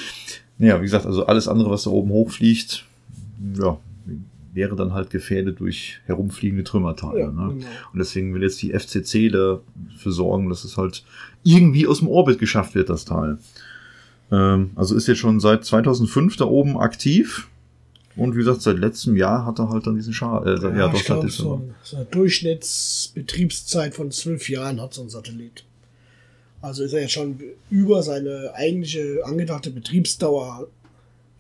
ja, 0.59 0.79
wie 0.79 0.85
gesagt, 0.85 1.07
also 1.07 1.25
alles 1.25 1.49
andere, 1.49 1.71
was 1.71 1.85
da 1.85 1.91
oben 1.91 2.11
hochfliegt, 2.11 2.85
ja, 3.59 3.79
wäre 4.57 4.75
dann 4.75 4.93
halt 4.95 5.11
gefährdet 5.11 5.61
durch 5.61 6.01
herumfliegende 6.07 6.65
Trümmerteile. 6.65 7.21
Ja, 7.21 7.27
ne? 7.31 7.55
genau. 7.55 7.67
Und 7.93 7.99
deswegen 8.01 8.35
will 8.35 8.43
jetzt 8.43 8.61
die 8.63 8.73
FCC 8.73 9.29
dafür 9.31 10.13
sorgen, 10.13 10.49
dass 10.49 10.65
es 10.65 10.77
halt 10.77 11.05
irgendwie 11.45 11.87
aus 11.87 12.01
dem 12.01 12.09
Orbit 12.09 12.41
geschafft 12.41 12.75
wird, 12.75 12.89
das 12.91 13.05
Teil. 13.05 13.39
Ähm, 14.33 14.71
also 14.75 14.97
ist 14.97 15.07
jetzt 15.07 15.19
schon 15.19 15.39
seit 15.39 15.65
2005 15.65 16.37
da 16.37 16.47
oben 16.47 16.77
aktiv. 16.79 17.47
Und 18.17 18.33
wie 18.33 18.39
gesagt, 18.39 18.63
seit 18.63 18.79
letztem 18.79 19.15
Jahr 19.15 19.45
hat 19.45 19.59
er 19.59 19.69
halt 19.69 19.87
dann 19.87 19.95
diesen 19.95 20.15
Schaden. 20.15 20.49
Äh, 20.49 20.79
ja, 20.79 20.87
ich 20.93 21.01
doch, 21.01 21.05
glaube, 21.05 21.29
seit 21.29 21.33
so, 21.39 21.55
ein- 21.57 21.75
so 21.83 21.97
eine 21.97 22.07
Durchschnittsbetriebszeit 22.07 23.95
von 23.95 24.11
zwölf 24.11 24.49
Jahren 24.49 24.81
hat 24.81 24.95
so 24.95 25.03
ein 25.03 25.09
Satellit. 25.11 25.65
Also 26.63 26.83
ist 26.83 26.95
er 26.95 27.03
jetzt 27.03 27.13
schon 27.13 27.39
über 27.71 28.03
seine 28.03 28.53
eigentliche 28.55 29.21
angedachte 29.25 29.71
Betriebsdauer 29.71 30.67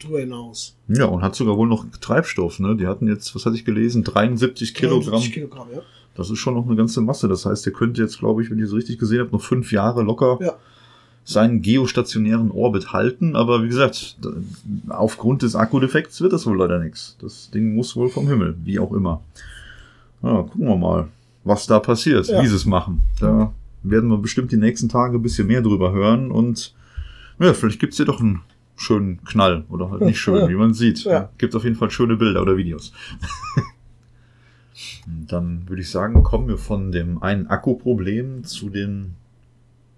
drüber 0.03 0.21
hinaus. 0.21 0.77
Ja, 0.89 1.07
und 1.07 1.23
hat 1.23 1.35
sogar 1.35 1.57
wohl 1.57 1.69
noch 1.69 1.85
Treibstoff, 2.01 2.59
ne? 2.59 2.77
Die 2.77 2.87
hatten 2.87 3.09
jetzt, 3.09 3.35
was 3.35 3.47
hatte 3.47 3.57
ich 3.57 3.65
gelesen, 3.65 4.05
73 4.05 4.75
Kilogramm. 4.75 5.03
73 5.13 5.33
Kilogramm, 5.33 5.69
ja. 5.75 5.81
Das 6.15 6.31
ist 6.31 6.39
schon 6.39 6.55
noch 6.55 6.67
eine 6.67 6.77
ganze 6.77 7.01
Masse. 7.01 7.29
Das 7.29 7.45
heißt, 7.45 7.67
der 7.67 7.73
könnte 7.73 8.01
jetzt, 8.03 8.19
glaube 8.19 8.43
ich, 8.43 8.51
wenn 8.51 8.59
ich 8.59 8.65
es 8.65 8.73
richtig 8.73 8.99
gesehen 8.99 9.21
habe, 9.21 9.31
noch 9.33 9.43
fünf 9.43 9.71
Jahre 9.73 10.03
locker 10.03 10.39
Ja. 10.41 10.55
seinen 11.25 11.61
geostationären 11.61 12.51
Orbit 12.51 12.93
halten. 12.93 13.37
Aber 13.37 13.63
wie 13.63 13.69
gesagt, 13.69 14.17
aufgrund 14.89 15.43
des 15.43 15.55
Akkudefekts 15.57 16.21
wird 16.21 16.33
das 16.33 16.47
wohl 16.47 16.57
leider 16.59 16.79
nichts. 16.79 17.17
Das 17.21 17.51
Ding 17.51 17.75
muss 17.75 17.97
wohl 17.97 18.09
vom 18.09 18.29
Himmel, 18.29 18.57
wie 18.65 18.79
auch 18.79 18.93
immer. 18.93 19.21
Ja, 20.23 20.43
gucken 20.43 20.67
wir 20.69 20.77
mal, 20.77 21.09
was 21.45 21.67
da 21.67 21.79
passiert, 21.81 22.27
Ja. 22.29 22.43
wie 22.43 22.47
sie 22.47 22.57
es 22.57 22.65
machen. 22.65 23.03
Da 23.21 23.53
werden 23.83 24.09
wir 24.09 24.17
bestimmt 24.19 24.51
die 24.53 24.57
nächsten 24.57 24.89
Tage 24.89 25.19
ein 25.19 25.23
bisschen 25.23 25.47
mehr 25.47 25.61
drüber 25.63 25.93
hören 25.93 26.31
und 26.31 26.75
ja, 27.39 27.53
vielleicht 27.53 27.79
gibt's 27.81 27.99
hier 27.99 28.07
doch 28.07 28.21
einen 28.21 28.41
schönen 28.77 29.25
Knall 29.25 29.65
oder 29.69 29.91
halt 29.91 30.03
nicht 30.03 30.19
schön, 30.21 30.37
Ja. 30.37 30.49
wie 30.49 30.55
man 30.55 30.75
sieht. 30.75 31.05
Ja. 31.05 31.31
Gibt 31.39 31.55
auf 31.55 31.65
jeden 31.65 31.77
Fall 31.77 31.91
schöne 31.91 32.17
Bilder 32.17 32.43
oder 32.43 32.57
Videos. 32.57 32.93
Dann 35.07 35.69
würde 35.69 35.81
ich 35.83 35.91
sagen, 35.91 36.23
kommen 36.23 36.49
wir 36.49 36.59
von 36.59 36.93
dem 36.93 37.23
einen 37.23 37.47
Akkuproblem 37.47 38.45
zu 38.45 38.69
den 38.69 39.15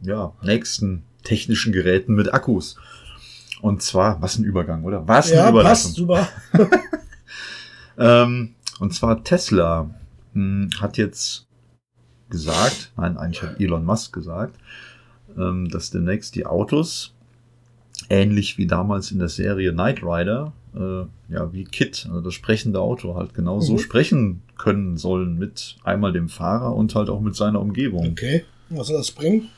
ja, 0.01 0.33
nächsten 0.43 1.03
technischen 1.25 1.73
Geräten 1.73 2.15
mit 2.15 2.33
Akkus. 2.33 2.77
Und 3.61 3.83
zwar, 3.83 4.23
was 4.23 4.39
ein 4.39 4.45
Übergang, 4.45 4.85
oder? 4.85 5.09
Was 5.09 5.31
Ja, 5.31 5.49
eine 5.49 5.61
passt, 5.63 5.99
Überleitung. 5.99 6.29
super. 6.53 6.79
Ähm, 8.01 8.55
und 8.79 8.95
zwar 8.95 9.25
Tesla 9.25 9.91
mh, 10.33 10.69
hat 10.81 10.99
jetzt 10.99 11.49
gesagt, 12.31 12.93
nein, 12.97 13.17
eigentlich 13.17 13.43
hat 13.43 13.61
Elon 13.61 13.85
Musk 13.85 14.13
gesagt, 14.13 14.55
ähm, 15.37 15.69
dass 15.69 15.91
demnächst 15.91 16.37
die 16.37 16.47
Autos 16.47 17.13
ähnlich 18.11 18.59
wie 18.59 18.67
damals 18.67 19.11
in 19.11 19.19
der 19.19 19.29
Serie 19.29 19.73
Knight 19.73 20.03
Rider, 20.03 20.53
äh, 20.75 21.33
ja, 21.33 21.53
wie 21.53 21.65
Kit, 21.65 22.07
also 22.09 22.21
das 22.21 22.35
sprechende 22.35 22.81
Auto 22.81 23.15
halt 23.15 23.35
genau 23.35 23.61
so 23.61 23.75
Mhm. 23.75 23.79
sprechen 23.79 24.43
können 24.57 24.97
sollen 24.97 25.39
mit 25.39 25.77
einmal 25.85 26.13
dem 26.13 26.29
Fahrer 26.29 26.75
und 26.75 26.95
halt 26.95 27.09
auch 27.11 27.21
mit 27.21 27.35
seiner 27.37 27.61
Umgebung. 27.61 28.09
Okay. 28.13 28.45
Was 28.71 28.89
soll 28.89 28.99
das 28.99 29.11
bringen? 29.11 29.49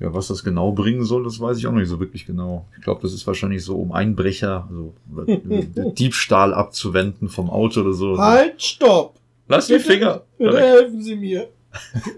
Ja, 0.00 0.12
was 0.12 0.26
das 0.28 0.42
genau 0.42 0.72
bringen 0.72 1.04
soll, 1.04 1.22
das 1.24 1.38
weiß 1.38 1.58
ich 1.58 1.66
auch 1.66 1.72
nicht 1.72 1.88
so 1.88 2.00
wirklich 2.00 2.26
genau. 2.26 2.66
Ich 2.76 2.82
glaube, 2.82 3.02
das 3.02 3.12
ist 3.12 3.26
wahrscheinlich 3.26 3.62
so, 3.64 3.76
um 3.76 3.92
Einbrecher, 3.92 4.66
also 4.68 4.94
äh, 5.26 5.66
Diebstahl 5.98 6.54
abzuwenden 6.54 7.28
vom 7.28 7.48
Auto 7.50 7.82
oder 7.82 7.92
so. 7.92 8.18
Halt, 8.18 8.60
stopp! 8.60 9.14
Lass 9.48 9.66
die 9.68 9.78
Finger! 9.78 10.22
Bitte 10.38 10.58
helfen 10.58 11.02
Sie 11.02 11.14
mir. 11.16 11.48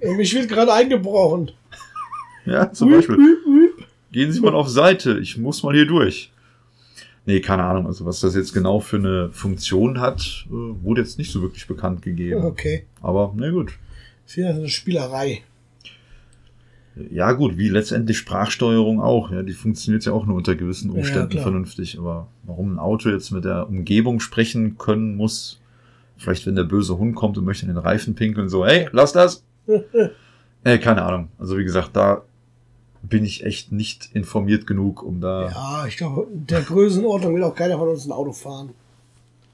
Mich 0.16 0.34
wird 0.34 0.48
gerade 0.48 0.72
eingebrochen. 0.72 1.50
Ja, 2.46 2.72
zum 2.72 2.90
Beispiel. 2.90 3.16
Gehen 4.14 4.30
Sie 4.30 4.40
mal 4.40 4.54
auf 4.54 4.68
Seite, 4.68 5.18
ich 5.18 5.38
muss 5.38 5.64
mal 5.64 5.74
hier 5.74 5.86
durch. 5.86 6.30
Nee, 7.26 7.40
keine 7.40 7.64
Ahnung, 7.64 7.88
also 7.88 8.04
was 8.04 8.20
das 8.20 8.36
jetzt 8.36 8.52
genau 8.54 8.78
für 8.78 8.98
eine 8.98 9.30
Funktion 9.32 9.98
hat, 9.98 10.46
äh, 10.46 10.52
wurde 10.52 11.00
jetzt 11.00 11.18
nicht 11.18 11.32
so 11.32 11.42
wirklich 11.42 11.66
bekannt 11.66 12.02
gegeben. 12.02 12.44
Okay. 12.44 12.84
Aber 13.02 13.34
na 13.36 13.50
gut. 13.50 13.72
Ist 14.24 14.36
wieder 14.36 14.50
eine 14.50 14.68
Spielerei. 14.68 15.42
Ja 17.10 17.32
gut, 17.32 17.58
wie 17.58 17.68
letztendlich 17.68 18.16
Sprachsteuerung 18.18 19.00
auch. 19.00 19.32
Ja, 19.32 19.42
die 19.42 19.52
funktioniert 19.52 20.04
ja 20.04 20.12
auch 20.12 20.26
nur 20.26 20.36
unter 20.36 20.54
gewissen 20.54 20.92
Ja, 20.92 20.98
Umständen 20.98 21.30
klar. 21.30 21.42
vernünftig. 21.42 21.98
Aber 21.98 22.28
warum 22.44 22.74
ein 22.74 22.78
Auto 22.78 23.08
jetzt 23.08 23.32
mit 23.32 23.44
der 23.44 23.68
Umgebung 23.68 24.20
sprechen 24.20 24.78
können 24.78 25.16
muss, 25.16 25.60
vielleicht 26.18 26.46
wenn 26.46 26.54
der 26.54 26.62
böse 26.62 26.98
Hund 26.98 27.16
kommt 27.16 27.36
und 27.36 27.44
möchte 27.44 27.66
in 27.66 27.72
den 27.74 27.78
Reifen 27.78 28.14
pinkeln, 28.14 28.48
so, 28.48 28.64
hey, 28.64 28.88
lass 28.92 29.12
das. 29.12 29.42
äh, 30.62 30.78
keine 30.78 31.02
Ahnung. 31.02 31.30
Also 31.36 31.58
wie 31.58 31.64
gesagt, 31.64 31.96
da 31.96 32.22
bin 33.08 33.24
ich 33.24 33.44
echt 33.44 33.72
nicht 33.72 34.10
informiert 34.14 34.66
genug, 34.66 35.02
um 35.02 35.20
da. 35.20 35.44
Ja, 35.44 35.50
Ja, 35.82 35.86
ich 35.86 35.96
glaube, 35.96 36.26
der 36.32 36.62
Größenordnung 36.62 37.34
will 37.34 37.42
auch 37.44 37.54
keiner 37.54 37.78
von 37.78 37.88
uns 37.88 38.04
ein 38.06 38.12
Auto 38.12 38.32
fahren. 38.32 38.70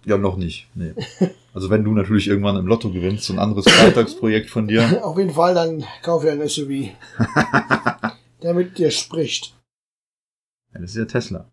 noch 0.06 0.36
nicht. 0.36 0.68
Nee. 0.74 0.92
Also 1.52 1.68
wenn 1.68 1.82
du 1.82 1.92
natürlich 1.92 2.28
irgendwann 2.28 2.54
im 2.56 2.66
Lotto 2.68 2.92
gewinnst, 2.92 3.24
so 3.24 3.32
ein 3.32 3.40
anderes 3.40 3.64
Freitagsprojekt 3.68 4.50
von 4.50 4.68
dir. 4.68 5.00
Auf 5.04 5.18
jeden 5.18 5.32
Fall, 5.32 5.52
dann 5.52 5.82
kauf 6.00 6.22
dir 6.22 6.30
ein 6.30 6.48
SUV. 6.48 6.68
der 8.42 8.54
mit 8.54 8.78
dir 8.78 8.92
spricht. 8.92 9.52
Ja, 10.72 10.80
das 10.80 10.90
ist 10.90 10.96
ja 10.96 11.04
Tesla. 11.06 11.46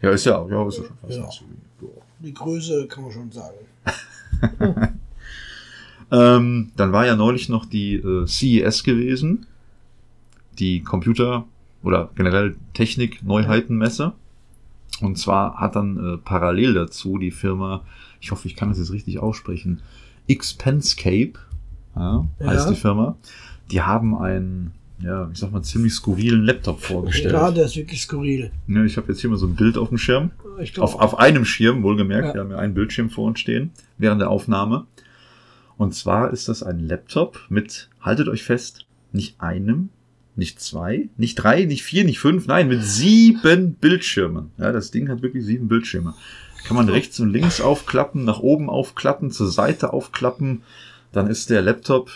Ja, 0.00 0.10
ist 0.12 0.24
ja, 0.24 0.42
ja, 0.48 0.66
ist 0.66 0.78
ja 0.78 0.84
schon 0.84 0.96
fast 1.02 1.12
Ja. 1.18 1.24
ein 1.24 1.30
SUV. 1.30 1.42
Ja. 1.82 1.88
Die 2.20 2.32
Größe 2.32 2.86
kann 2.88 3.02
man 3.04 3.12
schon 3.12 3.30
sagen. 3.30 3.58
Ähm, 6.10 6.72
dann 6.76 6.92
war 6.92 7.04
ja 7.04 7.16
neulich 7.16 7.48
noch 7.48 7.66
die 7.66 7.94
äh, 7.96 8.26
CES 8.26 8.84
gewesen, 8.84 9.46
die 10.58 10.82
Computer- 10.82 11.44
oder 11.82 12.10
generell 12.14 12.56
Technik-Neuheitenmesse. 12.74 14.12
Und 15.00 15.18
zwar 15.18 15.56
hat 15.56 15.76
dann 15.76 16.14
äh, 16.14 16.16
parallel 16.18 16.74
dazu 16.74 17.18
die 17.18 17.30
Firma, 17.30 17.82
ich 18.20 18.30
hoffe, 18.30 18.48
ich 18.48 18.56
kann 18.56 18.68
das 18.70 18.78
jetzt 18.78 18.92
richtig 18.92 19.18
aussprechen, 19.18 19.80
Xpenscape, 20.32 21.32
ja, 21.94 22.26
heißt 22.40 22.66
Ja. 22.66 22.70
die 22.72 22.76
Firma, 22.80 23.16
die 23.70 23.82
haben 23.82 24.16
einen, 24.16 24.72
ja, 25.00 25.28
ich 25.32 25.38
sag 25.38 25.52
mal, 25.52 25.62
ziemlich 25.62 25.92
skurrilen 25.92 26.42
Laptop 26.44 26.80
vorgestellt. 26.80 27.32
Ja, 27.34 27.50
der 27.50 27.66
ist 27.66 27.76
wirklich 27.76 28.00
skurril. 28.02 28.50
Ja, 28.68 28.84
ich 28.84 28.96
habe 28.96 29.08
jetzt 29.08 29.20
hier 29.20 29.28
mal 29.30 29.36
so 29.36 29.46
ein 29.46 29.54
Bild 29.56 29.76
auf 29.76 29.88
dem 29.90 29.98
Schirm. 29.98 30.30
Ich 30.60 30.72
glaube, 30.72 30.84
Auf, 30.94 31.00
auf 31.00 31.18
einem 31.18 31.44
Schirm, 31.44 31.82
wohlgemerkt. 31.82 32.28
Ja. 32.28 32.34
Wir 32.34 32.40
haben 32.40 32.50
ja 32.50 32.58
einen 32.58 32.74
Bildschirm 32.74 33.10
vor 33.10 33.26
uns 33.26 33.40
stehen 33.40 33.70
während 33.98 34.20
der 34.20 34.30
Aufnahme. 34.30 34.86
Und 35.76 35.94
zwar 35.94 36.30
ist 36.30 36.48
das 36.48 36.62
ein 36.62 36.78
Laptop 36.80 37.38
mit, 37.50 37.90
haltet 38.00 38.28
euch 38.28 38.42
fest, 38.42 38.86
nicht 39.12 39.40
einem, 39.42 39.90
nicht 40.36 40.60
zwei, 40.60 41.08
nicht 41.16 41.36
drei, 41.36 41.64
nicht 41.64 41.82
vier, 41.82 42.04
nicht 42.04 42.18
fünf, 42.18 42.46
nein, 42.46 42.68
mit 42.68 42.82
sieben 42.82 43.74
Bildschirmen. 43.74 44.50
Ja, 44.58 44.72
das 44.72 44.90
Ding 44.90 45.08
hat 45.08 45.22
wirklich 45.22 45.44
sieben 45.44 45.68
Bildschirme. 45.68 46.14
Kann 46.66 46.76
man 46.76 46.88
rechts 46.88 47.20
und 47.20 47.30
links 47.30 47.60
aufklappen, 47.60 48.24
nach 48.24 48.40
oben 48.40 48.68
aufklappen, 48.68 49.30
zur 49.30 49.48
Seite 49.48 49.92
aufklappen. 49.92 50.62
Dann 51.12 51.28
ist 51.28 51.48
der 51.48 51.62
Laptop, 51.62 52.10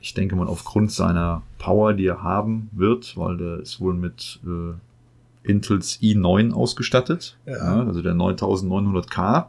ich 0.00 0.14
denke 0.14 0.36
mal 0.36 0.46
aufgrund 0.46 0.92
seiner 0.92 1.42
Power, 1.58 1.94
die 1.94 2.06
er 2.06 2.22
haben 2.22 2.70
wird, 2.72 3.16
weil 3.16 3.36
der 3.36 3.58
ist 3.58 3.80
wohl 3.80 3.94
mit 3.94 4.40
äh, 4.44 5.48
Intels 5.48 6.00
i9 6.00 6.52
ausgestattet. 6.52 7.36
Ja. 7.46 7.56
Ja, 7.56 7.86
also 7.86 8.02
der 8.02 8.14
9900K. 8.14 9.46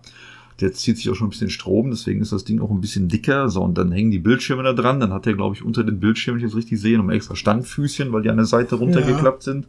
Der 0.61 0.73
zieht 0.73 0.97
sich 0.97 1.09
auch 1.09 1.15
schon 1.15 1.27
ein 1.27 1.31
bisschen 1.31 1.49
Strom, 1.49 1.89
deswegen 1.89 2.21
ist 2.21 2.31
das 2.31 2.43
Ding 2.43 2.59
auch 2.59 2.69
ein 2.69 2.81
bisschen 2.81 3.07
dicker. 3.07 3.49
So, 3.49 3.61
und 3.61 3.77
dann 3.77 3.91
hängen 3.91 4.11
die 4.11 4.19
Bildschirme 4.19 4.63
da 4.63 4.73
dran. 4.73 4.99
Dann 4.99 5.13
hat 5.13 5.25
er, 5.27 5.33
glaube 5.33 5.55
ich, 5.55 5.63
unter 5.63 5.83
den 5.83 5.99
Bildschirmen, 5.99 6.39
wenn 6.39 6.45
ich 6.45 6.51
das 6.51 6.57
richtig 6.57 6.79
sehe, 6.79 6.97
nochmal 6.97 7.15
extra 7.15 7.35
Standfüßchen, 7.35 8.11
weil 8.11 8.23
die 8.23 8.29
an 8.29 8.37
der 8.37 8.45
Seite 8.45 8.75
runtergeklappt 8.75 9.43
sind. 9.43 9.67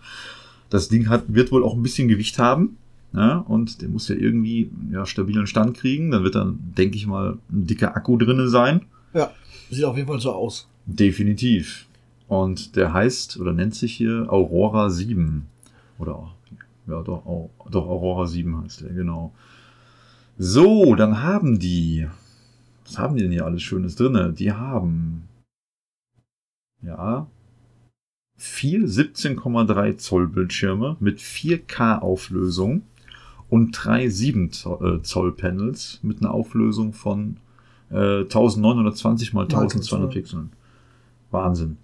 Das 0.68 0.88
Ding 0.88 1.08
hat, 1.08 1.24
wird 1.28 1.52
wohl 1.52 1.64
auch 1.64 1.74
ein 1.74 1.82
bisschen 1.82 2.08
Gewicht 2.08 2.38
haben. 2.38 2.76
Ja, 3.12 3.38
und 3.38 3.82
der 3.82 3.88
muss 3.88 4.08
ja 4.08 4.14
irgendwie 4.14 4.70
ja, 4.92 5.04
stabilen 5.04 5.46
Stand 5.46 5.76
kriegen. 5.76 6.10
Dann 6.10 6.22
wird 6.22 6.36
dann, 6.36 6.58
denke 6.76 6.96
ich 6.96 7.06
mal, 7.06 7.38
ein 7.50 7.66
dicker 7.66 7.96
Akku 7.96 8.16
drinne 8.16 8.48
sein. 8.48 8.82
ja, 9.14 9.30
sieht 9.70 9.84
auf 9.84 9.96
jeden 9.96 10.08
Fall 10.08 10.20
so 10.20 10.32
aus. 10.32 10.68
Definitiv. 10.86 11.86
Und 12.28 12.76
der 12.76 12.92
heißt 12.92 13.38
oder 13.40 13.52
nennt 13.52 13.74
sich 13.74 13.92
hier 13.92 14.26
Aurora 14.28 14.90
7. 14.90 15.46
Oder 15.98 16.32
ja, 16.86 17.02
doch, 17.02 17.50
doch 17.70 17.86
Aurora 17.86 18.26
7 18.26 18.62
heißt 18.62 18.82
der, 18.82 18.90
genau. 18.90 19.32
So, 20.42 20.94
dann 20.94 21.22
haben 21.22 21.58
die. 21.58 22.08
Was 22.86 22.98
haben 22.98 23.14
die 23.14 23.22
denn 23.24 23.30
hier 23.30 23.44
alles 23.44 23.62
Schönes 23.62 23.94
drinne? 23.94 24.32
Die 24.32 24.52
haben. 24.52 25.28
Ja. 26.80 27.26
Vier 28.38 28.86
17,3 28.86 29.98
Zoll 29.98 30.28
Bildschirme 30.28 30.96
mit 30.98 31.18
4K 31.18 31.98
Auflösung 31.98 32.84
und 33.50 33.72
drei 33.72 34.08
7 34.08 34.50
Zoll, 34.50 35.28
äh, 35.28 35.32
Panels 35.32 36.00
mit 36.02 36.22
einer 36.22 36.30
Auflösung 36.30 36.94
von 36.94 37.36
äh, 37.90 38.20
1920 38.22 39.34
mal 39.34 39.42
1200 39.42 40.10
Pixeln. 40.10 40.52
Wahnsinn. 41.30 41.76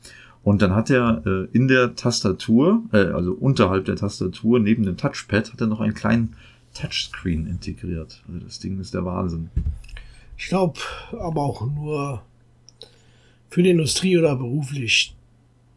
Und 0.43 0.63
dann 0.63 0.75
hat 0.75 0.89
er 0.89 1.23
äh, 1.27 1.47
in 1.53 1.69
der 1.69 1.95
Tastatur, 1.95 2.85
äh, 2.93 3.09
also 3.09 3.33
unterhalb 3.35 3.85
der 3.85 3.97
Tastatur, 3.97 4.61
neben 4.61 4.85
dem 4.85 4.97
Touchpad, 4.97 5.53
hat 5.53 5.61
er 5.61 5.67
noch 5.67 5.81
einen 5.81 5.93
kleinen 5.93 6.37
Touchscreen 6.79 7.47
integriert. 7.47 8.23
Also 8.29 8.41
das 8.45 8.59
Ding 8.59 8.81
ist 8.81 8.95
der 8.95 9.05
Wahnsinn. 9.05 9.51
Ich 10.39 10.49
glaube, 10.49 10.79
aber 11.13 11.43
auch 11.43 11.63
nur 11.67 12.23
für 13.51 13.63
die 13.63 13.71
Industrie 13.71 14.19
oder 14.19 14.37
beruflich 14.37 15.15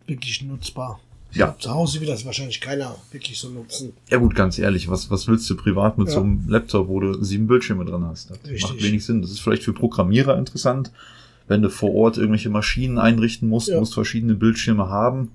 wirklich 0.07 0.41
nutzbar. 0.41 0.99
Ja. 1.31 1.55
Zu 1.59 1.69
Hause 1.69 2.01
will 2.01 2.07
das 2.07 2.25
wahrscheinlich 2.25 2.59
keiner 2.59 2.95
wirklich 3.11 3.37
so 3.39 3.49
nutzen. 3.49 3.93
Ja 4.09 4.17
gut, 4.17 4.33
ganz 4.33 4.57
ehrlich, 4.57 4.89
was, 4.89 5.11
was 5.11 5.27
willst 5.27 5.47
du 5.49 5.55
privat 5.55 5.97
mit 5.99 6.07
Ja. 6.07 6.15
so 6.15 6.21
einem 6.21 6.49
Laptop, 6.49 6.87
wo 6.87 6.99
du 6.99 7.23
sieben 7.23 7.45
Bildschirme 7.47 7.85
dran 7.85 8.03
hast? 8.05 8.31
Das 8.31 8.39
Richtig. 8.45 8.63
macht 8.63 8.81
wenig 8.83 9.05
Sinn. 9.05 9.21
Das 9.21 9.29
ist 9.29 9.39
vielleicht 9.39 9.63
für 9.63 9.73
Programmierer 9.73 10.37
interessant, 10.37 10.91
wenn 11.47 11.61
du 11.61 11.69
vor 11.69 11.93
Ort 11.93 12.17
irgendwelche 12.17 12.49
Maschinen 12.49 12.97
einrichten 12.97 13.47
musst, 13.47 13.67
Ja. 13.69 13.79
musst 13.79 13.93
verschiedene 13.93 14.33
Bildschirme 14.33 14.89
haben. 14.89 15.31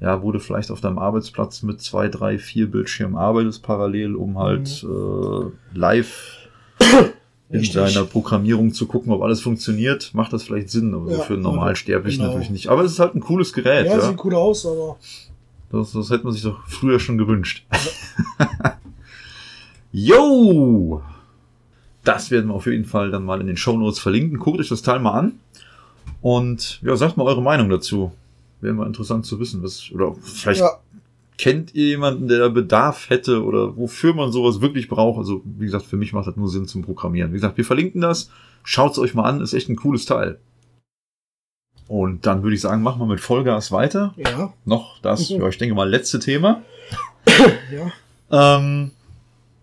Ja, 0.00 0.22
wo 0.22 0.30
du 0.30 0.38
vielleicht 0.38 0.70
auf 0.70 0.80
deinem 0.80 0.98
Arbeitsplatz 0.98 1.62
mit 1.64 1.80
zwei, 1.82 2.08
drei, 2.08 2.38
vier 2.38 2.70
Bildschirmen 2.70 3.16
arbeitest 3.16 3.62
parallel, 3.64 4.14
um 4.14 4.38
halt 4.38 4.84
äh, 4.84 5.76
live 5.76 6.36
in 7.50 7.58
Richtig. 7.58 7.74
deiner 7.74 8.04
Programmierung 8.04 8.72
zu 8.72 8.86
gucken, 8.86 9.10
ob 9.12 9.22
alles 9.22 9.40
funktioniert, 9.40 10.14
macht 10.14 10.32
das 10.32 10.44
vielleicht 10.44 10.70
Sinn, 10.70 10.94
aber 10.94 11.10
Ja, 11.10 11.18
für 11.20 11.32
einen 11.34 11.42
Normalsterblichen 11.42 12.20
genau. 12.20 12.30
natürlich 12.32 12.50
nicht. 12.50 12.68
Aber 12.68 12.82
es 12.84 12.92
ist 12.92 13.00
halt 13.00 13.16
ein 13.16 13.20
cooles 13.20 13.52
Gerät, 13.52 13.86
Ja, 13.86 13.96
ja. 13.96 14.00
sieht 14.00 14.16
gut 14.16 14.34
aus, 14.34 14.64
aber 14.66 14.96
Das, 15.72 15.90
das 15.92 16.10
hätte 16.10 16.22
man 16.24 16.32
sich 16.32 16.42
doch 16.42 16.60
früher 16.68 17.00
schon 17.00 17.18
gewünscht. 17.18 17.64
Yo! 19.92 21.02
Das 22.04 22.30
werden 22.30 22.48
wir 22.48 22.54
auf 22.54 22.64
jeden 22.64 22.86
Fall 22.86 23.10
dann 23.10 23.24
mal 23.26 23.38
in 23.38 23.46
den 23.48 23.58
Shownotes 23.58 23.98
verlinken. 23.98 24.38
Guckt 24.38 24.58
euch 24.60 24.68
das 24.70 24.80
Teil 24.80 24.98
mal 24.98 25.12
an. 25.12 25.32
Und 26.22 26.80
ja, 26.82 26.96
sagt 26.96 27.18
mal 27.18 27.24
eure 27.24 27.42
Meinung 27.42 27.68
dazu. 27.68 28.12
Wäre 28.60 28.74
mal 28.74 28.86
interessant 28.86 29.24
zu 29.26 29.38
wissen. 29.40 29.62
Was, 29.62 29.90
oder 29.92 30.14
vielleicht 30.20 30.60
ja, 30.60 30.78
kennt 31.36 31.74
ihr 31.74 31.86
jemanden, 31.86 32.26
der 32.28 32.38
da 32.40 32.48
Bedarf 32.48 33.08
hätte 33.10 33.44
oder 33.44 33.76
wofür 33.76 34.14
man 34.14 34.32
sowas 34.32 34.60
wirklich 34.60 34.88
braucht. 34.88 35.18
Also, 35.18 35.42
wie 35.44 35.66
gesagt, 35.66 35.84
für 35.86 35.96
mich 35.96 36.12
macht 36.12 36.26
das 36.26 36.36
nur 36.36 36.48
Sinn 36.48 36.66
zum 36.66 36.82
Programmieren. 36.82 37.30
Wie 37.30 37.36
gesagt, 37.36 37.56
wir 37.56 37.64
verlinken 37.64 38.00
das. 38.00 38.30
Schaut's 38.64 38.98
euch 38.98 39.14
mal 39.14 39.24
an. 39.24 39.40
Ist 39.40 39.52
echt 39.54 39.68
ein 39.68 39.76
cooles 39.76 40.04
Teil. 40.06 40.38
Und 41.86 42.26
dann 42.26 42.42
würde 42.42 42.54
ich 42.54 42.60
sagen, 42.60 42.82
machen 42.82 43.00
wir 43.00 43.06
mit 43.06 43.20
Vollgas 43.20 43.72
weiter 43.72 44.12
ja, 44.16 44.52
noch 44.66 44.98
das, 45.00 45.30
Mhm. 45.30 45.40
ja, 45.40 45.48
ich 45.48 45.56
denke 45.56 45.74
mal, 45.74 45.88
letzte 45.88 46.18
Thema. 46.18 46.62
ja. 47.72 48.58
Ähm, 48.58 48.90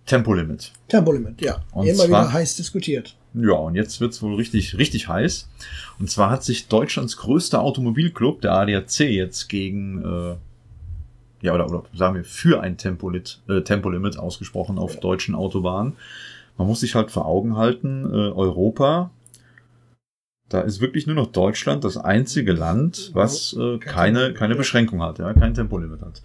Tempolimit. 0.07 0.71
Tempolimit, 0.87 1.39
ja. 1.41 1.63
Und 1.71 1.85
Immer 1.85 1.97
zwar- 2.05 2.07
wieder 2.23 2.33
heiß 2.33 2.55
diskutiert. 2.55 3.15
Ja, 3.35 3.53
und 3.53 3.75
jetzt 3.75 3.99
wird's 4.01 4.21
wohl 4.21 4.35
richtig, 4.35 4.77
richtig 4.77 5.07
heiß. 5.07 5.49
Und 5.99 6.09
zwar 6.09 6.29
hat 6.29 6.43
sich 6.43 6.67
Deutschlands 6.67 7.17
größter 7.17 7.61
Automobilclub, 7.61 8.41
der 8.41 8.53
ADAC, 8.53 8.99
jetzt 8.99 9.47
gegen, 9.47 10.01
äh, 10.03 10.35
ja, 11.41 11.53
oder, 11.53 11.67
oder 11.69 11.83
sagen 11.93 12.15
wir, 12.15 12.23
für 12.23 12.61
ein 12.61 12.77
Tempolit, 12.77 13.41
äh, 13.47 13.61
Tempolimit 13.61 14.17
ausgesprochen 14.17 14.77
auf 14.77 14.99
deutschen 14.99 15.35
Autobahnen. 15.35 15.93
Man 16.57 16.67
muss 16.67 16.79
sich 16.79 16.95
halt 16.95 17.11
vor 17.11 17.25
Augen 17.25 17.57
halten, 17.57 18.05
äh, 18.05 18.31
Europa, 18.31 19.11
da 20.49 20.61
ist 20.61 20.79
wirklich 20.79 21.07
nur 21.07 21.15
noch 21.15 21.27
Deutschland 21.27 21.83
das 21.83 21.97
einzige 21.97 22.53
Land, 22.53 23.11
was 23.13 23.53
äh, 23.53 23.79
Kein 23.79 24.13
keine, 24.13 24.33
keine. 24.33 24.55
Beschränkung 24.55 25.01
hat, 25.01 25.17
ja, 25.19 25.33
kein 25.33 25.53
Tempolimit 25.53 26.01
hat. 26.01 26.21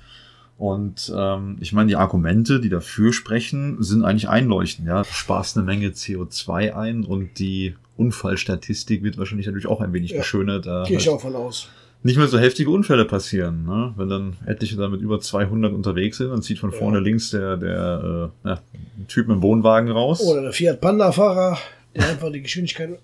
Und 0.61 1.11
ähm, 1.16 1.56
ich 1.61 1.72
meine, 1.72 1.88
die 1.88 1.96
Argumente, 1.96 2.61
die 2.61 2.68
dafür 2.68 3.14
sprechen, 3.14 3.82
sind 3.82 4.04
eigentlich 4.04 4.28
einleuchtend. 4.28 4.86
Ja, 4.86 5.02
du 5.04 5.08
sparst 5.11 5.56
eine 5.56 5.64
Menge 5.64 5.88
CO2 5.88 6.74
ein 6.74 7.04
und 7.04 7.38
die 7.38 7.74
Unfallstatistik 7.96 9.02
wird 9.02 9.16
wahrscheinlich 9.16 9.46
natürlich 9.46 9.66
auch 9.66 9.80
ein 9.80 9.94
wenig 9.94 10.11
Ja, 10.11 10.18
geschönert. 10.18 10.66
da 10.66 10.84
Gehe 10.86 10.98
ich 10.98 11.06
halt 11.06 11.16
auch 11.16 11.22
von 11.22 11.34
aus. 11.34 11.68
nicht 12.02 12.18
mehr 12.18 12.28
so 12.28 12.38
heftige 12.38 12.68
Unfälle 12.70 13.06
passieren. 13.06 13.64
Ne? 13.64 13.94
Wenn 13.96 14.11
dann 14.11 14.36
etliche 14.44 14.76
da 14.76 14.90
mit 14.90 15.00
über 15.00 15.18
200 15.18 15.72
unterwegs 15.72 16.18
sind, 16.18 16.28
dann 16.28 16.42
zieht 16.42 16.58
von 16.58 16.72
Ja. 16.72 16.76
vorne 16.76 17.00
links 17.00 17.30
der, 17.30 17.56
der 17.56 18.30
äh, 18.44 18.48
ja, 18.48 18.61
ein 18.98 19.06
Typ 19.08 19.28
mit 19.28 19.36
dem 19.36 19.42
Wohnwagen 19.42 19.90
raus. 19.90 20.20
Oder 20.20 20.42
der 20.42 20.52
Fiat 20.52 20.82
Panda-Fahrer, 20.82 21.56
der 21.96 22.06
einfach 22.11 22.30
die 22.30 22.42
Geschwindigkeit 22.42 22.98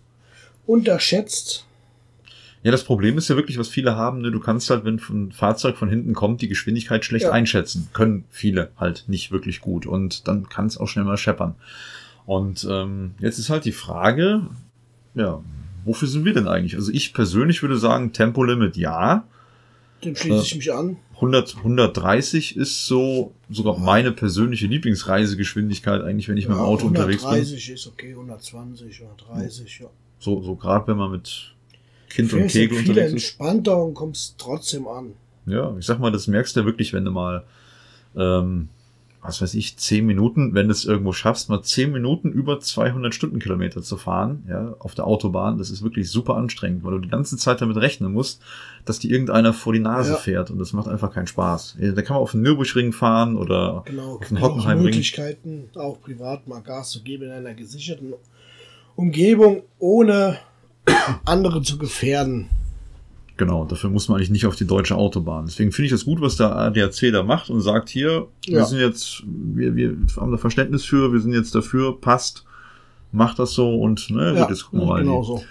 unterschätzt. 0.67 1.66
Ja, 2.67 2.73
das 2.73 2.83
Problem 2.83 3.17
ist 3.17 3.29
ja 3.29 3.37
wirklich, 3.37 3.59
was 3.61 3.69
viele 3.69 3.95
haben, 3.95 4.23
ne? 4.23 4.33
du 4.33 4.41
kannst 4.41 4.71
halt, 4.71 4.85
wenn 4.85 5.01
ein 5.09 5.31
Fahrzeug 5.31 5.77
von 5.77 5.89
hinten 5.89 6.15
kommt, 6.15 6.43
die 6.43 6.49
Geschwindigkeit 6.49 7.05
schlecht 7.05 7.27
Ja. 7.27 7.31
einschätzen. 7.31 7.89
Können 7.93 8.25
viele 8.29 8.73
halt 8.77 9.05
nicht 9.07 9.31
wirklich 9.31 9.61
gut. 9.61 9.87
Und 9.87 10.27
dann 10.27 10.49
kann 10.49 10.67
es 10.67 10.77
auch 10.77 10.89
schnell 10.89 11.05
mal 11.05 11.17
scheppern. 11.17 11.55
Und 12.25 12.67
ähm, 12.69 13.13
jetzt 13.21 13.39
ist 13.39 13.51
halt 13.51 13.67
die 13.67 13.71
Frage, 13.73 14.49
ja, 15.15 15.41
wofür 15.85 16.09
sind 16.09 16.25
wir 16.25 16.35
denn 16.35 16.49
eigentlich? 16.49 16.75
Also 16.75 16.91
ich 16.91 17.15
persönlich 17.15 17.63
würde 17.63 17.79
sagen, 17.79 18.13
Tempolimit 18.13 18.77
ja. 18.77 19.29
Dem 20.05 20.17
schließe 20.17 20.35
Ja. 20.35 20.43
ich 20.43 20.57
mich 20.57 20.73
an. 20.73 20.97
100, 21.15 21.59
130 21.59 22.57
ist 22.57 22.87
so 22.87 23.33
sogar 23.49 23.79
meine 23.79 24.11
persönliche 24.11 24.67
Lieblingsreisegeschwindigkeit 24.67 26.03
eigentlich, 26.03 26.29
wenn 26.29 26.37
ich 26.37 26.49
mit 26.49 26.57
dem 26.57 26.61
Ja, 26.63 26.67
Auto 26.67 26.89
unterwegs 26.89 27.23
bin. 27.23 27.31
130 27.31 27.71
ist 27.71 27.87
okay, 27.87 28.11
120, 28.11 29.03
130, 29.03 29.79
ja. 29.83 29.87
So, 30.19 30.43
so 30.43 30.57
gerade 30.57 30.89
wenn 30.89 30.97
man 30.97 31.13
mit 31.13 31.55
Kind 32.17 32.33
und 32.33 32.47
Kegel 32.49 32.79
unterwegs 32.79 33.07
ist. 33.07 33.13
entspannter 33.13 33.83
und 33.83 33.95
kommst 33.95 34.37
trotzdem 34.39 34.89
an. 34.89 35.13
Ja, 35.47 35.77
ich 35.79 35.87
sag 35.87 35.99
mal, 36.01 36.11
das 36.11 36.27
merkst 36.27 36.57
du 36.57 36.61
ja 36.61 36.67
wirklich, 36.67 36.93
wenn 36.93 37.05
du 37.05 37.11
mal, 37.13 37.45
ähm, 38.17 38.69
was 39.23 39.43
weiß 39.43 39.55
ich, 39.55 39.77
10 39.77 40.07
Minuten, 40.07 40.55
wenn 40.55 40.67
du 40.69 40.73
es 40.73 40.85
irgendwo 40.85 41.13
schaffst, 41.13 41.49
mal 41.49 41.61
10 41.63 41.91
Minuten 41.93 42.31
über 42.31 42.61
200 42.61 43.13
Stundenkilometer 43.15 43.83
zu 43.83 43.97
fahren, 43.97 44.45
ja, 44.49 44.75
auf 44.79 44.95
der 44.95 45.05
Autobahn, 45.07 45.59
das 45.59 45.71
ist 45.71 45.83
wirklich 45.83 46.11
super 46.11 46.37
anstrengend, 46.37 46.85
weil 46.85 46.93
du 46.93 46.99
die 47.01 47.09
ganze 47.09 47.37
Zeit 47.37 47.61
damit 47.61 47.77
rechnen 47.77 48.13
musst, 48.13 48.41
dass 48.85 48.99
dir 49.01 49.11
irgendeiner 49.11 49.53
vor 49.53 49.73
die 49.73 49.81
Nase 49.81 50.13
Ja. 50.13 50.17
fährt 50.17 50.51
und 50.51 50.59
das 50.61 50.73
macht 50.73 50.87
einfach 50.89 51.13
keinen 51.13 51.27
Spaß. 51.27 51.77
Da 51.81 52.03
kann 52.03 52.15
man 52.15 52.23
auf 52.23 52.33
den 52.33 52.43
Nürburgring 52.43 52.93
fahren 52.93 53.37
oder 53.37 53.83
Genau, 53.87 54.15
auf 54.17 54.29
den 54.29 54.41
Hockenheimring. 54.41 54.85
Möglichkeiten, 54.85 55.71
auch 55.75 56.01
privat 56.01 56.47
mal 56.47 56.61
Gas 56.61 56.91
zu 56.91 57.03
geben 57.03 57.25
in 57.25 57.31
einer 57.33 57.55
gesicherten 57.55 58.15
Umgebung, 58.95 59.63
ohne 59.79 60.39
andere 61.25 61.63
zu 61.63 61.79
gefährden. 61.79 62.49
Genau, 63.39 63.67
dafür 63.67 63.91
muss 63.91 64.09
man 64.09 64.17
eigentlich 64.17 64.31
nicht 64.31 64.47
auf 64.47 64.57
die 64.57 64.67
deutsche 64.67 64.97
Autobahn. 64.97 65.45
Deswegen 65.47 65.71
finde 65.71 65.87
ich 65.87 65.93
das 65.93 66.07
gut, 66.07 66.21
was 66.23 66.37
der 66.37 66.57
ADAC 66.57 67.13
da 67.13 67.23
macht 67.23 67.51
und 67.51 67.61
sagt 67.61 67.91
hier, 67.91 68.29
wir 68.47 68.59
Ja. 68.61 68.65
sind 68.65 68.79
jetzt, 68.81 69.23
wir, 69.27 69.77
wir 69.77 69.95
haben 70.17 70.33
da 70.33 70.39
Verständnis 70.39 70.85
für, 70.85 71.13
wir 71.13 71.21
sind 71.21 71.35
jetzt 71.35 71.55
dafür, 71.55 72.01
passt, 72.01 72.45
macht 73.13 73.39
das 73.39 73.53
so 73.53 73.75
und 73.79 74.09
ne, 74.11 74.33
Ja, 74.35 74.41
gut, 74.43 74.51
jetzt 74.51 74.65
gucken 74.65 74.81
wir 74.81 74.87
mal. 74.87 75.01
genau 75.03 75.23
so. 75.23 75.45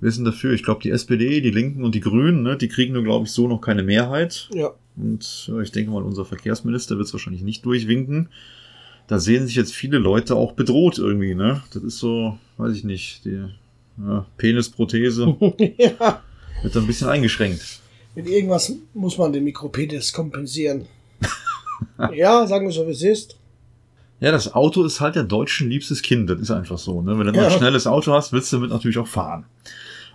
Wir 0.00 0.10
sind 0.10 0.24
dafür, 0.26 0.52
ich 0.52 0.62
glaube, 0.62 0.82
die 0.82 0.90
SPD, 0.90 1.40
die 1.40 1.50
Linken 1.52 1.84
und 1.84 1.94
die 1.94 2.00
Grünen, 2.00 2.42
ne, 2.42 2.56
die 2.58 2.68
kriegen 2.68 2.92
nur, 2.92 3.02
glaube 3.04 3.24
ich, 3.24 3.32
so 3.32 3.48
noch 3.48 3.60
keine 3.60 3.82
Mehrheit. 3.82 4.50
Ja, 4.52 4.70
Und 4.96 5.46
ja, 5.46 5.60
ich 5.60 5.70
denke 5.72 5.90
mal, 5.90 6.02
unser 6.02 6.24
Verkehrsminister 6.26 6.96
wird 6.98 7.06
es 7.06 7.14
wahrscheinlich 7.14 7.42
nicht 7.42 7.64
durchwinken. 7.64 8.28
Da 9.06 9.18
sehen 9.18 9.46
sich 9.46 9.56
jetzt 9.56 9.72
viele 9.72 9.96
Leute 9.98 10.34
auch 10.36 10.52
bedroht 10.52 10.98
irgendwie, 10.98 11.34
ne? 11.34 11.62
Das 11.72 11.82
ist 11.82 11.98
so, 11.98 12.36
weiß 12.58 12.74
ich 12.76 12.84
nicht, 12.84 13.24
die 13.24 13.44
ja, 13.98 14.26
Penisprothese 14.36 15.36
ja. 15.78 16.22
wird 16.62 16.76
da 16.76 16.80
ein 16.80 16.86
bisschen 16.86 17.08
eingeschränkt. 17.08 17.80
Mit 18.14 18.28
irgendwas 18.28 18.72
muss 18.94 19.16
man 19.18 19.32
den 19.32 19.44
Mikropenis 19.44 20.12
kompensieren. 20.12 20.86
ja, 22.14 22.46
sagen 22.46 22.66
wir 22.66 22.72
so, 22.72 22.86
wie 22.86 22.92
es 22.92 23.02
ist. 23.02 23.36
Ja, 24.20 24.30
das 24.30 24.54
Auto 24.54 24.84
ist 24.84 25.00
halt 25.00 25.16
der 25.16 25.24
Deutschen 25.24 25.68
liebstes 25.68 26.02
Kind. 26.02 26.30
Das 26.30 26.38
ist 26.40 26.50
einfach 26.50 26.78
so. 26.78 27.02
Ne? 27.02 27.18
Wenn 27.18 27.26
du 27.26 27.32
Ja. 27.40 27.46
ein 27.46 27.50
schnelles 27.52 27.86
Auto 27.86 28.12
hast, 28.12 28.32
willst 28.32 28.52
du 28.52 28.56
damit 28.58 28.70
natürlich 28.70 28.98
auch 28.98 29.06
fahren. 29.08 29.46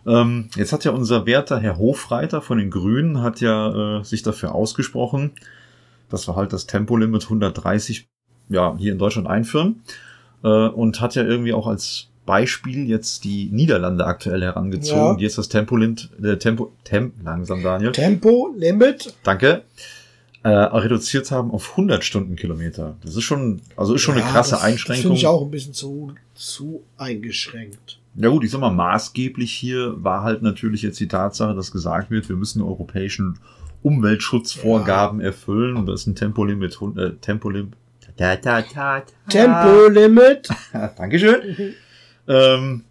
Ähm, 0.06 0.50
jetzt 0.56 0.72
hat 0.72 0.86
ja 0.86 0.92
unser 0.92 1.26
werter 1.26 1.60
Herr 1.60 1.78
Hofreiter 1.78 2.42
von 2.42 2.58
den 2.58 2.72
Grünen 2.72 3.22
hat 3.22 3.42
ja 3.42 4.00
äh, 4.00 4.04
sich 4.06 4.22
dafür 4.24 4.56
ausgesprochen, 4.56 5.32
dass 6.10 6.28
wir 6.28 6.38
halt 6.38 6.54
das 6.54 6.68
Tempolimit 6.68 7.24
130 7.24 8.08
ja, 8.48 8.78
hier 8.78 8.94
in 8.94 8.98
Deutschland 9.00 9.28
einführen. 9.28 9.82
Äh, 10.44 10.48
und 10.70 11.02
hat 11.02 11.16
ja 11.16 11.24
irgendwie 11.24 11.52
auch 11.54 11.68
als 11.68 12.08
Beispiel 12.28 12.88
jetzt 12.88 13.24
die 13.24 13.50
Niederlande 13.52 14.06
aktuell 14.06 14.44
herangezogen, 14.44 15.02
Ja. 15.02 15.16
die 15.16 15.24
jetzt 15.24 15.40
das 15.40 15.50
Tempolimit, 15.50 16.10
äh, 16.24 16.38
Tempo, 16.38 16.72
Temp, 16.84 17.16
langsam 17.24 17.64
Daniel, 17.64 17.92
Tempo, 17.92 18.54
Limit. 18.56 19.16
danke, 19.24 19.64
äh, 20.44 20.50
reduziert 20.50 21.32
haben 21.32 21.50
auf 21.50 21.76
100 21.76 22.04
Stundenkilometer. 22.04 22.96
Das 23.04 23.16
ist 23.16 23.24
schon, 23.24 23.62
also 23.76 23.96
ist 23.96 24.02
schon 24.02 24.14
eine 24.16 24.24
Ja, 24.24 24.30
krasse 24.30 24.52
das, 24.52 24.60
Das 24.60 24.70
Einschränkung. 24.70 25.02
finde 25.04 25.18
ich 25.18 25.26
auch 25.26 25.42
ein 25.44 25.50
bisschen 25.50 25.74
zu, 25.74 26.14
zu 26.36 26.84
eingeschränkt. 26.98 28.00
Ja 28.16 28.30
gut, 28.30 28.44
ich 28.44 28.52
sag 28.52 28.62
mal, 28.62 28.70
maßgeblich 28.72 29.52
hier 29.52 29.94
war 30.04 30.24
halt 30.24 30.42
natürlich 30.44 30.82
jetzt 30.84 31.00
die 31.00 31.08
Tatsache, 31.08 31.56
dass 31.56 31.72
gesagt 31.72 32.12
wird, 32.12 32.30
wir 32.30 32.36
müssen 32.36 32.62
europäischen 32.62 33.40
Umweltschutzvorgaben 33.84 35.22
erfüllen 35.22 35.78
und 35.78 35.86
das 35.86 36.02
ist 36.02 36.08
ein 36.08 36.16
Tempolimit, 36.16 36.78
äh, 36.98 37.12
Tempolimit, 37.22 37.74
ta, 38.18 38.36
ta, 38.38 38.62
ta. 38.64 39.04
Tempolimit. 39.30 40.48
Dankeschön. 40.98 41.74
Ähm, 42.28 42.84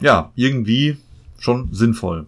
ja, 0.00 0.32
irgendwie 0.34 0.96
schon 1.38 1.72
sinnvoll. 1.72 2.26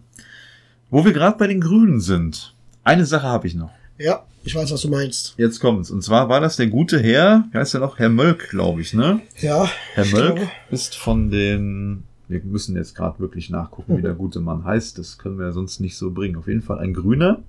Wo 0.89 1.03
wir 1.03 1.13
gerade 1.13 1.37
bei 1.37 1.47
den 1.47 1.61
Grünen 1.61 1.99
sind, 1.99 2.53
eine 2.83 3.05
Sache 3.05 3.27
habe 3.27 3.47
ich 3.47 3.55
noch. 3.55 3.71
Ja, 3.97 4.25
ich 4.43 4.55
weiß, 4.55 4.71
was 4.71 4.81
du 4.81 4.89
meinst. 4.89 5.33
Jetzt 5.37 5.59
kommt's. 5.59 5.91
Und 5.91 6.03
zwar 6.03 6.29
war 6.29 6.39
das 6.39 6.55
der 6.55 6.67
gute 6.67 6.99
Herr, 6.99 7.45
wie 7.51 7.57
heißt 7.57 7.73
der 7.73 7.81
noch? 7.81 7.99
Herr 7.99 8.09
Mölk, 8.09 8.49
glaube 8.49 8.81
ich, 8.81 8.93
ne? 8.93 9.19
Ja, 9.41 9.69
Herr 9.93 10.05
Mölk 10.05 10.39
ist 10.71 10.95
von 10.95 11.29
den, 11.29 12.03
wir 12.29 12.41
müssen 12.43 12.77
jetzt 12.77 12.95
gerade 12.95 13.19
wirklich 13.19 13.49
nachgucken, 13.49 13.97
wie 13.97 14.01
der 14.01 14.13
gute 14.13 14.39
Mann 14.39 14.63
heißt. 14.63 14.97
Das 14.97 15.17
können 15.17 15.37
wir 15.37 15.47
ja 15.47 15.51
sonst 15.51 15.81
nicht 15.81 15.97
so 15.97 16.11
bringen. 16.11 16.37
Auf 16.37 16.47
jeden 16.47 16.61
Fall 16.61 16.79
ein 16.79 16.93
Grüner 16.93 17.41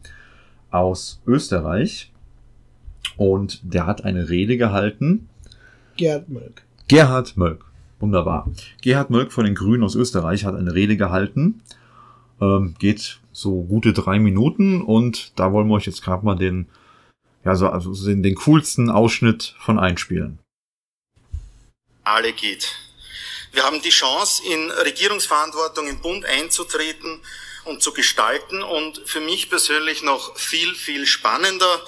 aus 0.71 1.21
Österreich. 1.27 2.13
Und 3.17 3.61
der 3.63 3.87
hat 3.87 4.05
eine 4.05 4.29
Rede 4.29 4.57
gehalten. 4.57 5.29
Gerd 5.97 6.29
Mölk. 6.29 6.63
Gerhard 6.89 7.37
Mölk. 7.37 7.65
Wunderbar. 8.01 8.51
Gerhard 8.81 9.11
Mölk 9.11 9.33
von 9.33 9.45
den 9.45 9.55
Grünen 9.55 9.83
aus 9.83 9.95
Österreich 9.95 10.45
hat 10.45 10.55
eine 10.55 10.75
Rede 10.75 10.97
gehalten. 10.97 11.63
Ähm, 12.41 12.77
geht 12.79 13.19
so 13.33 13.63
gute 13.63 13.93
drei 13.93 14.19
Minuten 14.19 14.83
und 14.83 15.33
da 15.39 15.53
wollen 15.53 15.69
wir 15.69 15.75
euch 15.75 15.87
jetzt 15.87 16.03
gerade 16.03 16.25
mal 16.25 16.37
den, 16.37 16.69
ja, 17.45 17.57
so, 17.57 17.69
also 17.69 17.93
den, 18.07 18.23
den 18.23 18.37
coolsten 18.37 18.91
Ausschnitt 18.91 19.55
von 19.59 19.79
einspielen. 19.79 20.39
alle 22.05 22.33
geht. 22.33 22.75
Wir 23.53 23.65
haben 23.65 23.83
die 23.83 23.91
Chance, 23.91 24.43
in 24.45 24.71
Regierungsverantwortung 24.71 25.89
im 25.89 26.01
Bund 26.01 26.25
einzutreten 26.25 27.21
und 27.65 27.83
zu 27.83 27.93
gestalten 27.93 28.63
und 28.63 29.03
für 29.05 29.21
mich 29.21 29.51
persönlich 29.51 30.03
noch 30.03 30.37
viel, 30.37 30.75
viel 30.75 31.07
spannender. 31.07 31.83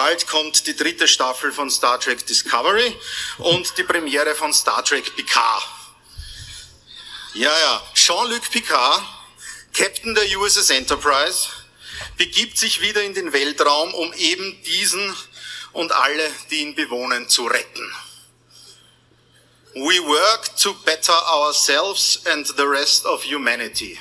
Bald 0.00 0.28
kommt 0.28 0.64
die 0.68 0.76
dritte 0.76 1.08
Staffel 1.08 1.50
von 1.50 1.68
Star 1.72 1.98
Trek 1.98 2.24
Discovery 2.24 2.96
und 3.38 3.76
die 3.76 3.82
Premiere 3.82 4.32
von 4.36 4.54
Star 4.54 4.84
Trek 4.84 5.16
Picard. 5.16 5.64
Ja, 7.34 7.50
ja, 7.50 7.82
Jean-Luc 7.94 8.48
Picard, 8.48 9.02
Captain 9.72 10.14
der 10.14 10.38
USS 10.38 10.70
Enterprise, 10.70 11.48
begibt 12.16 12.58
sich 12.58 12.80
wieder 12.80 13.02
in 13.02 13.12
den 13.12 13.32
Weltraum, 13.32 13.92
um 13.92 14.12
eben 14.12 14.62
diesen 14.62 15.16
und 15.72 15.90
alle, 15.90 16.30
die 16.52 16.60
ihn 16.60 16.76
bewohnen, 16.76 17.28
zu 17.28 17.46
retten. 17.46 17.92
We 19.74 20.00
work 20.06 20.56
to 20.58 20.74
better 20.84 21.26
ourselves 21.26 22.24
and 22.26 22.46
the 22.46 22.62
rest 22.62 23.04
of 23.04 23.24
humanity. 23.24 23.98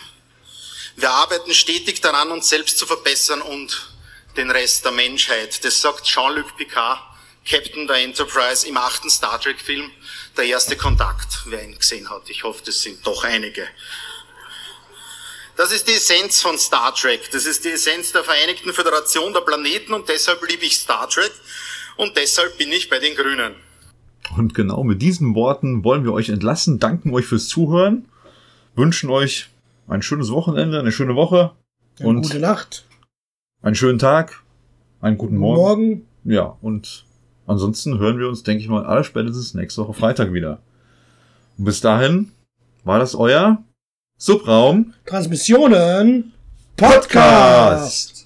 Wir 0.96 1.10
arbeiten 1.10 1.56
stetig 1.56 2.02
daran, 2.02 2.30
uns 2.30 2.50
selbst 2.50 2.78
zu 2.78 2.86
verbessern 2.86 3.42
und 3.42 3.97
den 4.38 4.52
Rest 4.52 4.86
der 4.86 4.92
Menschheit. 4.92 5.64
Das 5.66 5.82
sagt 5.82 6.06
Jean-Luc 6.06 6.56
Picard, 6.56 7.00
Captain 7.46 7.88
der 7.88 7.98
Enterprise 7.98 8.68
im 8.68 8.78
achten 8.78 9.10
Star 9.10 9.40
Trek-Film, 9.40 9.90
der 10.38 10.46
erste 10.46 10.76
Kontakt, 10.76 11.44
wer 11.48 11.64
ihn 11.64 11.78
gesehen 11.78 12.10
hat. 12.10 12.30
Ich 12.30 12.44
hoffe, 12.44 12.62
das 12.66 12.82
sind 12.82 13.06
doch 13.06 13.24
einige. 13.24 13.68
Das 15.56 15.72
ist 15.72 15.88
die 15.88 15.94
Essenz 15.94 16.42
von 16.42 16.58
Star 16.58 16.94
Trek. 16.94 17.32
Das 17.32 17.46
ist 17.46 17.66
die 17.66 17.70
Essenz 17.70 18.12
der 18.12 18.24
Vereinigten 18.24 18.72
Föderation 18.74 19.34
der 19.34 19.42
Planeten 19.42 19.94
und 19.94 20.08
deshalb 20.08 20.48
liebe 20.48 20.66
ich 20.66 20.78
Star 20.78 21.10
Trek 21.10 21.32
und 21.96 22.16
deshalb 22.16 22.58
bin 22.60 22.72
ich 22.72 22.90
bei 22.90 23.00
den 23.00 23.16
Grünen. 23.16 23.56
Und 24.36 24.54
genau 24.54 24.84
mit 24.84 25.02
diesen 25.02 25.34
Worten 25.34 25.84
wollen 25.84 26.04
wir 26.04 26.14
euch 26.14 26.30
entlassen, 26.30 26.80
danken 26.80 27.14
euch 27.14 27.26
fürs 27.26 27.48
Zuhören, 27.48 28.06
wünschen 28.76 29.10
euch 29.10 29.48
ein 29.88 30.02
schönes 30.02 30.30
Wochenende, 30.30 30.80
eine 30.80 30.92
schöne 30.92 31.16
Woche 31.16 31.54
Ja, 31.98 32.06
und 32.06 32.22
gute 32.22 32.40
Nacht. 32.40 32.87
Einen 33.62 33.76
schönen 33.76 34.00
Tag, 34.00 34.44
einen 35.02 35.18
guten 35.18 35.38
Morgen. 35.38 35.62
Morgen. 35.62 36.08
Ja, 36.24 36.58
und 36.62 37.06
ansonsten 37.46 38.00
hören 38.00 38.20
wir 38.20 38.28
uns, 38.28 38.44
denke 38.44 38.64
ich 38.64 38.70
mal, 38.70 38.86
aller 38.86 39.04
spätestens 39.04 39.54
nächste 39.54 39.82
Woche 39.82 39.94
Freitag 39.94 40.34
wieder. 40.34 40.60
Und 41.58 41.66
bis 41.66 41.82
dahin 41.82 42.32
war 42.84 43.00
das 43.00 43.16
euer 43.16 43.64
Subraum 44.18 44.94
Transmissionen. 45.06 46.34
Podcast. 46.76 48.17